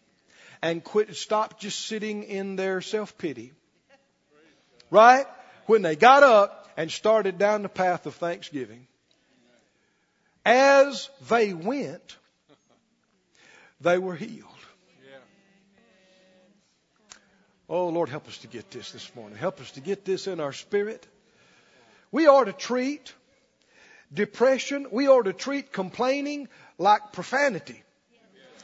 and 0.61 0.83
quit, 0.83 1.15
stopped 1.15 1.61
just 1.61 1.87
sitting 1.87 2.25
in 2.25 2.57
their 2.57 2.81
self 2.81 3.17
pity. 3.17 3.53
Right? 4.91 5.27
When 5.67 5.83
they 5.83 5.97
got 5.97 6.23
up 6.23 6.66
and 6.77 6.91
started 6.91 7.39
down 7.39 7.63
the 7.63 7.69
path 7.69 8.07
of 8.07 8.15
thanksgiving. 8.17 8.87
As 10.45 11.11
they 11.29 11.53
went, 11.55 12.17
they 13.81 13.99
were 13.99 14.15
healed. 14.15 14.51
Oh, 17.69 17.89
Lord, 17.89 18.09
help 18.09 18.29
us 18.29 18.39
to 18.39 18.47
get 18.47 18.71
this 18.71 18.93
this 18.93 19.11
morning. 19.17 19.37
Help 19.37 19.61
us 19.61 19.73
to 19.73 19.81
get 19.81 20.05
this 20.05 20.29
in 20.29 20.39
our 20.39 20.53
spirit. 20.53 21.05
We 22.13 22.29
are 22.29 22.45
to 22.45 22.53
treat 22.53 23.13
depression, 24.15 24.87
we 24.93 25.09
are 25.09 25.23
to 25.23 25.33
treat 25.33 25.73
complaining 25.73 26.49
like 26.79 27.13
profanity, 27.13 27.83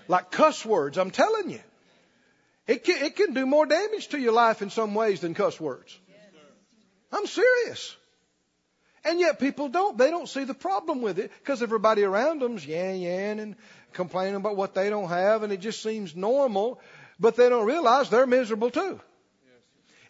like 0.07 0.31
cuss 0.31 0.65
words. 0.65 0.99
I'm 0.99 1.11
telling 1.11 1.51
you. 1.51 1.61
It 2.69 2.85
can, 2.85 3.05
it 3.05 3.17
can 3.17 3.35
do 3.35 3.45
more 3.45 3.67
damage 3.67 4.09
to 4.09 4.21
your 4.21 4.33
life 4.33 4.63
in 4.63 4.71
some 4.71 4.95
ways 4.95 5.21
than 5.21 5.35
cuss 5.35 5.59
words. 5.61 5.99
I'm 7.11 7.27
serious. 7.27 7.97
And 9.05 9.19
yet 9.19 9.41
people 9.41 9.69
don't. 9.69 9.99
They 9.99 10.11
don't 10.11 10.29
see 10.29 10.45
the 10.45 10.55
problem 10.55 11.03
with 11.03 11.19
it 11.19 11.33
because 11.39 11.63
everybody 11.63 12.05
around 12.05 12.41
them's 12.41 12.65
yan 12.65 13.01
yan 13.01 13.39
and 13.41 13.57
complaining 13.93 14.37
about 14.37 14.57
what 14.57 14.75
they 14.75 14.91
don't 14.91 15.09
have 15.09 15.43
and 15.43 15.53
it 15.53 15.61
just 15.61 15.83
seems 15.83 16.15
normal, 16.15 16.81
but 17.19 17.37
they 17.37 17.49
don't 17.49 17.67
realize 17.67 18.11
they're 18.11 18.27
miserable 18.27 18.71
too. 18.71 19.01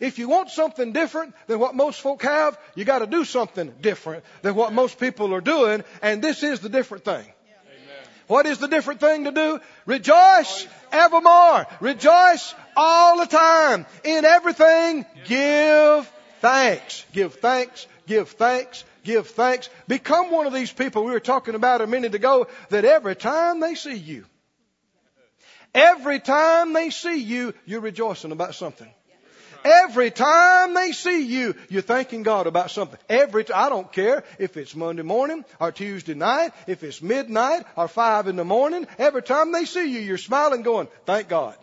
If 0.02 0.18
you 0.18 0.28
want 0.28 0.50
something 0.50 0.92
different 0.92 1.32
than 1.46 1.60
what 1.60 1.76
most 1.76 2.00
folk 2.00 2.22
have, 2.22 2.58
you 2.74 2.84
got 2.84 2.98
to 2.98 3.06
do 3.06 3.24
something 3.24 3.72
different 3.80 4.24
than 4.42 4.56
what 4.56 4.72
most 4.72 4.98
people 4.98 5.32
are 5.32 5.40
doing, 5.40 5.84
and 6.02 6.20
this 6.20 6.42
is 6.42 6.58
the 6.58 6.68
different 6.68 7.04
thing. 7.04 7.20
Amen. 7.20 8.08
What 8.26 8.46
is 8.46 8.58
the 8.58 8.66
different 8.66 8.98
thing 8.98 9.24
to 9.24 9.30
do? 9.30 9.60
Rejoice 9.86 10.66
evermore. 10.90 11.66
Rejoice 11.80 12.52
all 12.76 13.18
the 13.18 13.26
time. 13.26 13.86
In 14.02 14.24
everything, 14.24 15.06
give 15.24 16.12
thanks. 16.40 17.06
Give 17.12 17.32
thanks. 17.32 17.86
Give 18.06 18.28
thanks. 18.28 18.84
Give 19.04 19.26
thanks. 19.26 19.68
Become 19.88 20.30
one 20.30 20.46
of 20.46 20.52
these 20.52 20.72
people 20.72 21.04
we 21.04 21.12
were 21.12 21.20
talking 21.20 21.54
about 21.54 21.80
a 21.80 21.86
minute 21.86 22.14
ago 22.14 22.46
that 22.70 22.84
every 22.84 23.16
time 23.16 23.60
they 23.60 23.74
see 23.74 23.96
you, 23.96 24.24
every 25.74 26.20
time 26.20 26.72
they 26.72 26.90
see 26.90 27.20
you, 27.20 27.54
you're 27.66 27.80
rejoicing 27.80 28.32
about 28.32 28.54
something. 28.54 28.88
Every 29.64 30.10
time 30.10 30.74
they 30.74 30.90
see 30.90 31.24
you, 31.24 31.54
you're 31.68 31.82
thanking 31.82 32.24
God 32.24 32.48
about 32.48 32.72
something. 32.72 32.98
Every 33.08 33.44
t- 33.44 33.52
I 33.52 33.68
don't 33.68 33.92
care 33.92 34.24
if 34.38 34.56
it's 34.56 34.74
Monday 34.74 35.02
morning 35.02 35.44
or 35.60 35.70
Tuesday 35.70 36.14
night, 36.14 36.52
if 36.66 36.82
it's 36.82 37.00
midnight 37.00 37.64
or 37.76 37.86
five 37.86 38.26
in 38.26 38.34
the 38.34 38.44
morning. 38.44 38.88
Every 38.98 39.22
time 39.22 39.52
they 39.52 39.64
see 39.64 39.88
you, 39.88 40.00
you're 40.00 40.18
smiling, 40.18 40.62
going, 40.62 40.88
"Thank 41.06 41.28
God." 41.28 41.56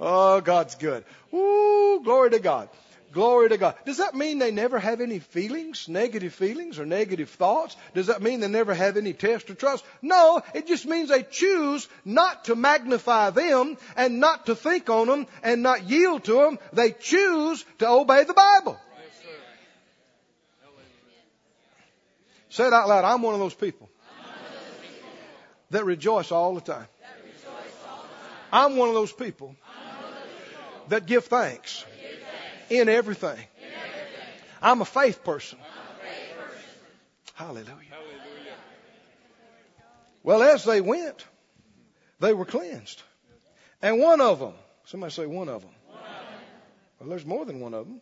Oh, 0.00 0.40
God's 0.40 0.74
good. 0.74 1.04
Ooh, 1.32 2.00
glory 2.02 2.30
to 2.30 2.38
God. 2.40 2.68
Glory 3.16 3.48
to 3.48 3.56
God. 3.56 3.76
Does 3.86 3.96
that 3.96 4.14
mean 4.14 4.38
they 4.38 4.50
never 4.50 4.78
have 4.78 5.00
any 5.00 5.20
feelings, 5.20 5.88
negative 5.88 6.34
feelings 6.34 6.78
or 6.78 6.84
negative 6.84 7.30
thoughts? 7.30 7.74
Does 7.94 8.08
that 8.08 8.20
mean 8.20 8.40
they 8.40 8.48
never 8.48 8.74
have 8.74 8.98
any 8.98 9.14
test 9.14 9.48
or 9.48 9.54
trust? 9.54 9.86
No, 10.02 10.42
it 10.52 10.66
just 10.66 10.84
means 10.84 11.08
they 11.08 11.22
choose 11.22 11.88
not 12.04 12.44
to 12.44 12.54
magnify 12.54 13.30
them 13.30 13.78
and 13.96 14.20
not 14.20 14.44
to 14.46 14.54
think 14.54 14.90
on 14.90 15.06
them 15.06 15.26
and 15.42 15.62
not 15.62 15.88
yield 15.88 16.24
to 16.24 16.34
them. 16.34 16.58
They 16.74 16.90
choose 16.90 17.64
to 17.78 17.88
obey 17.88 18.24
the 18.24 18.34
Bible. 18.34 18.78
Yes. 18.98 19.24
Say 22.50 22.66
it 22.66 22.72
out 22.74 22.86
loud. 22.86 23.06
I'm 23.06 23.22
one 23.22 23.32
of 23.32 23.40
those 23.40 23.54
people 23.54 23.88
that 25.70 25.86
rejoice 25.86 26.30
all 26.32 26.54
the 26.54 26.60
time. 26.60 26.86
I'm 28.52 28.76
one 28.76 28.90
of 28.90 28.94
those 28.94 29.12
people 29.14 29.56
that 30.88 31.06
give 31.06 31.24
thanks 31.24 31.86
in 32.70 32.88
everything. 32.88 33.38
I'm 34.62 34.80
a 34.80 34.84
faith 34.84 35.22
person. 35.24 35.58
Hallelujah. 37.34 37.66
Hallelujah. 37.66 38.56
Well, 40.22 40.42
as 40.42 40.64
they 40.64 40.80
went, 40.80 41.24
they 42.20 42.32
were 42.32 42.46
cleansed. 42.46 43.02
And 43.82 44.00
one 44.00 44.20
of 44.20 44.40
them, 44.40 44.54
somebody 44.86 45.12
say 45.12 45.26
one 45.26 45.48
of 45.48 45.62
them. 45.62 45.70
Well, 46.98 47.10
there's 47.10 47.26
more 47.26 47.44
than 47.44 47.60
one 47.60 47.74
of 47.74 47.86
them. 47.86 48.00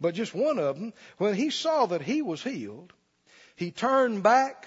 But 0.00 0.14
just 0.14 0.34
one 0.34 0.58
of 0.58 0.78
them, 0.78 0.92
when 1.18 1.34
he 1.34 1.50
saw 1.50 1.86
that 1.86 2.02
he 2.02 2.22
was 2.22 2.42
healed, 2.42 2.92
he 3.54 3.70
turned 3.70 4.22
back 4.22 4.66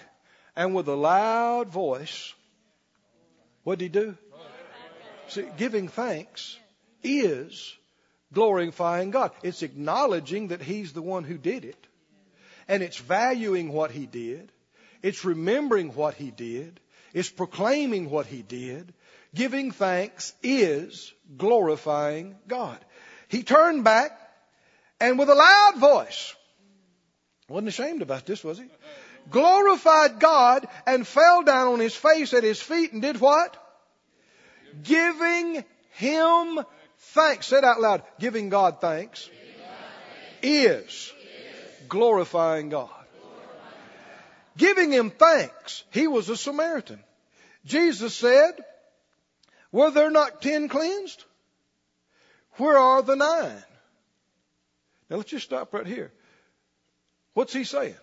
and 0.56 0.74
with 0.74 0.88
a 0.88 0.96
loud 0.96 1.70
voice, 1.70 2.34
what 3.64 3.80
did 3.80 3.86
he 3.86 3.90
do? 3.90 4.18
See, 5.28 5.48
giving 5.58 5.88
thanks 5.88 6.58
is 7.04 7.76
glorifying 8.36 9.10
God. 9.10 9.32
It's 9.42 9.64
acknowledging 9.64 10.50
that 10.50 10.62
he's 10.62 10.94
the 10.94 11.02
one 11.02 11.24
who 11.24 11.40
did 11.40 11.66
it. 11.66 11.88
And 12.68 12.84
it's 12.84 12.98
valuing 12.98 13.72
what 13.72 13.90
he 13.90 14.06
did. 14.06 14.52
It's 15.02 15.26
remembering 15.26 15.96
what 15.96 16.14
he 16.14 16.30
did. 16.30 16.80
It's 17.14 17.30
proclaiming 17.30 18.12
what 18.12 18.28
he 18.28 18.44
did. 18.44 18.94
Giving 19.34 19.72
thanks 19.72 20.34
is 20.44 21.14
glorifying 21.38 22.36
God. 22.48 22.78
He 23.30 23.42
turned 23.42 23.84
back 23.84 24.12
and 25.00 25.20
with 25.20 25.30
a 25.30 25.36
loud 25.36 25.74
voice, 25.78 26.36
wasn't 27.50 27.70
ashamed 27.70 28.02
about 28.02 28.26
this, 28.26 28.44
was 28.44 28.58
he? 28.58 28.66
Glorified 29.30 30.20
God 30.20 30.68
and 30.86 31.06
fell 31.06 31.44
down 31.44 31.68
on 31.68 31.80
his 31.80 31.96
face 31.96 32.34
at 32.34 32.44
his 32.44 32.62
feet 32.62 32.94
and 32.94 33.02
did 33.02 33.20
what? 33.20 33.58
Giving 34.84 35.64
him 35.92 36.60
thanks. 37.14 37.48
Say 37.48 37.58
it 37.58 37.64
out 37.64 37.82
loud. 37.82 38.04
Giving 38.20 38.50
God 38.50 38.82
thanks 38.82 39.30
is 40.42 41.12
glorifying 41.88 42.70
God. 42.70 42.90
Giving 44.58 44.92
him 44.92 45.10
thanks. 45.10 45.84
He 45.92 46.08
was 46.08 46.30
a 46.30 46.38
Samaritan. 46.38 47.04
Jesus 47.66 48.16
said, 48.16 48.54
Were 49.72 49.92
there 49.92 50.12
not 50.12 50.42
ten 50.42 50.70
cleansed? 50.70 51.24
Where 52.54 52.78
are 52.78 53.02
the 53.02 53.16
nine? 53.16 53.64
Now 55.10 55.18
let's 55.18 55.30
just 55.30 55.46
stop 55.46 55.74
right 55.74 55.86
here. 55.86 56.12
What's 57.34 57.54
he 57.54 57.66
saying? 57.66 57.96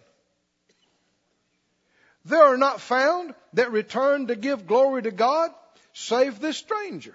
There 2.25 2.43
are 2.43 2.59
not 2.59 2.81
found 2.81 3.35
that 3.55 3.73
return 3.73 4.29
to 4.29 4.37
give 4.37 4.67
glory 4.67 5.03
to 5.03 5.11
God, 5.11 5.51
save 5.93 6.39
this 6.39 6.57
stranger. 6.57 7.15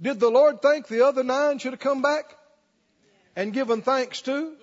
Did 0.00 0.20
the 0.20 0.30
Lord 0.30 0.60
think 0.60 0.88
the 0.88 1.06
other 1.06 1.22
nine 1.22 1.58
should 1.58 1.72
have 1.72 1.80
come 1.80 2.02
back 2.02 2.36
and 3.36 3.52
given 3.52 3.82
thanks 3.82 4.22
too? 4.22 4.54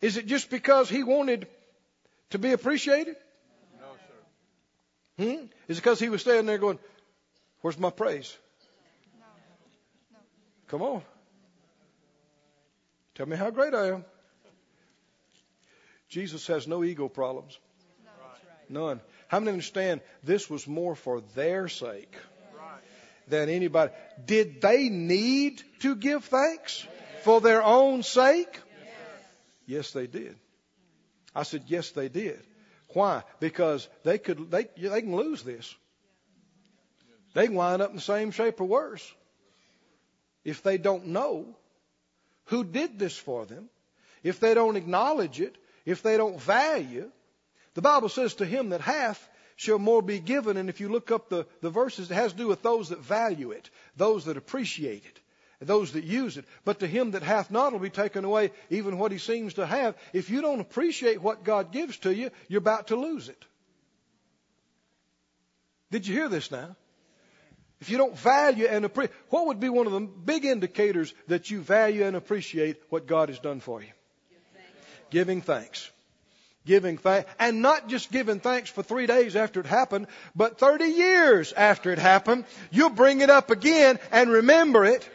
Is 0.00 0.16
it 0.16 0.26
just 0.26 0.48
because 0.48 0.88
he 0.88 1.02
wanted 1.02 1.46
to 2.30 2.38
be 2.38 2.52
appreciated? 2.52 3.16
No, 3.78 3.86
sir. 5.18 5.24
Hmm? 5.24 5.44
Is 5.68 5.76
it 5.76 5.82
because 5.82 6.00
he 6.00 6.08
was 6.08 6.22
standing 6.22 6.46
there 6.46 6.58
going, 6.58 6.78
Where's 7.60 7.78
my 7.78 7.90
praise? 7.90 8.34
Come 10.68 10.82
on. 10.82 11.02
Tell 13.16 13.26
me 13.26 13.36
how 13.36 13.50
great 13.50 13.74
I 13.74 13.88
am. 13.88 14.04
Jesus 16.08 16.46
has 16.46 16.66
no 16.66 16.82
ego 16.82 17.08
problems. 17.08 17.58
None. 18.68 19.00
How 19.28 19.40
many 19.40 19.50
understand 19.50 20.00
this 20.22 20.48
was 20.48 20.66
more 20.66 20.94
for 20.94 21.20
their 21.34 21.68
sake 21.68 22.14
than 23.30 23.48
anybody? 23.48 23.92
Did 24.24 24.60
they 24.60 24.88
need 24.88 25.62
to 25.80 25.94
give 25.94 26.24
thanks 26.24 26.86
for 27.22 27.40
their 27.40 27.62
own 27.62 28.02
sake? 28.02 28.60
Yes, 29.66 29.92
they 29.92 30.06
did. 30.06 30.36
I 31.34 31.44
said, 31.44 31.64
yes, 31.66 31.90
they 31.90 32.08
did. 32.08 32.40
Why? 32.88 33.22
Because 33.38 33.88
they 34.02 34.18
could, 34.18 34.50
they, 34.50 34.66
they 34.76 35.02
can 35.02 35.14
lose 35.14 35.42
this. 35.42 35.74
They 37.34 37.46
can 37.46 37.54
wind 37.54 37.80
up 37.80 37.90
in 37.90 37.96
the 37.96 38.02
same 38.02 38.32
shape 38.32 38.60
or 38.60 38.64
worse 38.64 39.14
if 40.44 40.62
they 40.62 40.78
don't 40.78 41.06
know 41.06 41.56
who 42.46 42.64
did 42.64 42.98
this 42.98 43.16
for 43.16 43.46
them, 43.46 43.68
if 44.22 44.40
they 44.40 44.54
don't 44.54 44.76
acknowledge 44.76 45.40
it, 45.40 45.56
if 45.84 46.02
they 46.02 46.16
don't 46.16 46.40
value. 46.40 47.10
The 47.74 47.82
Bible 47.82 48.08
says, 48.08 48.34
To 48.34 48.44
him 48.44 48.70
that 48.70 48.80
hath 48.80 49.28
shall 49.60 49.78
more 49.78 50.00
be 50.00 50.18
given. 50.20 50.56
And 50.56 50.70
if 50.70 50.80
you 50.80 50.88
look 50.88 51.10
up 51.10 51.28
the, 51.28 51.46
the 51.60 51.68
verses, 51.68 52.10
it 52.10 52.14
has 52.14 52.32
to 52.32 52.38
do 52.38 52.48
with 52.48 52.62
those 52.62 52.88
that 52.88 53.00
value 53.00 53.50
it, 53.50 53.68
those 53.94 54.24
that 54.24 54.38
appreciate 54.38 55.04
it, 55.04 55.20
those 55.60 55.92
that 55.92 56.04
use 56.04 56.38
it. 56.38 56.46
But 56.64 56.80
to 56.80 56.86
him 56.86 57.10
that 57.10 57.22
hath 57.22 57.50
not 57.50 57.72
will 57.72 57.78
be 57.78 57.90
taken 57.90 58.24
away 58.24 58.52
even 58.70 58.96
what 58.96 59.12
he 59.12 59.18
seems 59.18 59.54
to 59.54 59.66
have. 59.66 59.96
If 60.14 60.30
you 60.30 60.40
don't 60.40 60.60
appreciate 60.60 61.20
what 61.20 61.44
God 61.44 61.72
gives 61.72 61.98
to 61.98 62.14
you, 62.14 62.30
you're 62.48 62.56
about 62.56 62.86
to 62.86 62.96
lose 62.96 63.28
it. 63.28 63.44
Did 65.90 66.06
you 66.06 66.14
hear 66.14 66.30
this 66.30 66.50
now? 66.50 66.74
If 67.82 67.90
you 67.90 67.98
don't 67.98 68.16
value 68.16 68.64
and 68.64 68.86
appreciate, 68.86 69.14
what 69.28 69.46
would 69.48 69.60
be 69.60 69.68
one 69.68 69.86
of 69.86 69.92
the 69.92 70.00
big 70.00 70.46
indicators 70.46 71.12
that 71.28 71.50
you 71.50 71.60
value 71.60 72.04
and 72.04 72.16
appreciate 72.16 72.80
what 72.88 73.06
God 73.06 73.28
has 73.28 73.38
done 73.38 73.60
for 73.60 73.82
you? 73.82 73.92
Giving 75.10 75.42
thanks. 75.42 75.90
Giving 76.66 76.98
thanks. 76.98 77.30
And 77.38 77.62
not 77.62 77.88
just 77.88 78.12
giving 78.12 78.40
thanks 78.40 78.70
for 78.70 78.82
three 78.82 79.06
days 79.06 79.34
after 79.34 79.60
it 79.60 79.66
happened, 79.66 80.06
but 80.36 80.58
30 80.58 80.84
years 80.84 81.52
after 81.52 81.90
it 81.90 81.98
happened, 81.98 82.44
you'll 82.70 82.90
bring 82.90 83.22
it 83.22 83.30
up 83.30 83.50
again 83.50 83.98
and 84.12 84.30
remember 84.30 84.84
it 84.84 85.08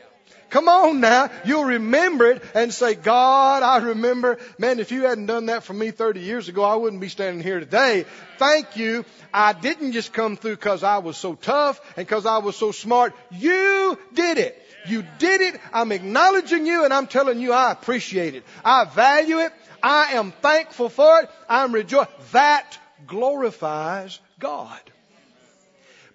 Come 0.49 0.69
on 0.69 1.01
now. 1.01 1.29
You'll 1.43 1.65
remember 1.65 2.27
it 2.27 2.43
and 2.53 2.73
say, 2.73 2.95
God, 2.95 3.63
I 3.63 3.77
remember. 3.87 4.37
Man, 4.57 4.79
if 4.79 4.91
you 4.91 5.03
hadn't 5.03 5.25
done 5.25 5.47
that 5.47 5.63
for 5.63 5.73
me 5.73 5.91
30 5.91 6.21
years 6.21 6.47
ago, 6.47 6.63
I 6.63 6.75
wouldn't 6.75 7.01
be 7.01 7.09
standing 7.09 7.43
here 7.43 7.59
today. 7.59 8.05
Thank 8.37 8.77
you. 8.77 9.05
I 9.33 9.53
didn't 9.53 9.91
just 9.91 10.13
come 10.13 10.37
through 10.37 10.55
because 10.55 10.83
I 10.83 10.99
was 10.99 11.17
so 11.17 11.35
tough 11.35 11.81
and 11.97 12.07
because 12.07 12.25
I 12.25 12.37
was 12.37 12.55
so 12.55 12.71
smart. 12.71 13.13
You 13.31 13.99
did 14.13 14.37
it. 14.37 14.61
You 14.87 15.03
did 15.17 15.41
it. 15.41 15.59
I'm 15.73 15.91
acknowledging 15.91 16.65
you 16.65 16.85
and 16.85 16.93
I'm 16.93 17.07
telling 17.07 17.39
you 17.39 17.51
I 17.51 17.71
appreciate 17.71 18.35
it. 18.35 18.43
I 18.63 18.85
value 18.85 19.39
it. 19.39 19.51
I 19.85 20.13
am 20.13 20.31
thankful 20.31 20.89
for 20.89 21.21
it. 21.21 21.29
I'm 21.47 21.71
rejoicing. 21.71 22.11
That 22.31 22.75
glorifies 23.05 24.19
God. 24.39 24.79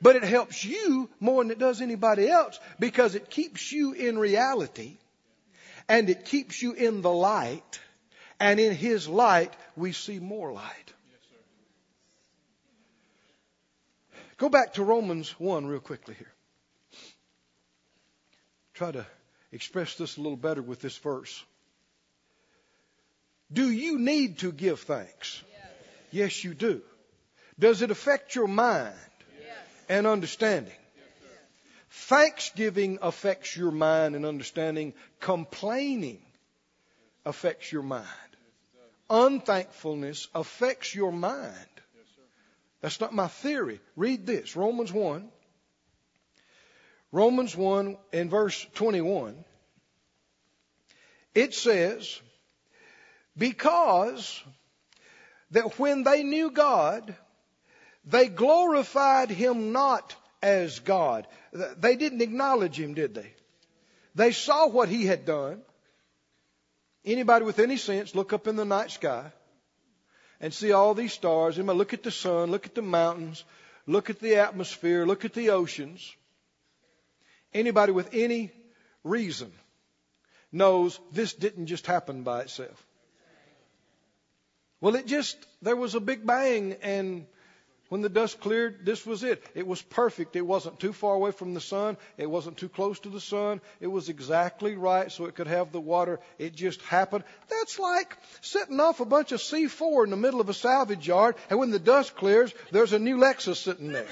But 0.03 0.17
it 0.17 0.25
helps 0.25 0.65
you 0.65 1.09
more 1.21 1.41
than 1.45 1.53
it 1.53 1.61
does 1.61 1.81
anybody 1.81 2.29
else 2.29 2.59
because 2.81 3.15
it 3.15 3.31
keeps 3.31 3.71
you 3.71 3.93
in 3.93 4.19
reality 4.19 4.97
and 5.89 6.11
it 6.11 6.25
keeps 6.25 6.61
you 6.61 6.73
in 6.73 7.01
the 7.01 7.13
light. 7.13 7.81
And 8.41 8.59
in 8.59 8.75
His 8.75 9.07
light, 9.07 9.55
we 9.77 9.93
see 9.93 10.19
more 10.19 10.53
light. 10.53 10.93
Go 14.37 14.49
back 14.49 14.75
to 14.75 14.83
Romans 14.83 15.31
1 15.39 15.67
real 15.67 15.79
quickly 15.79 16.15
here. 16.15 16.33
Try 18.75 18.91
to 18.91 19.07
express 19.53 19.95
this 19.95 20.17
a 20.17 20.21
little 20.21 20.37
better 20.37 20.63
with 20.63 20.81
this 20.81 20.97
verse. 20.97 21.45
Do 23.53 23.71
you 23.71 23.99
need 23.99 24.39
to 24.39 24.53
give 24.53 24.81
thanks? 24.81 25.43
Yes, 25.51 25.65
yes 26.11 26.45
you 26.45 26.55
do. 26.55 26.83
Does 27.59 27.83
it 27.83 27.91
affect 27.91 28.35
your 28.35 28.49
mind? 28.49 28.95
and 29.91 30.07
understanding. 30.07 30.73
Thanksgiving 31.91 33.01
affects 33.03 33.57
your 33.57 33.73
mind 33.73 34.15
and 34.15 34.25
understanding. 34.25 34.95
Complaining 35.19 36.23
affects 37.27 37.73
your 37.73 37.83
mind. 37.83 38.07
Unthankfulness 39.11 40.29
affects 40.33 40.95
your 40.95 41.11
mind. 41.11 41.53
That's 42.81 43.01
not 43.01 43.13
my 43.13 43.27
theory. 43.27 43.81
Read 43.97 44.27
this 44.27 44.55
Romans 44.55 44.93
1. 44.93 45.29
Romans 47.11 47.57
1 47.57 47.97
in 48.13 48.31
verse 48.31 48.65
21. 48.75 49.45
It 51.35 51.53
says, 51.53 52.21
Because 53.37 54.43
that 55.51 55.79
when 55.79 56.05
they 56.05 56.23
knew 56.23 56.51
God, 56.51 57.15
they 58.05 58.29
glorified 58.29 59.31
him 59.31 59.73
not 59.73 60.15
as 60.43 60.79
God. 60.81 61.27
They 61.53 61.97
didn't 61.97 62.23
acknowledge 62.23 62.79
him, 62.79 62.95
did 62.95 63.15
they? 63.15 63.33
They 64.15 64.33
saw 64.33 64.67
what 64.67 64.89
he 64.89 65.07
had 65.07 65.25
done. 65.25 65.63
Anybody 67.05 67.45
with 67.45 67.59
any 67.59 67.77
sense, 67.77 68.15
look 68.15 68.33
up 68.33 68.47
in 68.47 68.57
the 68.57 68.65
night 68.65 68.91
sky 68.91 69.33
and 70.41 70.53
see 70.53 70.73
all 70.73 70.95
these 70.95 71.13
stars. 71.13 71.59
Anybody 71.59 71.79
look 71.79 71.95
at 71.95 72.03
the 72.03 72.11
sun, 72.11 72.51
look 72.51 72.67
at 72.67 72.75
the 72.75 72.83
mountains, 72.83 73.45
look 73.87 74.11
at 74.11 74.21
the 74.21 74.37
atmosphere, 74.37 75.07
look 75.07 75.25
at 75.25 75.35
the 75.35 75.51
oceans. 75.51 76.15
Anybody 77.53 77.93
with 77.93 78.11
any 78.13 78.53
reason 79.03 79.53
knows 80.53 80.99
this 81.13 81.33
didn't 81.33 81.67
just 81.67 81.87
happen 81.87 82.23
by 82.23 82.43
itself. 82.43 82.87
Well, 84.81 84.95
it 84.95 85.07
just, 85.07 85.37
there 85.63 85.77
was 85.77 85.95
a 85.95 86.01
big 86.01 86.27
bang 86.27 86.75
and 86.83 87.27
when 87.91 88.03
the 88.03 88.09
dust 88.09 88.41
cleared, 88.41 88.87
this 88.87 89.05
was 89.05 89.25
it. 89.25 89.45
It 89.53 89.67
was 89.67 89.83
perfect. 89.83 90.37
It 90.37 90.47
wasn't 90.47 90.79
too 90.79 90.93
far 90.93 91.17
away 91.17 91.33
from 91.33 91.55
the 91.55 91.61
sun. 91.61 91.97
It 92.17 92.31
wasn't 92.31 92.57
too 92.57 92.69
close 92.69 93.01
to 93.01 93.09
the 93.09 93.21
sun. 93.21 93.61
It 93.81 93.89
was 93.89 94.09
exactly 94.09 94.77
right 94.77 95.11
so 95.11 95.25
it 95.25 95.35
could 95.35 95.49
have 95.49 95.73
the 95.73 95.81
water. 95.81 96.21
It 96.39 96.55
just 96.55 96.81
happened. 96.83 97.25
That's 97.49 97.81
like 97.81 98.17
setting 98.43 98.79
off 98.79 99.01
a 99.01 99.05
bunch 99.05 99.33
of 99.33 99.41
C4 99.41 100.05
in 100.05 100.11
the 100.11 100.17
middle 100.17 100.41
of 100.41 100.49
a 100.49 100.55
salvage 100.55 101.09
yard, 101.09 101.35
and 101.51 101.59
when 101.59 101.73
the 101.73 101.81
dust 101.81 102.15
clears, 102.15 102.55
there's 102.71 102.93
a 102.93 102.99
new 103.01 103.17
Lexus 103.17 103.57
sitting 103.57 103.91
there. 103.91 104.07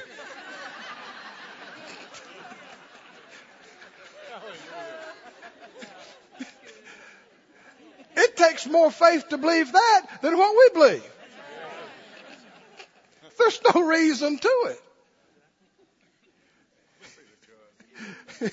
it 8.16 8.36
takes 8.58 8.70
more 8.70 8.90
faith 8.90 9.28
to 9.28 9.38
believe 9.38 9.72
that 9.72 10.06
than 10.22 10.36
what 10.36 10.56
we 10.56 10.70
believe. 10.80 11.12
There's 13.38 13.60
no 13.74 13.82
reason 13.82 14.38
to 14.38 14.48
it. 14.66 14.82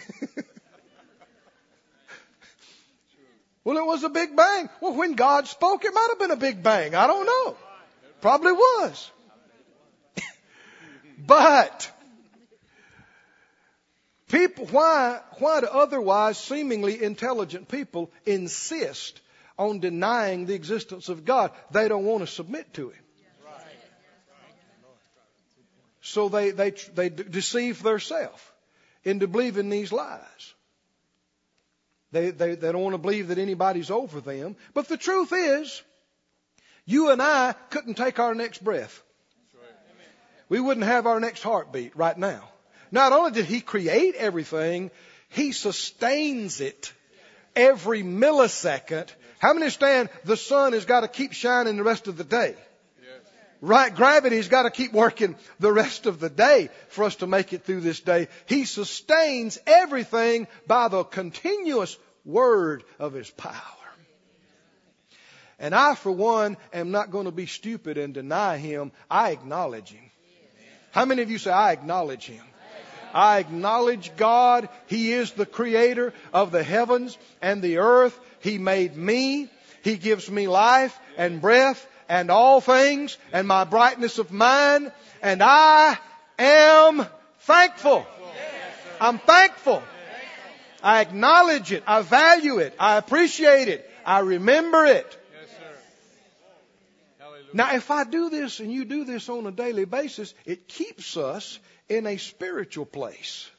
well, 3.64 3.78
it 3.78 3.86
was 3.86 4.04
a 4.04 4.10
big 4.10 4.36
bang. 4.36 4.70
Well, 4.82 4.94
when 4.94 5.14
God 5.14 5.48
spoke, 5.48 5.86
it 5.86 5.94
might 5.94 6.08
have 6.10 6.20
been 6.20 6.32
a 6.32 6.36
big 6.36 6.62
bang. 6.62 6.94
I 6.96 7.08
don't 7.08 7.26
know. 7.26 7.58
Probably 8.22 8.52
was. 8.52 9.12
but 11.18 11.92
people, 14.30 14.68
why, 14.68 15.20
why 15.40 15.62
do 15.62 15.68
otherwise 15.68 16.38
seemingly 16.38 17.04
intelligent 17.04 17.68
people 17.70 18.12
insist 18.26 19.20
on 19.58 19.80
denying 19.80 20.46
the 20.46 20.54
existence 20.54 21.10
of 21.10 21.26
God? 21.26 21.52
They 21.72 21.88
don't 21.88 22.06
want 22.06 22.22
to 22.22 22.28
submit 22.28 22.74
to 22.76 22.90
Him. 22.90 23.00
So 26.02 26.30
they, 26.30 26.52
they, 26.52 26.70
they 26.70 27.10
deceive 27.10 27.82
themselves 27.82 28.42
into 29.04 29.28
believing 29.28 29.70
these 29.70 29.92
lies. 29.92 30.54
They, 32.12 32.30
they, 32.30 32.56
they 32.56 32.72
don't 32.72 32.84
want 32.84 32.94
to 32.94 33.00
believe 33.00 33.30
that 33.30 33.40
anybody's 33.40 33.90
over 33.90 34.22
them. 34.22 34.56
But 34.74 34.88
the 34.88 34.98
truth 34.98 35.34
is, 35.34 35.82
you 36.86 37.10
and 37.10 37.22
I 37.22 37.56
couldn't 37.72 37.96
take 37.96 38.20
our 38.20 38.36
next 38.36 38.64
breath. 38.64 39.02
We 40.48 40.60
wouldn't 40.60 40.86
have 40.86 41.08
our 41.08 41.20
next 41.20 41.42
heartbeat 41.42 41.96
right 41.98 42.18
now. 42.18 42.44
Not 42.92 43.12
only 43.12 43.32
did 43.32 43.46
He 43.46 43.62
create 43.62 44.14
everything, 44.16 44.92
He 45.30 45.52
sustains 45.52 46.62
it 46.62 46.94
every 47.56 48.04
millisecond. 48.04 49.10
How 49.40 49.54
many 49.54 49.66
understand 49.66 50.10
the 50.24 50.38
sun 50.38 50.74
has 50.74 50.86
got 50.86 51.02
to 51.02 51.08
keep 51.08 51.34
shining 51.34 51.78
the 51.78 51.84
rest 51.84 52.08
of 52.08 52.18
the 52.18 52.24
day? 52.24 52.56
Right, 53.62 53.96
gravity's 53.96 54.48
got 54.48 54.64
to 54.64 54.70
keep 54.70 54.94
working 54.94 55.36
the 55.60 55.72
rest 55.72 56.06
of 56.06 56.20
the 56.20 56.30
day 56.30 56.70
for 56.90 57.04
us 57.04 57.16
to 57.18 57.28
make 57.28 57.54
it 57.54 57.64
through 57.64 57.82
this 57.82 58.00
day. 58.00 58.28
He 58.46 58.66
sustains 58.66 59.58
everything 59.66 60.48
by 60.68 60.88
the 60.88 61.04
continuous 61.04 61.98
word 62.26 62.84
of 63.00 63.14
His 63.14 63.32
power. 63.32 63.54
And 65.58 65.74
I, 65.74 65.96
for 65.96 66.12
one, 66.12 66.58
am 66.74 66.92
not 66.92 67.12
going 67.12 67.26
to 67.26 67.32
be 67.32 67.46
stupid 67.46 67.98
and 67.98 68.14
deny 68.14 68.58
Him. 68.58 68.92
I 69.10 69.32
acknowledge 69.32 69.90
Him. 69.90 70.12
How 70.92 71.06
many 71.06 71.22
of 71.22 71.32
you 71.32 71.38
say, 71.38 71.52
I 71.52 71.72
acknowledge 71.72 72.26
Him? 72.26 72.44
I 73.16 73.40
acknowledge 73.40 74.12
God. 74.18 74.68
He 74.88 75.14
is 75.14 75.32
the 75.32 75.46
creator 75.46 76.14
of 76.34 76.52
the 76.52 76.64
heavens 76.64 77.18
and 77.42 77.62
the 77.62 77.78
earth. 77.78 78.20
He 78.42 78.58
made 78.58 78.98
me. 78.98 79.50
He 79.84 79.96
gives 79.96 80.30
me 80.30 80.48
life 80.48 81.00
and 81.18 81.42
breath 81.42 81.88
and 82.10 82.30
all 82.30 82.60
things 82.60 83.18
and 83.32 83.48
my 83.48 83.64
brightness 83.64 84.20
of 84.20 84.34
mind. 84.34 84.92
And 85.22 85.42
I 85.42 85.98
am 86.38 87.08
thankful. 87.40 88.06
I'm 89.00 89.20
thankful. 89.20 89.82
I 90.84 91.00
acknowledge 91.00 91.72
it. 91.72 91.84
I 91.88 92.02
value 92.02 92.60
it. 92.60 92.76
I 92.78 92.98
appreciate 92.98 93.70
it. 93.70 93.90
I 94.06 94.20
remember 94.20 94.86
it. 94.86 95.06
Yes, 95.40 95.50
sir. 95.58 95.66
Hallelujah. 97.20 97.50
Now, 97.54 97.76
if 97.76 97.90
I 97.90 98.04
do 98.04 98.30
this 98.30 98.60
and 98.60 98.72
you 98.72 98.86
do 98.86 99.06
this 99.06 99.30
on 99.30 99.48
a 99.48 99.52
daily 99.52 99.86
basis, 99.86 100.34
it 100.46 100.68
keeps 100.68 101.18
us 101.18 101.60
in 101.90 102.08
a 102.08 102.18
spiritual 102.18 102.86
place. 102.86 103.50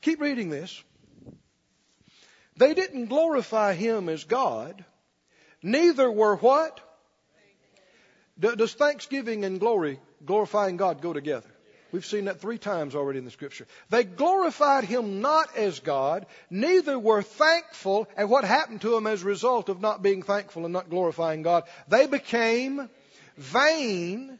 Keep 0.00 0.20
reading 0.20 0.50
this. 0.50 0.82
They 2.56 2.74
didn't 2.74 3.06
glorify 3.06 3.74
him 3.74 4.08
as 4.08 4.24
God, 4.24 4.84
neither 5.62 6.10
were 6.10 6.36
what? 6.36 6.80
Does 8.38 8.74
thanksgiving 8.74 9.44
and 9.44 9.58
glory, 9.58 9.98
glorifying 10.24 10.76
God, 10.76 11.00
go 11.00 11.12
together? 11.12 11.48
We've 11.90 12.04
seen 12.04 12.26
that 12.26 12.40
three 12.40 12.58
times 12.58 12.94
already 12.94 13.18
in 13.18 13.24
the 13.24 13.30
scripture. 13.30 13.66
They 13.88 14.04
glorified 14.04 14.84
him 14.84 15.22
not 15.22 15.56
as 15.56 15.80
God, 15.80 16.26
neither 16.50 16.98
were 16.98 17.22
thankful. 17.22 18.08
And 18.16 18.28
what 18.28 18.44
happened 18.44 18.82
to 18.82 18.90
them 18.90 19.06
as 19.06 19.22
a 19.22 19.26
result 19.26 19.68
of 19.68 19.80
not 19.80 20.02
being 20.02 20.22
thankful 20.22 20.64
and 20.64 20.72
not 20.72 20.90
glorifying 20.90 21.42
God? 21.42 21.64
They 21.88 22.06
became 22.06 22.90
vain 23.36 24.38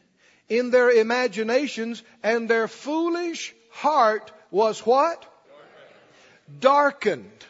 in 0.49 0.71
their 0.71 0.89
imaginations, 0.89 2.03
and 2.23 2.49
their 2.49 2.67
foolish 2.67 3.53
heart 3.71 4.31
was 4.51 4.79
what? 4.85 5.25
Darkened. 6.59 7.45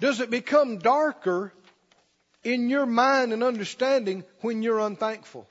Does 0.00 0.20
it 0.20 0.30
become 0.30 0.78
darker 0.78 1.52
in 2.44 2.70
your 2.70 2.86
mind 2.86 3.32
and 3.32 3.42
understanding 3.42 4.24
when 4.40 4.62
you're 4.62 4.78
unthankful? 4.78 5.48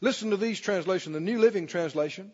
Listen 0.00 0.30
to 0.30 0.36
these 0.36 0.60
translations. 0.60 1.14
The 1.14 1.20
New 1.20 1.38
Living 1.38 1.66
Translation 1.66 2.30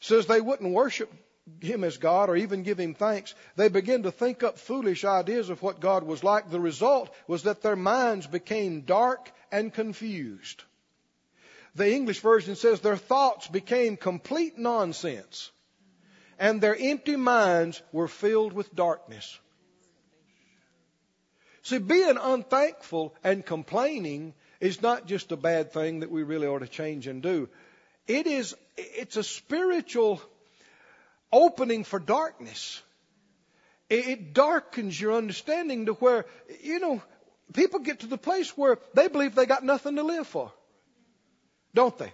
says 0.00 0.26
they 0.26 0.42
wouldn't 0.42 0.72
worship 0.72 1.12
him 1.60 1.84
as 1.84 1.96
God 1.96 2.28
or 2.28 2.36
even 2.36 2.62
give 2.62 2.78
him 2.78 2.94
thanks. 2.94 3.34
They 3.56 3.68
began 3.68 4.02
to 4.02 4.10
think 4.10 4.42
up 4.42 4.58
foolish 4.58 5.04
ideas 5.04 5.48
of 5.48 5.62
what 5.62 5.80
God 5.80 6.02
was 6.02 6.24
like. 6.24 6.50
The 6.50 6.60
result 6.60 7.14
was 7.26 7.44
that 7.44 7.62
their 7.62 7.76
minds 7.76 8.26
became 8.26 8.82
dark 8.82 9.30
and 9.52 9.72
confused. 9.72 10.64
The 11.74 11.92
English 11.92 12.20
version 12.20 12.56
says 12.56 12.80
their 12.80 12.96
thoughts 12.96 13.46
became 13.48 13.96
complete 13.96 14.58
nonsense 14.58 15.50
and 16.38 16.60
their 16.60 16.76
empty 16.78 17.16
minds 17.16 17.82
were 17.92 18.08
filled 18.08 18.52
with 18.52 18.74
darkness. 18.74 19.38
See, 21.62 21.78
being 21.78 22.16
unthankful 22.20 23.14
and 23.24 23.44
complaining 23.44 24.34
is 24.60 24.82
not 24.82 25.06
just 25.06 25.32
a 25.32 25.36
bad 25.36 25.72
thing 25.72 26.00
that 26.00 26.10
we 26.10 26.22
really 26.22 26.46
ought 26.46 26.60
to 26.60 26.68
change 26.68 27.06
and 27.06 27.22
do. 27.22 27.48
It 28.06 28.26
is, 28.26 28.54
it's 28.76 29.16
a 29.16 29.24
spiritual 29.24 30.22
opening 31.32 31.84
for 31.84 31.98
darkness. 31.98 32.82
It, 33.88 34.34
darkens 34.34 35.00
your 35.00 35.12
understanding 35.12 35.86
to 35.86 35.92
where, 35.94 36.26
you 36.62 36.80
know, 36.80 37.02
people 37.52 37.80
get 37.80 38.00
to 38.00 38.06
the 38.06 38.18
place 38.18 38.56
where 38.56 38.78
they 38.94 39.06
believe 39.08 39.34
they 39.34 39.46
got 39.46 39.64
nothing 39.64 39.96
to 39.96 40.02
live 40.02 40.26
for. 40.26 40.52
Don't 41.74 41.96
they? 41.96 42.12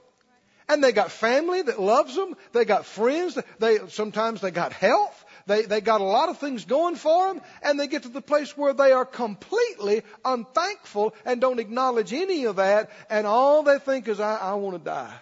And 0.69 0.85
they 0.85 0.93
got 0.93 1.11
family 1.11 1.63
that 1.63 1.81
loves 1.81 2.15
them. 2.15 2.37
They 2.53 2.65
got 2.65 2.85
friends. 2.85 3.39
They, 3.59 3.79
sometimes 3.89 4.41
they 4.41 4.51
got 4.51 4.73
health. 4.73 5.25
They, 5.47 5.63
they 5.63 5.81
got 5.81 6.01
a 6.01 6.05
lot 6.05 6.29
of 6.29 6.39
things 6.39 6.65
going 6.65 6.97
for 6.97 7.29
them, 7.33 7.43
and 7.63 7.79
they 7.79 7.89
get 7.89 8.05
to 8.05 8.09
the 8.09 8.21
place 8.21 8.57
where 8.57 8.73
they 8.73 8.93
are 8.93 9.05
completely 9.05 10.03
unthankful 10.25 11.15
and 11.25 11.41
don't 11.41 11.59
acknowledge 11.59 12.13
any 12.13 12.45
of 12.45 12.57
that, 12.57 12.91
and 13.11 13.27
all 13.27 13.63
they 13.63 13.79
think 13.79 14.09
is, 14.09 14.21
I, 14.21 14.37
I 14.37 14.55
want 14.55 14.77
to 14.79 14.85
die. 14.85 15.15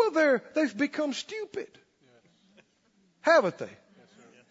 Well, 0.00 0.10
they're, 0.12 0.42
they've 0.54 0.76
become 0.76 1.12
stupid. 1.12 1.68
Haven't 3.20 3.58
they? 3.58 3.68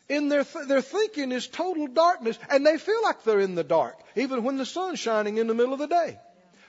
In 0.07 0.29
their, 0.29 0.43
th- 0.43 0.67
their 0.67 0.81
thinking 0.81 1.31
is 1.31 1.47
total 1.47 1.87
darkness, 1.87 2.37
and 2.49 2.65
they 2.65 2.77
feel 2.77 3.01
like 3.01 3.23
they're 3.23 3.39
in 3.39 3.55
the 3.55 3.63
dark, 3.63 3.99
even 4.15 4.43
when 4.43 4.57
the 4.57 4.65
sun's 4.65 4.99
shining 4.99 5.37
in 5.37 5.47
the 5.47 5.55
middle 5.55 5.73
of 5.73 5.79
the 5.79 5.87
day. 5.87 6.19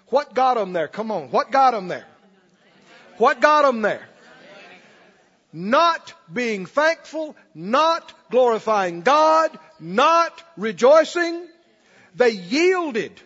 What 0.06 0.34
got 0.34 0.54
them 0.54 0.72
there? 0.72 0.88
Come 0.88 1.10
on. 1.10 1.30
What 1.30 1.50
got 1.50 1.72
them 1.72 1.88
there? 1.88 2.06
What 3.18 3.40
got 3.40 3.62
them 3.62 3.82
there? 3.82 4.08
not 5.52 6.14
being 6.32 6.64
thankful, 6.64 7.36
not 7.54 8.12
glorifying 8.30 9.02
God, 9.02 9.50
not 9.78 10.42
rejoicing. 10.56 11.46
They 12.14 12.30
yielded 12.30 13.20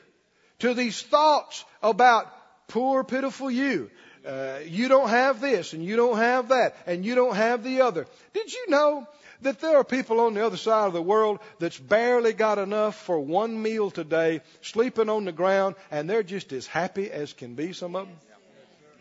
to 0.60 0.74
these 0.74 1.00
thoughts 1.02 1.64
about 1.82 2.32
poor, 2.68 3.04
pitiful 3.04 3.50
you. 3.50 3.90
Uh, 4.26 4.60
you 4.66 4.88
don't 4.88 5.10
have 5.10 5.40
this, 5.40 5.74
and 5.74 5.84
you 5.84 5.96
don't 5.96 6.16
have 6.16 6.48
that, 6.48 6.76
and 6.86 7.04
you 7.04 7.14
don't 7.14 7.36
have 7.36 7.62
the 7.62 7.82
other. 7.82 8.06
Did 8.32 8.52
you 8.52 8.66
know 8.68 9.06
that 9.42 9.60
there 9.60 9.76
are 9.76 9.84
people 9.84 10.20
on 10.20 10.32
the 10.32 10.46
other 10.46 10.56
side 10.56 10.86
of 10.86 10.94
the 10.94 11.02
world 11.02 11.40
that's 11.58 11.78
barely 11.78 12.32
got 12.32 12.58
enough 12.58 12.96
for 12.96 13.18
one 13.18 13.60
meal 13.60 13.90
today, 13.90 14.40
sleeping 14.62 15.10
on 15.10 15.26
the 15.26 15.32
ground, 15.32 15.74
and 15.90 16.08
they're 16.08 16.22
just 16.22 16.52
as 16.52 16.66
happy 16.66 17.10
as 17.10 17.34
can 17.34 17.54
be, 17.54 17.74
some 17.74 17.94
of 17.94 18.06
them? 18.06 18.16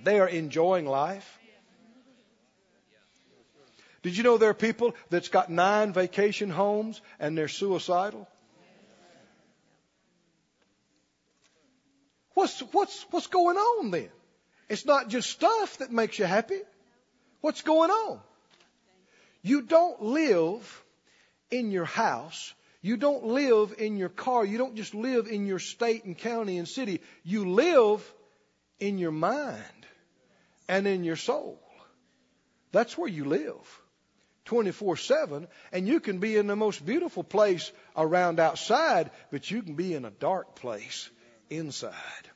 They 0.03 0.19
are 0.19 0.27
enjoying 0.27 0.85
life. 0.85 1.39
Did 4.01 4.17
you 4.17 4.23
know 4.23 4.37
there 4.37 4.49
are 4.49 4.53
people 4.53 4.93
that's 5.09 5.29
got 5.29 5.49
nine 5.49 5.93
vacation 5.93 6.49
homes 6.49 6.99
and 7.21 7.37
they're 7.37 7.47
suicidal? 7.47 8.27
What's, 12.33 12.59
what's, 12.73 13.05
what's 13.11 13.27
going 13.27 13.55
on 13.55 13.91
then? 13.91 14.09
It's 14.73 14.87
not 14.87 15.07
just 15.07 15.29
stuff 15.29 15.77
that 15.77 15.91
makes 15.91 16.17
you 16.17 16.25
happy. 16.25 16.59
What's 17.41 17.61
going 17.61 17.91
on? 17.91 18.19
You 19.43 19.61
don't 19.61 20.01
live 20.01 20.83
in 21.51 21.69
your 21.69 21.85
house. 21.85 22.55
You 22.81 22.97
don't 22.97 23.23
live 23.23 23.75
in 23.77 23.97
your 23.97 24.09
car. 24.09 24.43
You 24.43 24.57
don't 24.57 24.75
just 24.75 24.95
live 24.95 25.27
in 25.27 25.45
your 25.45 25.59
state 25.59 26.05
and 26.05 26.17
county 26.17 26.57
and 26.57 26.67
city. 26.67 27.01
You 27.23 27.51
live 27.51 28.01
in 28.79 28.97
your 28.97 29.11
mind 29.11 29.85
and 30.67 30.87
in 30.87 31.03
your 31.03 31.17
soul. 31.17 31.59
That's 32.71 32.97
where 32.97 33.09
you 33.09 33.25
live. 33.25 33.79
24 34.45 34.97
7, 34.97 35.47
and 35.71 35.87
you 35.87 35.99
can 35.99 36.17
be 36.17 36.35
in 36.35 36.47
the 36.47 36.55
most 36.55 36.83
beautiful 36.83 37.23
place 37.23 37.71
around 37.95 38.39
outside, 38.39 39.11
but 39.29 39.51
you 39.51 39.61
can 39.61 39.75
be 39.75 39.93
in 39.93 40.03
a 40.03 40.09
dark 40.09 40.55
place 40.55 41.11
inside. 41.51 42.32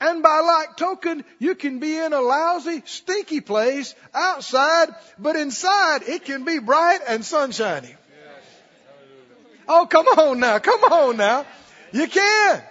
And 0.00 0.22
by 0.22 0.40
like 0.40 0.76
token, 0.78 1.24
you 1.38 1.54
can 1.54 1.78
be 1.78 1.96
in 1.96 2.14
a 2.14 2.20
lousy, 2.20 2.82
stinky 2.86 3.40
place 3.40 3.94
outside, 4.14 4.88
but 5.18 5.36
inside 5.36 6.02
it 6.08 6.24
can 6.24 6.44
be 6.44 6.58
bright 6.58 7.00
and 7.06 7.24
sunshiny. 7.24 7.94
Oh, 9.68 9.86
come 9.86 10.06
on 10.06 10.40
now, 10.40 10.58
come 10.58 10.82
on 10.84 11.16
now. 11.16 11.44
You 11.92 12.06
can. 12.08 12.62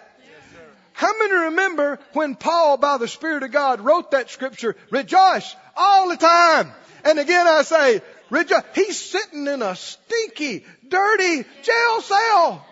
How 0.94 1.18
many 1.18 1.34
remember 1.34 2.00
when 2.14 2.36
Paul, 2.36 2.78
by 2.78 2.98
the 2.98 3.08
Spirit 3.08 3.44
of 3.44 3.52
God, 3.52 3.80
wrote 3.80 4.12
that 4.12 4.30
scripture, 4.32 4.76
rejoice 4.90 5.56
all 5.78 6.10
the 6.10 6.18
time? 6.18 6.74
And 7.06 7.20
again 7.20 7.48
I 7.48 7.62
say, 7.62 8.02
Rejo- 8.30 8.66
He's 8.76 9.00
sitting 9.00 9.48
in 9.48 9.62
a 9.62 9.76
stinky, 9.76 10.66
dirty 10.88 11.44
jail 11.62 12.02
cell. 12.02 12.66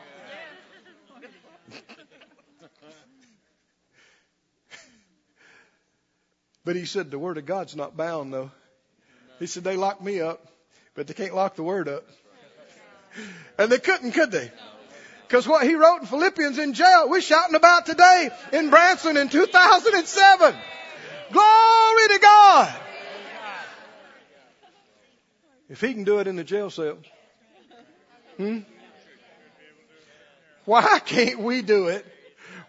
But 6.67 6.75
he 6.75 6.83
said 6.83 7.09
the 7.09 7.17
word 7.17 7.37
of 7.37 7.45
God's 7.45 7.77
not 7.77 7.95
bound 7.95 8.33
though. 8.33 8.51
He 9.39 9.47
said 9.47 9.63
they 9.63 9.77
locked 9.77 10.03
me 10.03 10.19
up, 10.19 10.45
but 10.95 11.07
they 11.07 11.13
can't 11.13 11.33
lock 11.33 11.55
the 11.55 11.63
word 11.63 11.87
up. 11.87 12.03
And 13.57 13.71
they 13.71 13.79
couldn't, 13.79 14.11
could 14.11 14.31
they? 14.31 14.51
Because 15.25 15.47
what 15.47 15.65
he 15.65 15.75
wrote 15.75 16.01
in 16.01 16.07
Philippians 16.07 16.59
in 16.59 16.73
jail, 16.73 17.07
we're 17.07 17.21
shouting 17.21 17.55
about 17.55 17.85
today 17.85 18.29
in 18.51 18.69
Branson 18.69 19.15
in 19.15 19.29
2007. 19.29 20.55
Glory 21.31 22.07
to 22.09 22.19
God. 22.21 22.75
If 25.69 25.79
he 25.79 25.93
can 25.93 26.03
do 26.03 26.19
it 26.19 26.27
in 26.27 26.35
the 26.35 26.43
jail 26.43 26.69
cell, 26.69 26.97
hmm? 28.35 28.59
Why 30.65 30.99
can't 30.99 31.39
we 31.39 31.61
do 31.61 31.87
it? 31.87 32.05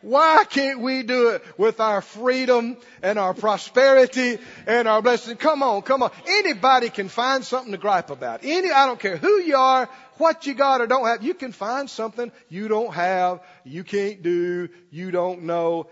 Why 0.01 0.45
can't 0.49 0.81
we 0.81 1.03
do 1.03 1.31
it 1.31 1.45
with 1.59 1.81
our 1.81 2.01
freedom 2.01 2.77
and 3.03 3.19
our 3.19 3.35
prosperity 3.35 4.39
and 4.67 4.87
our 4.87 5.03
blessing? 5.03 5.37
Come 5.37 5.63
on, 5.63 5.83
come 5.83 6.03
on. 6.03 6.13
Anybody 6.27 6.89
can 6.89 7.09
find 7.09 7.45
something 7.45 7.73
to 7.73 7.79
gripe 7.79 8.11
about. 8.11 8.41
Any, 8.45 8.71
I 8.71 8.87
don't 8.87 9.01
care 9.01 9.17
who 9.17 9.41
you 9.41 9.57
are, 9.57 9.89
what 10.19 10.47
you 10.47 10.55
got 10.55 10.81
or 10.81 10.87
don't 10.87 11.07
have. 11.07 11.23
You 11.23 11.35
can 11.35 11.53
find 11.53 11.91
something 11.91 12.31
you 12.49 12.69
don't 12.69 12.95
have, 12.95 13.41
you 13.65 13.83
can't 13.83 14.23
do, 14.23 14.69
you 14.91 15.11
don't 15.11 15.43
know. 15.43 15.89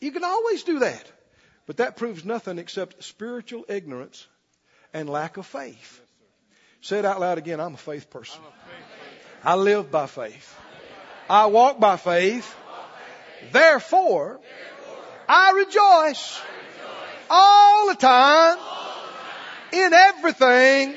You 0.00 0.10
can 0.10 0.24
always 0.24 0.64
do 0.64 0.80
that. 0.80 1.10
But 1.66 1.78
that 1.78 1.96
proves 1.96 2.24
nothing 2.24 2.58
except 2.58 3.04
spiritual 3.04 3.64
ignorance 3.68 4.26
and 4.92 5.08
lack 5.08 5.36
of 5.36 5.46
faith. 5.46 6.00
Say 6.80 6.98
it 6.98 7.04
out 7.04 7.20
loud 7.20 7.38
again. 7.38 7.60
I'm 7.60 7.74
a 7.74 7.78
faith 7.78 8.10
person. 8.10 8.40
I 9.42 9.54
live 9.54 9.90
by 9.90 10.06
faith. 10.06 10.58
I 11.30 11.46
walk 11.46 11.80
by 11.80 11.96
faith. 11.96 12.54
Therefore, 13.52 14.40
I 15.28 15.52
rejoice 15.52 16.40
all 17.30 17.88
the 17.88 17.94
time 17.94 18.58
in 19.72 19.92
everything 19.92 20.94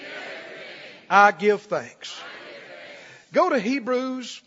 I 1.09 1.31
give 1.31 1.61
thanks. 1.63 2.19
Go 3.33 3.49
to 3.49 3.59
Hebrews 3.59 4.41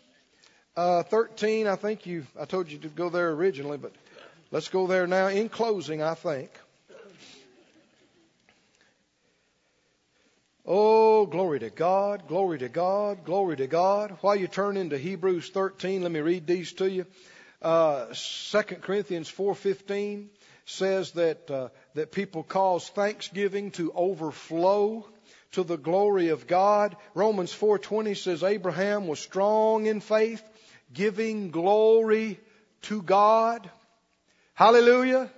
uh, 0.75 1.03
13. 1.03 1.67
I 1.67 1.75
think 1.75 2.05
you, 2.05 2.25
I 2.39 2.45
told 2.45 2.71
you 2.71 2.77
to 2.79 2.87
go 2.87 3.09
there 3.09 3.31
originally, 3.31 3.77
but 3.77 3.93
let's 4.51 4.69
go 4.69 4.87
there 4.87 5.07
now. 5.07 5.27
In 5.27 5.49
closing, 5.49 6.01
I 6.01 6.13
think. 6.13 6.51
Oh, 10.65 11.25
glory 11.25 11.59
to 11.59 11.71
God, 11.71 12.27
glory 12.27 12.59
to 12.59 12.69
God, 12.69 13.25
glory 13.25 13.57
to 13.57 13.67
God. 13.67 14.17
While 14.21 14.35
you 14.35 14.47
turn 14.47 14.77
into 14.77 14.97
Hebrews 14.97 15.49
13, 15.49 16.03
let 16.03 16.11
me 16.11 16.19
read 16.19 16.45
these 16.45 16.71
to 16.73 16.89
you. 16.89 17.07
Uh, 17.61 18.07
2 18.13 18.61
Corinthians 18.81 19.31
4.15 19.31 20.27
says 20.65 21.11
that, 21.11 21.49
uh, 21.51 21.69
that 21.93 22.11
people 22.11 22.43
cause 22.43 22.89
thanksgiving 22.89 23.71
to 23.71 23.91
overflow 23.93 25.05
to 25.51 25.63
the 25.63 25.77
glory 25.77 26.29
of 26.29 26.47
God. 26.47 26.95
Romans 27.13 27.53
4:20 27.53 28.15
says 28.15 28.43
Abraham 28.43 29.07
was 29.07 29.19
strong 29.19 29.85
in 29.85 29.99
faith, 29.99 30.41
giving 30.93 31.51
glory 31.51 32.39
to 32.83 33.01
God. 33.01 33.69
Hallelujah. 34.53 35.29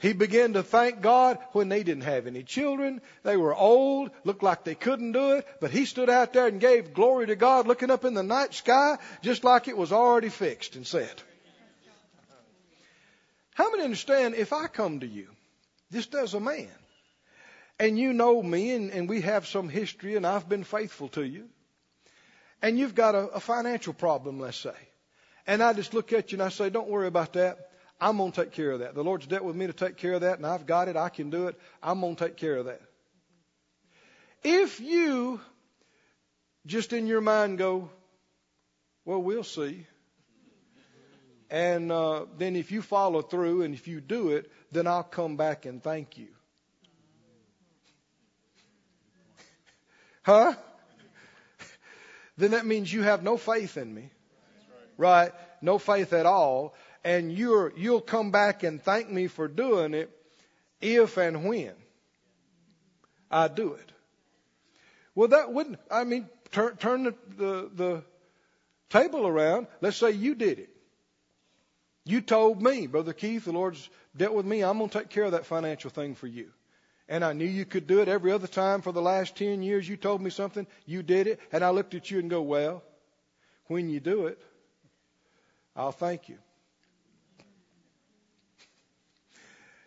He 0.00 0.14
began 0.14 0.54
to 0.54 0.62
thank 0.62 1.02
God 1.02 1.38
when 1.52 1.68
they 1.68 1.82
didn't 1.82 2.04
have 2.04 2.26
any 2.26 2.42
children. 2.42 3.02
They 3.22 3.36
were 3.36 3.54
old, 3.54 4.10
looked 4.24 4.42
like 4.42 4.64
they 4.64 4.74
couldn't 4.74 5.12
do 5.12 5.32
it, 5.32 5.46
but 5.60 5.70
he 5.70 5.84
stood 5.84 6.08
out 6.08 6.32
there 6.32 6.46
and 6.46 6.58
gave 6.58 6.94
glory 6.94 7.26
to 7.26 7.36
God 7.36 7.66
looking 7.66 7.90
up 7.90 8.06
in 8.06 8.14
the 8.14 8.22
night 8.22 8.54
sky 8.54 8.96
just 9.20 9.44
like 9.44 9.68
it 9.68 9.76
was 9.76 9.92
already 9.92 10.30
fixed 10.30 10.74
and 10.76 10.86
said. 10.86 11.22
How 13.54 13.70
many 13.70 13.84
understand 13.84 14.34
if 14.34 14.52
I 14.52 14.66
come 14.66 15.00
to 15.00 15.06
you, 15.06 15.28
just 15.92 16.14
as 16.14 16.34
a 16.34 16.40
man, 16.40 16.70
and 17.78 17.98
you 17.98 18.12
know 18.12 18.42
me 18.42 18.72
and, 18.72 18.90
and 18.90 19.08
we 19.08 19.22
have 19.22 19.46
some 19.46 19.68
history 19.68 20.16
and 20.16 20.26
I've 20.26 20.48
been 20.48 20.64
faithful 20.64 21.08
to 21.10 21.22
you, 21.22 21.48
and 22.62 22.78
you've 22.78 22.94
got 22.94 23.14
a, 23.14 23.28
a 23.28 23.40
financial 23.40 23.92
problem, 23.92 24.38
let's 24.38 24.58
say, 24.58 24.76
and 25.46 25.62
I 25.62 25.72
just 25.72 25.94
look 25.94 26.12
at 26.12 26.32
you 26.32 26.36
and 26.36 26.42
I 26.42 26.50
say, 26.50 26.70
don't 26.70 26.88
worry 26.88 27.08
about 27.08 27.32
that. 27.34 27.70
I'm 28.00 28.16
going 28.16 28.32
to 28.32 28.44
take 28.44 28.52
care 28.52 28.70
of 28.70 28.80
that. 28.80 28.94
The 28.94 29.04
Lord's 29.04 29.26
dealt 29.26 29.44
with 29.44 29.56
me 29.56 29.66
to 29.66 29.74
take 29.74 29.98
care 29.98 30.14
of 30.14 30.22
that, 30.22 30.38
and 30.38 30.46
I've 30.46 30.64
got 30.64 30.88
it. 30.88 30.96
I 30.96 31.10
can 31.10 31.28
do 31.28 31.48
it. 31.48 31.60
I'm 31.82 32.00
going 32.00 32.16
to 32.16 32.24
take 32.24 32.38
care 32.38 32.56
of 32.56 32.64
that. 32.64 32.80
If 34.42 34.80
you 34.80 35.40
just 36.64 36.92
in 36.92 37.06
your 37.06 37.20
mind 37.20 37.58
go, 37.58 37.90
well, 39.04 39.22
we'll 39.22 39.44
see. 39.44 39.86
And 41.50 41.90
uh, 41.90 42.26
then 42.38 42.54
if 42.54 42.70
you 42.70 42.80
follow 42.80 43.22
through 43.22 43.62
and 43.62 43.74
if 43.74 43.88
you 43.88 44.00
do 44.00 44.30
it, 44.30 44.50
then 44.70 44.86
I'll 44.86 45.02
come 45.02 45.36
back 45.36 45.66
and 45.66 45.82
thank 45.82 46.16
you. 46.18 46.28
Huh? 50.22 50.52
then 52.36 52.50
that 52.50 52.66
means 52.66 52.92
you 52.92 53.02
have 53.02 53.22
no 53.22 53.38
faith 53.38 53.78
in 53.78 53.92
me. 53.92 54.10
Right? 54.98 55.32
No 55.62 55.78
faith 55.78 56.12
at 56.12 56.26
all 56.26 56.74
and 57.04 57.32
you're, 57.32 57.72
you'll 57.76 58.00
come 58.00 58.30
back 58.30 58.62
and 58.62 58.82
thank 58.82 59.10
me 59.10 59.26
for 59.26 59.48
doing 59.48 59.94
it 59.94 60.10
if 60.80 61.16
and 61.16 61.44
when 61.44 61.72
I 63.30 63.48
do 63.48 63.74
it. 63.74 63.92
Well, 65.14 65.28
that 65.28 65.52
wouldn't, 65.52 65.78
I 65.90 66.04
mean, 66.04 66.28
turn, 66.52 66.76
turn 66.76 67.04
the, 67.04 67.14
the, 67.36 67.70
the 67.74 68.04
table 68.90 69.26
around. 69.26 69.66
Let's 69.80 69.96
say 69.96 70.10
you 70.12 70.34
did 70.34 70.58
it. 70.58 70.70
You 72.04 72.20
told 72.20 72.62
me, 72.62 72.86
Brother 72.86 73.12
Keith, 73.12 73.44
the 73.44 73.52
Lord's 73.52 73.88
dealt 74.16 74.34
with 74.34 74.46
me. 74.46 74.62
I'm 74.62 74.78
going 74.78 74.90
to 74.90 74.98
take 74.98 75.10
care 75.10 75.24
of 75.24 75.32
that 75.32 75.46
financial 75.46 75.90
thing 75.90 76.14
for 76.14 76.26
you. 76.26 76.50
And 77.08 77.24
I 77.24 77.32
knew 77.32 77.44
you 77.44 77.64
could 77.64 77.86
do 77.86 78.00
it 78.00 78.08
every 78.08 78.32
other 78.32 78.46
time 78.46 78.82
for 78.82 78.92
the 78.92 79.02
last 79.02 79.36
10 79.36 79.62
years. 79.62 79.88
You 79.88 79.96
told 79.96 80.22
me 80.22 80.30
something. 80.30 80.66
You 80.86 81.02
did 81.02 81.26
it. 81.26 81.40
And 81.52 81.64
I 81.64 81.70
looked 81.70 81.94
at 81.94 82.10
you 82.10 82.18
and 82.18 82.30
go, 82.30 82.40
well, 82.42 82.82
when 83.66 83.88
you 83.88 84.00
do 84.00 84.26
it, 84.26 84.40
I'll 85.76 85.92
thank 85.92 86.28
you. 86.28 86.38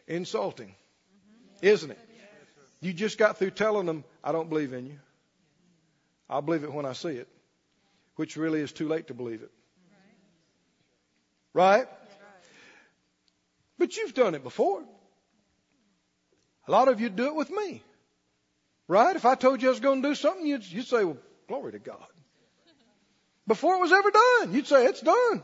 insulting, 0.07 0.73
isn't 1.61 1.91
it? 1.91 1.99
You 2.81 2.93
just 2.93 3.17
got 3.17 3.37
through 3.37 3.51
telling 3.51 3.85
them, 3.85 4.03
I 4.23 4.31
don't 4.31 4.49
believe 4.49 4.73
in 4.73 4.85
you. 4.85 4.99
I'll 6.29 6.41
believe 6.41 6.63
it 6.63 6.73
when 6.73 6.85
I 6.85 6.93
see 6.93 7.09
it, 7.09 7.27
which 8.15 8.35
really 8.35 8.59
is 8.59 8.71
too 8.71 8.87
late 8.87 9.07
to 9.07 9.13
believe 9.13 9.41
it. 9.41 9.51
Right? 11.53 11.87
But 13.83 13.97
you've 13.97 14.13
done 14.13 14.33
it 14.33 14.43
before. 14.43 14.81
A 16.67 16.71
lot 16.71 16.87
of 16.87 17.01
you 17.01 17.09
do 17.09 17.27
it 17.27 17.35
with 17.35 17.51
me. 17.51 17.83
Right? 18.87 19.13
If 19.13 19.25
I 19.25 19.35
told 19.35 19.61
you 19.61 19.67
I 19.67 19.71
was 19.71 19.81
going 19.81 20.01
to 20.01 20.07
do 20.07 20.15
something, 20.15 20.45
you'd, 20.45 20.65
you'd 20.71 20.87
say, 20.87 21.03
well, 21.03 21.17
glory 21.49 21.73
to 21.73 21.79
God. 21.79 22.07
Before 23.45 23.75
it 23.75 23.81
was 23.81 23.91
ever 23.91 24.09
done, 24.09 24.53
you'd 24.53 24.67
say, 24.67 24.85
it's 24.85 25.01
done. 25.01 25.43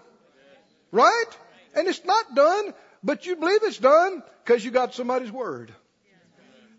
Right? 0.92 1.32
And 1.76 1.90
it's 1.90 2.06
not 2.06 2.34
done 2.34 2.74
but 3.04 3.26
you 3.26 3.36
believe 3.36 3.60
it's 3.64 3.78
done 3.78 4.24
because 4.44 4.64
you 4.64 4.72
got 4.72 4.94
somebody's 4.94 5.32
word. 5.32 5.74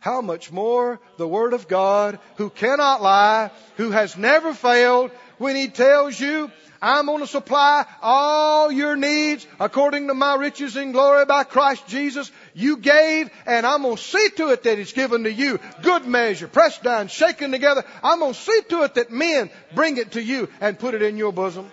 How 0.00 0.22
much 0.22 0.50
more 0.50 0.98
the 1.18 1.28
Word 1.28 1.52
of 1.52 1.68
God, 1.68 2.18
who 2.36 2.50
cannot 2.50 3.02
lie, 3.02 3.50
who 3.76 3.90
has 3.90 4.16
never 4.16 4.54
failed, 4.54 5.10
when 5.36 5.56
He 5.56 5.68
tells 5.68 6.18
you, 6.18 6.50
I'm 6.82 7.04
going 7.04 7.20
to 7.20 7.26
supply 7.26 7.84
all 8.00 8.72
your 8.72 8.96
needs 8.96 9.46
according 9.58 10.08
to 10.08 10.14
my 10.14 10.36
riches 10.36 10.76
and 10.76 10.94
glory 10.94 11.26
by 11.26 11.44
Christ 11.44 11.86
Jesus. 11.86 12.32
You 12.54 12.78
gave, 12.78 13.30
and 13.44 13.66
I'm 13.66 13.82
going 13.82 13.96
to 13.96 14.02
see 14.02 14.28
to 14.36 14.48
it 14.48 14.62
that 14.62 14.78
it's 14.78 14.94
given 14.94 15.24
to 15.24 15.32
you. 15.32 15.60
Good 15.82 16.06
measure, 16.06 16.48
pressed 16.48 16.82
down, 16.82 17.08
shaken 17.08 17.52
together. 17.52 17.84
I'm 18.02 18.20
going 18.20 18.32
to 18.32 18.40
see 18.40 18.60
to 18.70 18.84
it 18.84 18.94
that 18.94 19.10
men 19.10 19.50
bring 19.74 19.98
it 19.98 20.12
to 20.12 20.22
you 20.22 20.48
and 20.62 20.78
put 20.78 20.94
it 20.94 21.02
in 21.02 21.18
your 21.18 21.32
bosom. 21.32 21.70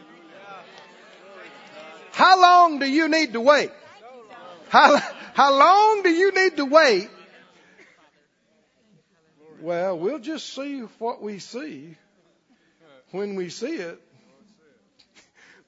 How 2.12 2.42
long 2.42 2.80
do 2.80 2.86
you 2.86 3.08
need 3.08 3.32
to 3.34 3.40
wait? 3.40 3.72
How, 4.68 4.98
how 5.34 5.58
long 5.58 6.04
do 6.04 6.10
you 6.10 6.34
need 6.34 6.58
to 6.58 6.66
wait? 6.66 7.10
Well, 9.62 9.97
we'll 9.97 10.20
just 10.20 10.53
see 10.53 10.82
what 10.99 11.22
we 11.22 11.39
see 11.39 11.95
when 13.12 13.36
we 13.36 13.49
see 13.49 13.76
it. 13.76 13.99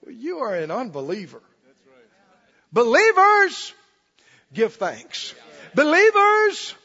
Well, 0.05 0.13
you 0.13 0.39
are 0.39 0.55
an 0.55 0.71
unbeliever. 0.71 1.41
Believers, 2.71 3.73
give 4.53 4.75
thanks. 4.75 5.33
Believers, 5.73 6.75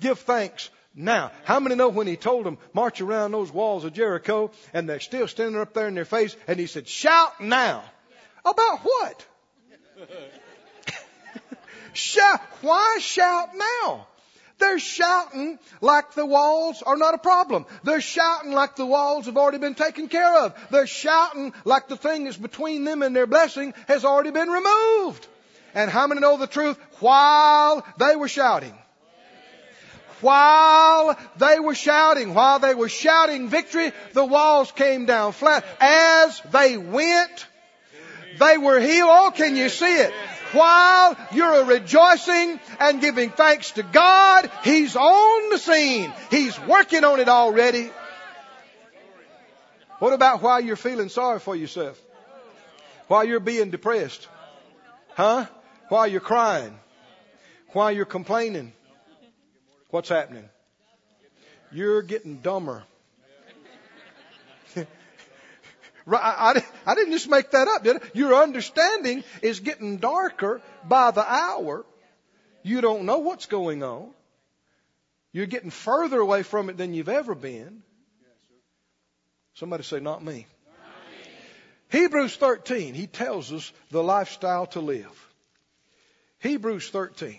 give 0.00 0.18
thanks 0.18 0.70
now. 0.94 1.30
How 1.44 1.60
many 1.60 1.76
know 1.76 1.90
when 1.90 2.08
he 2.08 2.16
told 2.16 2.44
them, 2.44 2.58
march 2.72 3.00
around 3.00 3.30
those 3.30 3.52
walls 3.52 3.84
of 3.84 3.92
Jericho, 3.92 4.50
and 4.72 4.88
they're 4.88 5.00
still 5.00 5.28
standing 5.28 5.60
up 5.60 5.74
there 5.74 5.86
in 5.86 5.94
their 5.94 6.04
face, 6.04 6.36
and 6.48 6.58
he 6.58 6.66
said, 6.66 6.88
shout 6.88 7.40
now. 7.40 7.84
About 8.44 8.80
what? 8.80 9.26
Shout. 11.92 12.40
Why 12.62 12.98
shout 13.00 13.50
now? 13.56 14.06
They're 14.58 14.78
shouting 14.78 15.58
like 15.80 16.14
the 16.14 16.26
walls 16.26 16.82
are 16.82 16.96
not 16.96 17.14
a 17.14 17.18
problem. 17.18 17.66
They're 17.84 18.00
shouting 18.00 18.52
like 18.52 18.74
the 18.76 18.86
walls 18.86 19.26
have 19.26 19.36
already 19.36 19.58
been 19.58 19.76
taken 19.76 20.08
care 20.08 20.44
of. 20.44 20.54
They're 20.70 20.86
shouting 20.86 21.52
like 21.64 21.88
the 21.88 21.96
thing 21.96 22.24
that's 22.24 22.36
between 22.36 22.84
them 22.84 23.02
and 23.02 23.14
their 23.14 23.26
blessing 23.26 23.72
has 23.86 24.04
already 24.04 24.32
been 24.32 24.48
removed. 24.48 25.26
And 25.74 25.90
how 25.90 26.06
many 26.06 26.20
know 26.20 26.36
the 26.36 26.46
truth? 26.46 26.76
While 26.98 27.86
they 27.98 28.16
were 28.16 28.28
shouting. 28.28 28.74
While 30.20 31.16
they 31.36 31.60
were 31.60 31.76
shouting, 31.76 32.34
while 32.34 32.58
they 32.58 32.74
were 32.74 32.88
shouting 32.88 33.48
victory, 33.48 33.92
the 34.14 34.24
walls 34.24 34.72
came 34.72 35.06
down 35.06 35.32
flat. 35.32 35.64
As 35.80 36.40
they 36.50 36.76
went, 36.76 37.46
they 38.40 38.58
were 38.58 38.80
healed. 38.80 39.10
Oh, 39.12 39.32
can 39.34 39.54
you 39.54 39.68
see 39.68 39.94
it? 39.94 40.12
While 40.52 41.16
you're 41.32 41.64
rejoicing 41.64 42.60
and 42.80 43.00
giving 43.00 43.30
thanks 43.30 43.72
to 43.72 43.82
God, 43.82 44.50
He's 44.64 44.96
on 44.96 45.50
the 45.50 45.58
scene. 45.58 46.12
He's 46.30 46.58
working 46.60 47.04
on 47.04 47.20
it 47.20 47.28
already. 47.28 47.90
What 49.98 50.12
about 50.12 50.42
while 50.42 50.60
you're 50.60 50.76
feeling 50.76 51.08
sorry 51.08 51.40
for 51.40 51.56
yourself? 51.56 52.00
While 53.08 53.24
you're 53.24 53.40
being 53.40 53.70
depressed? 53.70 54.28
Huh? 55.14 55.46
While 55.88 56.06
you're 56.06 56.20
crying? 56.20 56.78
While 57.72 57.90
you're 57.92 58.04
complaining? 58.04 58.72
What's 59.90 60.08
happening? 60.08 60.48
You're 61.72 62.02
getting 62.02 62.38
dumber. 62.38 62.84
I, 66.16 66.52
I, 66.54 66.64
I 66.86 66.94
didn't 66.94 67.12
just 67.12 67.28
make 67.28 67.50
that 67.50 67.68
up, 67.68 67.84
did 67.84 67.96
I? 67.96 68.00
Your 68.14 68.34
understanding 68.34 69.24
is 69.42 69.60
getting 69.60 69.98
darker 69.98 70.60
by 70.84 71.10
the 71.10 71.28
hour. 71.30 71.84
You 72.62 72.80
don't 72.80 73.04
know 73.04 73.18
what's 73.18 73.46
going 73.46 73.82
on. 73.82 74.10
You're 75.32 75.46
getting 75.46 75.70
further 75.70 76.18
away 76.18 76.42
from 76.42 76.70
it 76.70 76.76
than 76.76 76.94
you've 76.94 77.08
ever 77.08 77.34
been. 77.34 77.82
Somebody 79.54 79.82
say, 79.82 80.00
not 80.00 80.24
me. 80.24 80.46
Hebrews 81.90 82.36
13, 82.36 82.94
he 82.94 83.06
tells 83.06 83.52
us 83.52 83.72
the 83.90 84.02
lifestyle 84.02 84.66
to 84.68 84.80
live. 84.80 85.28
Hebrews 86.40 86.90
13. 86.90 87.38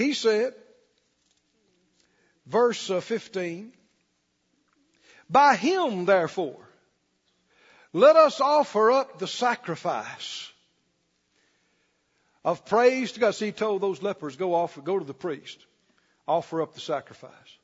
He 0.00 0.14
said, 0.14 0.54
verse 2.46 2.88
uh, 2.88 3.02
15, 3.02 3.70
By 5.28 5.56
him, 5.56 6.06
therefore, 6.06 6.66
let 7.92 8.16
us 8.16 8.40
offer 8.40 8.92
up 8.92 9.18
the 9.18 9.26
sacrifice 9.26 10.50
of 12.46 12.64
praise 12.64 13.12
to 13.12 13.20
God. 13.20 13.34
See, 13.34 13.46
he 13.46 13.52
told 13.52 13.82
those 13.82 14.02
lepers, 14.02 14.36
go 14.36 14.54
off, 14.54 14.82
go 14.82 14.98
to 14.98 15.04
the 15.04 15.12
priest, 15.12 15.66
offer 16.26 16.62
up 16.62 16.72
the 16.72 16.80
sacrifice. 16.80 17.58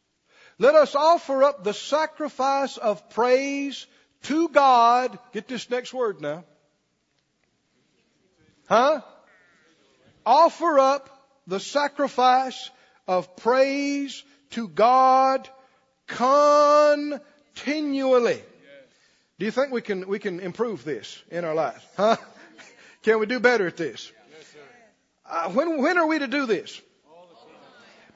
Let 0.59 0.75
us 0.75 0.95
offer 0.95 1.43
up 1.43 1.65
the 1.65 1.73
sacrifice 1.73 2.77
of 2.77 3.09
praise 3.09 3.87
to 4.25 4.51
God. 4.51 5.19
Get 5.33 5.49
this 5.49 5.71
next 5.71 5.95
word 5.95 6.21
now. 6.21 6.45
Huh? 8.69 9.01
Offer 10.27 10.79
up 10.81 11.16
the 11.47 11.61
sacrifice 11.61 12.71
of 13.07 13.37
praise 13.37 14.25
to 14.51 14.69
God 14.69 15.49
continually. 16.07 17.23
Do 19.39 19.45
you 19.45 19.53
think 19.53 19.71
we 19.73 19.83
can, 19.83 20.09
we 20.09 20.19
can 20.19 20.41
improve 20.41 20.85
this 20.85 21.23
in 21.31 21.45
our 21.45 21.55
lives? 21.55 21.85
Huh? 21.97 22.17
Can 23.03 23.21
we 23.21 23.27
do 23.27 23.39
better 23.39 23.67
at 23.67 23.77
this? 23.77 24.11
Uh, 25.25 25.51
when, 25.51 25.81
when 25.81 25.99
are 25.99 26.07
we 26.07 26.19
to 26.19 26.27
do 26.27 26.47
this? 26.47 26.81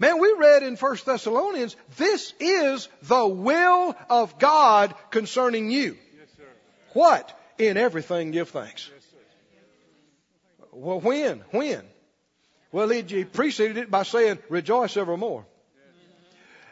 Man, 0.00 0.18
we 0.18 0.34
read 0.38 0.62
in 0.62 0.76
1 0.76 0.96
Thessalonians, 1.04 1.76
this 1.98 2.32
is 2.40 2.88
the 3.02 3.28
will 3.28 3.94
of 4.08 4.38
God 4.38 4.94
concerning 5.10 5.70
you. 5.70 5.98
What? 6.94 7.38
In 7.58 7.76
everything 7.76 8.30
give 8.30 8.48
thanks. 8.48 8.90
Well, 10.72 11.00
when? 11.00 11.40
When? 11.50 11.82
Well, 12.72 12.88
he 12.88 13.24
preceded 13.24 13.78
it 13.78 13.90
by 13.90 14.04
saying, 14.04 14.38
rejoice 14.48 14.96
evermore. 14.96 15.44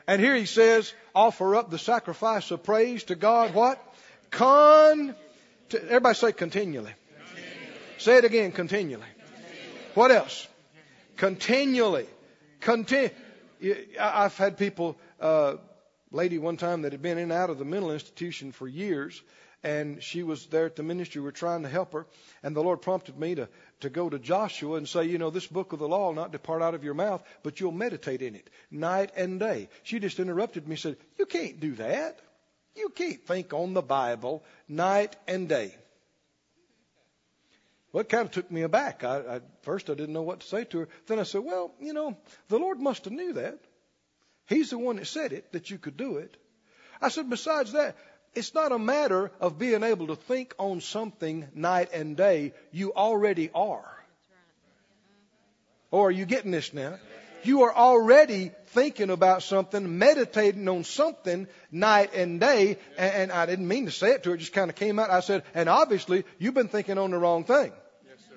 And 0.07 0.23
here 0.23 0.35
he 0.35 0.47
says, 0.47 0.93
offer 1.15 1.57
up 1.57 1.71
the 1.71 1.79
sacrifice 1.79 2.51
of 2.51 2.63
praise 2.63 3.05
to 3.05 3.15
God. 3.15 3.53
What? 3.53 3.83
Con. 4.31 5.15
Everybody 5.71 6.15
say 6.15 6.33
continually. 6.33 6.95
continually. 7.19 7.75
Say 7.99 8.17
it 8.17 8.25
again, 8.25 8.53
continually. 8.53 9.05
continually. 9.05 9.81
What 9.95 10.11
else? 10.11 10.47
Continually. 11.17 12.07
Continue. 12.61 13.11
I've 14.01 14.37
had 14.39 14.57
people, 14.57 14.97
uh, 15.21 15.57
lady 16.11 16.39
one 16.39 16.57
time 16.57 16.83
that 16.83 16.93
had 16.93 17.03
been 17.03 17.19
in 17.19 17.25
and 17.25 17.33
out 17.33 17.51
of 17.51 17.59
the 17.59 17.65
mental 17.65 17.91
institution 17.93 18.53
for 18.53 18.67
years, 18.67 19.21
and 19.63 20.03
she 20.03 20.23
was 20.23 20.47
there 20.47 20.67
at 20.67 20.77
the 20.77 20.83
ministry. 20.83 21.21
We 21.21 21.27
were 21.27 21.33
trying 21.33 21.63
to 21.63 21.69
help 21.69 21.93
her, 21.93 22.07
and 22.43 22.55
the 22.55 22.63
Lord 22.63 22.83
prompted 22.83 23.19
me 23.19 23.35
to 23.37 23.49
to 23.81 23.91
go 23.91 24.09
to 24.09 24.19
Joshua 24.19 24.77
and 24.77 24.89
say, 24.89 25.05
you 25.05 25.19
know, 25.19 25.31
this 25.31 25.47
book 25.47 25.73
of 25.73 25.79
the 25.79 25.89
law 25.89 26.07
will 26.07 26.15
not 26.15 26.33
depart 26.33 26.63
out 26.63 26.75
of 26.75 26.85
your 26.85 26.95
mouth, 26.95 27.23
but 27.43 27.61
you'll 27.61 27.73
meditate 27.73 28.23
in 28.23 28.35
it 28.35 28.51
night 28.71 29.13
and 29.17 29.39
day. 29.39 29.69
She 29.83 30.01
just 30.01 30.19
interrupted 30.19 30.67
me 30.67 30.73
and 30.73 30.81
said, 30.81 30.97
you 31.19 31.27
can't 31.27 31.61
do 31.61 31.75
that. 31.77 32.19
You 32.75 32.91
can't 32.91 33.25
think 33.27 33.53
on 33.53 33.75
the 33.75 33.83
Bible 33.83 34.45
night 34.69 35.17
and 35.27 35.49
day. 35.49 35.75
Well, 37.93 38.03
it 38.03 38.09
kind 38.09 38.27
of 38.27 38.33
took 38.33 38.51
me 38.51 38.63
aback. 38.63 39.03
I, 39.03 39.19
I, 39.19 39.41
first, 39.63 39.89
I 39.91 39.95
didn't 39.95 40.13
know 40.13 40.23
what 40.23 40.41
to 40.41 40.47
say 40.47 40.65
to 40.65 40.81
her. 40.81 40.89
Then 41.07 41.19
I 41.19 41.23
said, 41.23 41.43
well, 41.43 41.73
you 41.81 41.93
know, 41.93 42.17
the 42.49 42.59
Lord 42.59 42.81
must 42.81 43.05
have 43.05 43.15
knew 43.15 43.33
that. 43.35 43.59
He's 44.47 44.71
the 44.71 44.79
one 44.79 44.97
that 44.97 45.07
said 45.07 45.33
it, 45.33 45.53
that 45.53 45.71
you 45.71 45.79
could 45.79 45.97
do 45.97 46.17
it. 46.19 46.37
I 47.01 47.09
said, 47.09 47.31
besides 47.31 47.73
that, 47.73 47.97
it's 48.35 48.55
not 48.55 48.73
a 48.73 48.79
matter 48.79 49.31
of 49.41 49.59
being 49.59 49.83
able 49.83 50.09
to 50.09 50.17
think 50.17 50.55
on 50.59 50.81
something 50.81 51.49
night 51.55 51.91
and 51.93 52.17
day. 52.17 52.53
You 52.71 52.93
already 52.95 53.51
are. 53.55 53.85
Or 55.91 56.09
are 56.09 56.13
you 56.13 56.27
getting 56.27 56.51
this 56.51 56.73
now? 56.73 56.99
You 57.45 57.63
are 57.63 57.75
already 57.75 58.51
thinking 58.69 59.11
about 59.11 59.43
something, 59.43 59.99
meditating 59.99 60.69
on 60.69 60.85
something 60.85 61.47
night 61.71 62.13
and 62.15 62.41
day. 62.41 62.79
And, 62.99 63.15
and 63.15 63.33
I 63.33 63.47
didn't 63.47 63.69
mean 63.69 63.87
to 63.87 63.93
say 63.93 64.11
it 64.11 64.25
to 64.25 64.31
her, 64.31 64.35
it 64.35 64.39
just 64.39 64.53
kind 64.53 64.71
of 64.71 64.77
came 64.77 64.99
out. 64.99 65.11
I 65.11 65.21
said, 65.21 65.45
and 65.55 65.69
obviously 65.69 66.25
you've 66.39 66.55
been 66.55 66.69
thinking 66.69 66.99
on 66.99 67.11
the 67.11 67.19
wrong 67.19 67.45
thing. 67.45 67.73
Yes, 68.07 68.19
sir. 68.29 68.35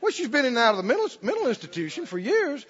Well, 0.00 0.12
she's 0.12 0.28
been 0.28 0.44
in 0.44 0.52
and 0.52 0.58
out 0.58 0.72
of 0.72 0.76
the 0.76 0.82
mental, 0.82 1.08
mental 1.22 1.48
institution 1.48 2.06
for 2.06 2.18
years. 2.18 2.64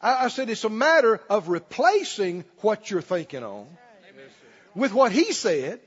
I, 0.00 0.26
I 0.26 0.28
said, 0.28 0.50
it's 0.50 0.64
a 0.64 0.70
matter 0.70 1.20
of 1.30 1.48
replacing 1.48 2.44
what 2.58 2.90
you're 2.90 3.00
thinking 3.02 3.44
on 3.44 3.66
with 4.74 4.92
what 4.92 5.12
he 5.12 5.32
said 5.32 5.80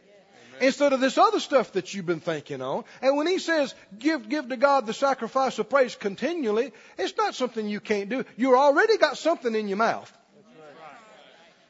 instead 0.59 0.93
of 0.93 0.99
this 0.99 1.17
other 1.17 1.39
stuff 1.39 1.73
that 1.73 1.93
you've 1.93 2.05
been 2.05 2.19
thinking 2.19 2.61
on. 2.61 2.83
And 3.01 3.17
when 3.17 3.27
he 3.27 3.39
says 3.39 3.73
give, 3.97 4.29
give 4.29 4.49
to 4.49 4.57
God 4.57 4.85
the 4.85 4.93
sacrifice 4.93 5.59
of 5.59 5.69
praise 5.69 5.95
continually, 5.95 6.71
it's 6.97 7.15
not 7.17 7.35
something 7.35 7.67
you 7.67 7.79
can't 7.79 8.09
do. 8.09 8.25
You 8.37 8.55
already 8.55 8.97
got 8.97 9.17
something 9.17 9.53
in 9.53 9.67
your 9.67 9.77
mouth. 9.77 10.11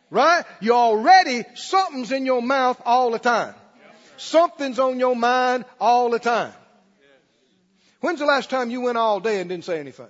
Right? 0.09 0.45
You 0.61 0.73
already, 0.73 1.43
something's 1.55 2.11
in 2.11 2.25
your 2.25 2.41
mouth 2.41 2.79
all 2.85 3.09
the 3.11 3.19
time. 3.19 3.55
Something's 4.17 4.77
on 4.77 4.99
your 4.99 5.15
mind 5.15 5.65
all 5.79 6.11
the 6.11 6.19
time. 6.19 6.53
When's 7.99 8.19
the 8.19 8.25
last 8.25 8.49
time 8.49 8.69
you 8.69 8.81
went 8.81 8.97
all 8.97 9.19
day 9.19 9.39
and 9.39 9.49
didn't 9.49 9.65
say 9.65 9.79
anything? 9.79 10.09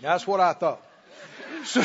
That's 0.00 0.26
what 0.26 0.40
I 0.40 0.52
thought. 0.52 0.82
So, 1.64 1.82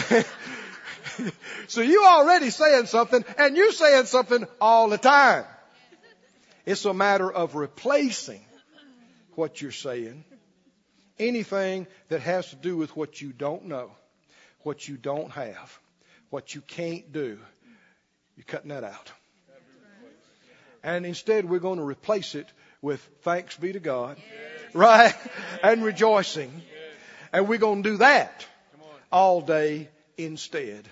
so 1.67 1.81
you 1.81 2.03
already 2.05 2.49
saying 2.49 2.85
something 2.85 3.23
and 3.37 3.57
you're 3.57 3.71
saying 3.71 4.05
something 4.05 4.45
all 4.59 4.89
the 4.89 4.97
time. 4.97 5.45
It's 6.65 6.85
a 6.85 6.93
matter 6.93 7.31
of 7.31 7.55
replacing 7.55 8.41
what 9.35 9.61
you're 9.61 9.71
saying. 9.71 10.23
Anything 11.19 11.87
that 12.09 12.21
has 12.21 12.49
to 12.49 12.55
do 12.55 12.77
with 12.77 12.95
what 12.95 13.21
you 13.21 13.31
don't 13.31 13.65
know, 13.65 13.91
what 14.61 14.87
you 14.87 14.97
don't 14.97 15.31
have, 15.31 15.79
what 16.29 16.55
you 16.55 16.61
can't 16.61 17.11
do, 17.11 17.39
you're 18.35 18.45
cutting 18.45 18.69
that 18.69 18.83
out. 18.83 19.11
And 20.83 21.05
instead, 21.05 21.47
we're 21.47 21.59
going 21.59 21.77
to 21.77 21.85
replace 21.85 22.33
it 22.33 22.47
with 22.81 23.07
thanks 23.21 23.55
be 23.55 23.73
to 23.73 23.79
God, 23.79 24.17
right? 24.73 25.13
And 25.63 25.83
rejoicing. 25.83 26.51
And 27.31 27.47
we're 27.47 27.59
going 27.59 27.83
to 27.83 27.91
do 27.91 27.97
that 27.97 28.45
all 29.11 29.41
day 29.41 29.89
instead. 30.17 30.87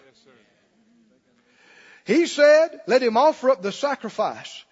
He 2.09 2.25
said, 2.25 2.81
let 2.87 3.03
him 3.03 3.17
offer 3.17 3.51
up 3.51 3.61
the 3.61 3.71
sacrifice. 3.71 4.63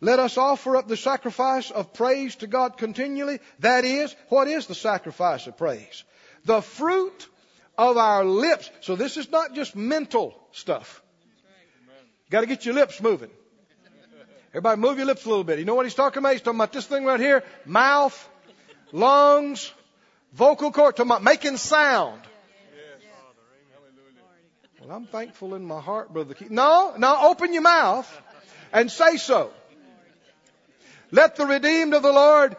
Let 0.00 0.18
us 0.18 0.36
offer 0.36 0.76
up 0.76 0.88
the 0.88 0.96
sacrifice 0.96 1.70
of 1.70 1.92
praise 1.92 2.34
to 2.36 2.48
God 2.48 2.78
continually. 2.78 3.38
That 3.60 3.84
is, 3.84 4.12
what 4.28 4.48
is 4.48 4.66
the 4.66 4.74
sacrifice 4.74 5.46
of 5.46 5.56
praise? 5.56 6.02
The 6.46 6.60
fruit 6.60 7.28
of 7.78 7.96
our 7.96 8.24
lips. 8.24 8.68
So 8.80 8.96
this 8.96 9.16
is 9.16 9.30
not 9.30 9.54
just 9.54 9.76
mental 9.76 10.34
stuff. 10.50 11.00
You 12.26 12.30
gotta 12.30 12.46
get 12.46 12.66
your 12.66 12.74
lips 12.74 13.00
moving. 13.00 13.30
Everybody 14.48 14.80
move 14.80 14.96
your 14.96 15.06
lips 15.06 15.24
a 15.24 15.28
little 15.28 15.44
bit. 15.44 15.60
You 15.60 15.66
know 15.66 15.76
what 15.76 15.86
he's 15.86 15.94
talking 15.94 16.18
about? 16.18 16.32
He's 16.32 16.42
talking 16.42 16.58
about 16.58 16.72
this 16.72 16.86
thing 16.86 17.04
right 17.04 17.20
here. 17.20 17.44
Mouth, 17.64 18.28
lungs, 18.90 19.72
vocal 20.32 20.72
cord, 20.72 20.96
talking 20.96 21.08
about 21.08 21.22
making 21.22 21.56
sound. 21.56 22.20
I'm 24.90 25.06
thankful 25.06 25.54
in 25.54 25.64
my 25.64 25.80
heart, 25.80 26.12
Brother 26.12 26.34
Keith. 26.34 26.50
No, 26.50 26.94
no, 26.96 27.28
open 27.28 27.52
your 27.52 27.62
mouth 27.62 28.22
and 28.72 28.90
say 28.90 29.16
so. 29.16 29.52
Let 31.10 31.36
the 31.36 31.46
redeemed 31.46 31.94
of 31.94 32.02
the 32.02 32.12
Lord 32.12 32.56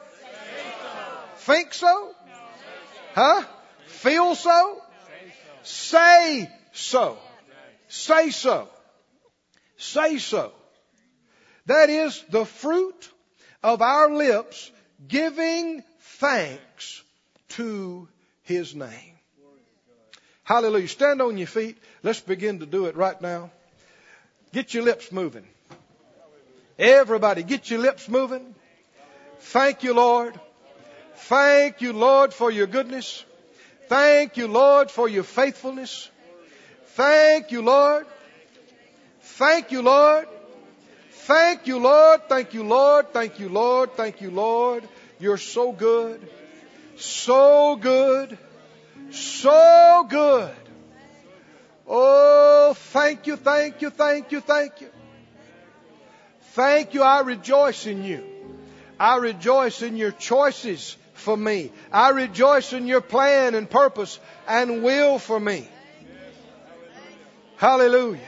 think 1.37 1.73
so. 1.73 2.11
Huh? 3.13 3.43
Feel 3.87 4.35
so? 4.35 4.81
Say 5.63 6.49
so. 6.71 7.17
Say 7.87 8.29
so. 8.29 8.67
Say 9.77 10.17
so. 10.17 10.53
That 11.65 11.89
is 11.89 12.23
the 12.29 12.45
fruit 12.45 13.09
of 13.63 13.81
our 13.81 14.09
lips 14.09 14.71
giving 15.07 15.83
thanks 15.99 17.03
to 17.49 18.07
His 18.43 18.73
name. 18.75 19.10
Hallelujah. 20.51 20.89
Stand 20.89 21.21
on 21.21 21.37
your 21.37 21.47
feet. 21.47 21.77
Let's 22.03 22.19
begin 22.19 22.59
to 22.59 22.65
do 22.65 22.87
it 22.87 22.97
right 22.97 23.21
now. 23.21 23.51
Get 24.51 24.73
your 24.73 24.83
lips 24.83 25.09
moving. 25.09 25.45
Everybody, 26.77 27.41
get 27.41 27.69
your 27.69 27.79
lips 27.79 28.09
moving. 28.09 28.53
Thank 29.39 29.83
you, 29.83 29.93
Lord. 29.93 30.37
Thank 31.15 31.79
you, 31.79 31.93
Lord, 31.93 32.33
for 32.33 32.51
your 32.51 32.67
goodness. 32.67 33.23
Thank 33.87 34.35
you, 34.35 34.49
Lord, 34.49 34.91
for 34.91 35.07
your 35.07 35.23
faithfulness. 35.23 36.09
Thank 36.97 37.51
you, 37.53 37.61
Lord. 37.61 38.05
Thank 39.21 39.71
you, 39.71 39.81
Lord. 39.83 40.27
Thank 41.11 41.65
you, 41.65 41.79
Lord. 41.79 42.27
Thank 42.27 42.53
you, 42.53 42.63
Lord. 42.63 43.13
Thank 43.13 43.39
you, 43.39 43.47
Lord. 43.47 43.93
Thank 43.95 44.19
you, 44.19 44.31
Lord. 44.31 44.83
You're 45.17 45.37
so 45.37 45.71
good. 45.71 46.19
So 46.97 47.77
good. 47.77 48.37
So 49.11 50.05
good. 50.09 50.55
Oh, 51.87 52.73
thank 52.75 53.27
you, 53.27 53.35
thank 53.35 53.81
you, 53.81 53.89
thank 53.89 54.31
you, 54.31 54.39
thank 54.39 54.81
you. 54.81 54.89
Thank 56.53 56.93
you. 56.93 57.03
I 57.03 57.21
rejoice 57.21 57.85
in 57.85 58.03
you. 58.03 58.23
I 58.99 59.17
rejoice 59.17 59.81
in 59.81 59.97
your 59.97 60.11
choices 60.11 60.95
for 61.13 61.35
me. 61.35 61.71
I 61.91 62.09
rejoice 62.09 62.73
in 62.73 62.87
your 62.87 63.01
plan 63.01 63.55
and 63.55 63.69
purpose 63.69 64.19
and 64.47 64.83
will 64.83 65.17
for 65.17 65.39
me. 65.39 65.67
Hallelujah. 67.57 68.19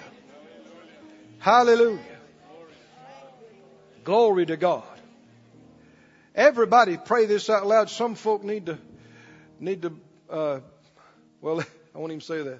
Hallelujah. 1.39 1.99
Glory 4.03 4.45
to 4.45 4.57
God. 4.57 4.83
Everybody 6.35 6.97
pray 6.97 7.25
this 7.25 7.49
out 7.49 7.67
loud. 7.67 7.89
Some 7.89 8.15
folk 8.15 8.43
need 8.43 8.65
to 8.67 8.79
need 9.59 9.83
to 9.83 9.99
uh, 10.29 10.59
well 11.43 11.59
I 11.95 11.99
won't 11.99 12.11
even 12.11 12.21
say 12.21 12.41
that. 12.41 12.59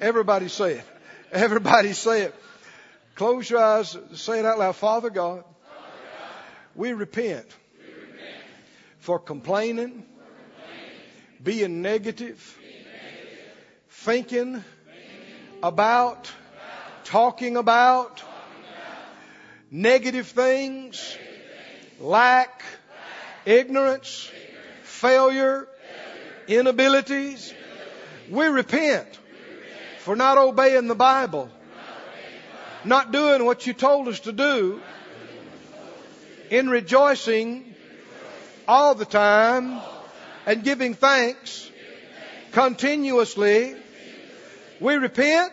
Everybody 0.00 0.46
say 0.46 0.74
it. 0.74 0.84
Everybody 1.32 1.94
say 1.94 2.22
it. 2.22 2.34
Close 3.16 3.50
your 3.50 3.58
eyes, 3.58 3.96
say 4.14 4.38
it 4.38 4.44
out 4.44 4.60
loud. 4.60 4.76
Father 4.76 5.10
God, 5.10 5.42
we 6.76 6.92
repent 6.92 7.46
for 9.00 9.18
complaining, 9.18 10.04
being 11.42 11.82
negative, 11.82 12.56
thinking 13.88 14.62
about, 15.60 16.30
talking 17.02 17.56
about 17.56 18.22
negative 19.72 20.28
things, 20.28 21.16
lack, 21.98 22.62
ignorance, 23.44 24.30
failure, 24.84 25.66
inabilities. 26.46 27.52
We 28.30 28.46
repent 28.46 29.06
for 30.00 30.16
not 30.16 30.38
obeying 30.38 30.86
the 30.86 30.94
Bible, 30.94 31.50
not 32.84 33.10
doing 33.10 33.44
what 33.44 33.66
you 33.66 33.72
told 33.72 34.08
us 34.08 34.20
to 34.20 34.32
do, 34.32 34.80
in 36.50 36.68
rejoicing 36.68 37.74
all 38.66 38.94
the 38.94 39.04
time 39.04 39.80
and 40.46 40.62
giving 40.62 40.94
thanks 40.94 41.70
continuously. 42.52 43.74
We 44.80 44.94
repent 44.94 45.52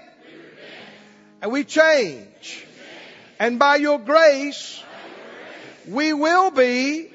and 1.41 1.51
we 1.51 1.63
change. 1.63 2.65
And 3.39 3.59
by 3.59 3.77
your 3.77 3.99
grace, 3.99 4.81
we 5.87 6.13
will 6.13 6.51
be 6.51 7.09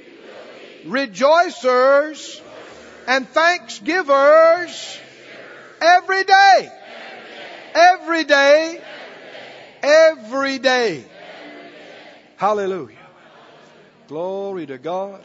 rejoicers 0.84 2.40
and 3.06 3.28
thanksgivers 3.28 4.98
every 5.81 6.24
day. 6.24 6.72
Every 7.74 8.24
day. 8.24 8.81
Every 9.83 10.59
day. 10.59 11.05
Hallelujah. 12.37 12.97
Glory 14.09 14.66
to 14.66 14.78
God. 14.78 15.22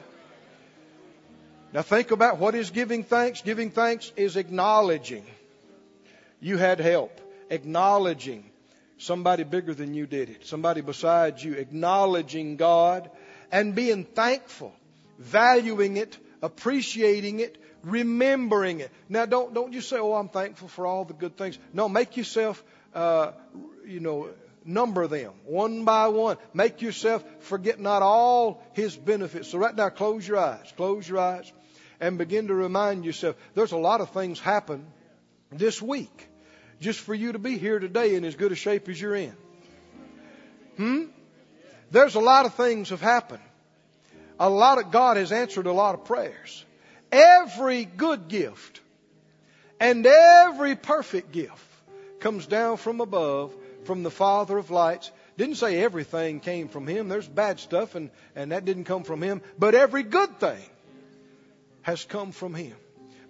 Now 1.74 1.82
think 1.82 2.12
about 2.12 2.38
what 2.38 2.56
is 2.56 2.70
giving 2.70 3.04
thanks. 3.04 3.42
Giving 3.42 3.72
thanks 3.72 4.12
is 4.16 4.38
acknowledging 4.38 5.26
you 6.40 6.58
had 6.58 6.80
help. 6.80 7.20
Acknowledging 7.50 8.50
somebody 8.98 9.44
bigger 9.44 9.74
than 9.74 9.94
you 9.94 10.08
did 10.08 10.30
it. 10.30 10.46
Somebody 10.46 10.82
besides 10.82 11.44
you. 11.44 11.54
Acknowledging 11.54 12.56
God 12.56 13.10
and 13.52 13.76
being 13.76 14.04
thankful. 14.06 14.74
Valuing 15.18 15.98
it. 15.98 16.18
Appreciating 16.42 17.40
it 17.40 17.58
remembering 17.86 18.80
it. 18.80 18.92
Now, 19.08 19.26
don't 19.26 19.54
don't 19.54 19.72
you 19.72 19.82
say, 19.82 19.98
"Oh, 19.98 20.14
I'm 20.14 20.30
thankful 20.30 20.68
for 20.68 20.86
all 20.86 21.06
the 21.06 21.14
good 21.14 21.38
things." 21.38 21.58
No, 21.72 21.88
make 21.88 22.18
yourself, 22.18 22.64
uh, 22.94 23.32
you 23.86 24.00
know, 24.00 24.30
number 24.66 25.08
them 25.08 25.32
one 25.46 25.86
by 25.86 26.08
one. 26.08 26.38
Make 26.54 26.82
yourself 26.82 27.24
forget 27.42 27.80
not 27.80 28.02
all 28.02 28.64
His 28.74 28.96
benefits. 28.96 29.50
So 29.50 29.60
right 29.60 29.76
now, 29.76 29.90
close 29.90 30.28
your 30.28 30.38
eyes, 30.38 30.74
close 30.76 31.08
your 31.08 31.20
eyes, 31.20 31.52
and 32.00 32.18
begin 32.18 32.48
to 32.48 32.56
remind 32.56 33.06
yourself. 33.06 33.36
There's 33.54 33.72
a 33.72 33.78
lot 33.78 34.02
of 34.02 34.10
things 34.10 34.40
happen 34.40 34.86
this 35.52 35.82
week, 35.82 36.28
just 36.82 37.00
for 37.00 37.14
you 37.14 37.34
to 37.34 37.40
be 37.40 37.58
here 37.58 37.80
today 37.80 38.16
in 38.16 38.26
as 38.26 38.36
good 38.36 38.52
a 38.52 38.56
shape 38.56 38.90
as 38.90 39.00
you're 39.00 39.16
in. 39.16 39.36
Hmm. 40.78 41.04
There's 41.92 42.16
a 42.16 42.20
lot 42.20 42.46
of 42.46 42.56
things 42.56 42.90
have 42.90 43.00
happened. 43.00 43.44
A 44.38 44.50
lot 44.50 44.80
of 44.80 44.92
God 44.92 45.16
has 45.16 45.32
answered 45.32 45.68
a 45.68 45.72
lot 45.72 45.94
of 45.96 46.04
prayers. 46.04 46.66
Every 47.16 47.86
good 47.86 48.28
gift 48.28 48.82
and 49.80 50.06
every 50.06 50.76
perfect 50.76 51.32
gift 51.32 51.66
comes 52.20 52.46
down 52.46 52.76
from 52.76 53.00
above 53.00 53.56
from 53.86 54.04
the 54.04 54.12
Father 54.12 54.58
of 54.58 54.70
lights. 54.70 55.12
Didn't 55.38 55.56
say 55.56 55.82
everything 55.82 56.42
came 56.42 56.68
from 56.68 56.88
him. 56.88 57.08
There's 57.08 57.28
bad 57.28 57.62
stuff 57.62 57.96
and, 57.96 58.10
and 58.36 58.52
that 58.52 58.66
didn't 58.66 58.84
come 58.84 59.04
from 59.04 59.22
him. 59.22 59.42
But 59.58 59.76
every 59.76 60.04
good 60.04 60.42
thing 60.42 60.62
has 61.84 62.04
come 62.04 62.34
from 62.34 62.54
him. 62.54 62.76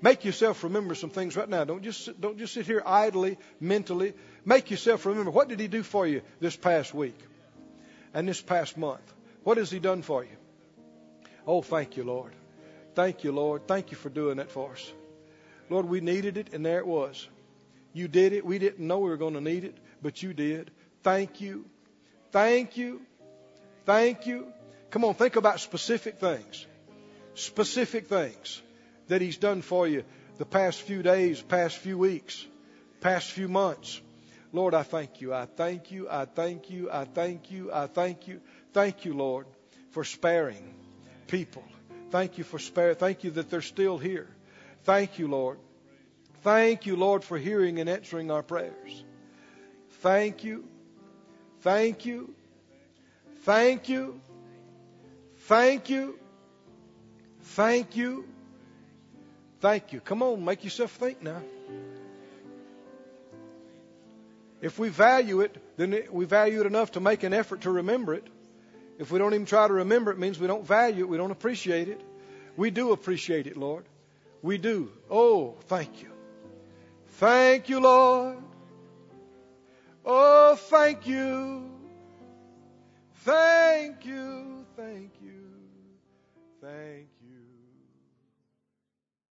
Make 0.01 0.25
yourself 0.25 0.63
remember 0.63 0.95
some 0.95 1.11
things 1.11 1.35
right 1.35 1.47
now. 1.47 1.63
Don't 1.63 1.83
just 1.83 2.19
don't 2.19 2.39
just 2.39 2.55
sit 2.55 2.65
here 2.65 2.81
idly, 2.83 3.37
mentally. 3.59 4.15
Make 4.45 4.71
yourself 4.71 5.05
remember 5.05 5.29
what 5.29 5.47
did 5.47 5.59
he 5.59 5.67
do 5.67 5.83
for 5.83 6.07
you 6.07 6.23
this 6.39 6.55
past 6.55 6.91
week 6.91 7.19
and 8.15 8.27
this 8.27 8.41
past 8.41 8.79
month? 8.79 9.13
What 9.43 9.57
has 9.57 9.69
he 9.69 9.77
done 9.77 10.01
for 10.01 10.23
you? 10.23 10.37
Oh, 11.45 11.61
thank 11.61 11.97
you, 11.97 12.03
Lord. 12.03 12.33
Thank 12.95 13.25
you, 13.25 13.33
Lord. 13.33 13.67
Thank 13.67 13.91
you 13.91 13.97
for 13.97 14.09
doing 14.09 14.37
that 14.37 14.49
for 14.49 14.71
us. 14.71 14.93
Lord, 15.69 15.87
we 15.87 15.99
needed 15.99 16.37
it, 16.37 16.53
and 16.53 16.65
there 16.65 16.79
it 16.79 16.87
was. 16.87 17.27
You 17.93 18.07
did 18.07 18.31
it. 18.31 18.45
We 18.45 18.57
didn't 18.57 18.87
know 18.87 18.99
we 18.99 19.09
were 19.09 19.17
going 19.17 19.33
to 19.33 19.41
need 19.41 19.65
it, 19.65 19.77
but 20.01 20.23
you 20.23 20.33
did. 20.33 20.71
Thank 21.03 21.41
you. 21.41 21.65
Thank 22.31 22.77
you. 22.77 23.01
Thank 23.85 24.25
you. 24.27 24.47
Come 24.91 25.03
on, 25.03 25.13
think 25.13 25.35
about 25.35 25.59
specific 25.59 26.19
things. 26.19 26.65
Specific 27.33 28.07
things 28.07 28.61
that 29.07 29.21
He's 29.21 29.37
done 29.37 29.61
for 29.61 29.87
you 29.87 30.05
the 30.37 30.45
past 30.45 30.81
few 30.81 31.03
days, 31.03 31.41
past 31.41 31.77
few 31.77 31.97
weeks, 31.97 32.45
past 33.01 33.31
few 33.31 33.49
months. 33.49 34.01
Lord, 34.53 34.73
I 34.73 34.83
thank 34.83 35.19
you. 35.19 35.33
I 35.33 35.45
thank 35.45 35.91
you. 35.91 36.07
I 36.09 36.25
thank 36.25 36.69
you. 36.69 36.89
I 36.89 37.03
thank 37.03 37.51
you. 37.51 37.73
I 37.73 37.87
thank 37.87 38.27
you. 38.27 38.39
Thank 38.71 39.03
you, 39.03 39.13
Lord, 39.13 39.47
for 39.91 40.05
sparing 40.05 40.73
people 41.27 41.63
Thank 42.11 42.37
you 42.37 42.43
for 42.43 42.59
spare. 42.59 42.93
Thank 42.93 43.23
you 43.23 43.31
that 43.31 43.49
they're 43.49 43.61
still 43.61 43.97
here. 43.97 44.27
Thank 44.83 45.19
you, 45.19 45.27
Lord. 45.27 45.57
Thank 46.43 46.85
you, 46.85 46.95
Lord, 46.95 47.23
for 47.23 47.37
hearing 47.37 47.79
and 47.79 47.89
answering 47.89 48.29
our 48.29 48.43
prayers. 48.43 49.03
Thank 50.01 50.43
you. 50.43 50.65
Thank 51.61 52.05
you. 52.05 52.33
Thank 53.41 53.89
you. 53.89 54.21
Thank 55.39 55.89
you. 55.89 56.19
Thank 57.41 57.95
you. 57.95 58.25
Thank 59.61 59.93
you. 59.93 59.99
Come 59.99 60.21
on, 60.21 60.45
make 60.45 60.63
yourself 60.63 60.91
think 60.91 61.23
now. 61.23 61.41
If 64.61 64.79
we 64.79 64.89
value 64.89 65.41
it, 65.41 65.55
then 65.77 66.03
we 66.11 66.25
value 66.25 66.61
it 66.61 66.67
enough 66.67 66.91
to 66.93 66.99
make 66.99 67.23
an 67.23 67.33
effort 67.33 67.61
to 67.61 67.71
remember 67.71 68.13
it. 68.13 68.27
If 68.97 69.11
we 69.11 69.19
don't 69.19 69.33
even 69.33 69.45
try 69.45 69.67
to 69.67 69.73
remember, 69.73 70.11
it 70.11 70.19
means 70.19 70.39
we 70.39 70.47
don't 70.47 70.65
value 70.65 71.03
it, 71.03 71.09
we 71.09 71.17
don't 71.17 71.31
appreciate 71.31 71.89
it. 71.89 72.01
We 72.55 72.71
do 72.71 72.93
appreciate 72.93 73.47
it, 73.47 73.57
Lord. 73.57 73.85
We 74.41 74.57
do. 74.57 74.91
Oh, 75.09 75.55
thank 75.67 76.01
you. 76.01 76.11
Thank 77.17 77.67
you, 77.69 77.79
Lord. 77.79 78.37
Oh, 80.05 80.55
thank 80.55 81.07
you. 81.07 81.69
Thank 83.23 84.05
you. 84.05 84.65
Thank 84.77 85.11
you. 85.21 85.41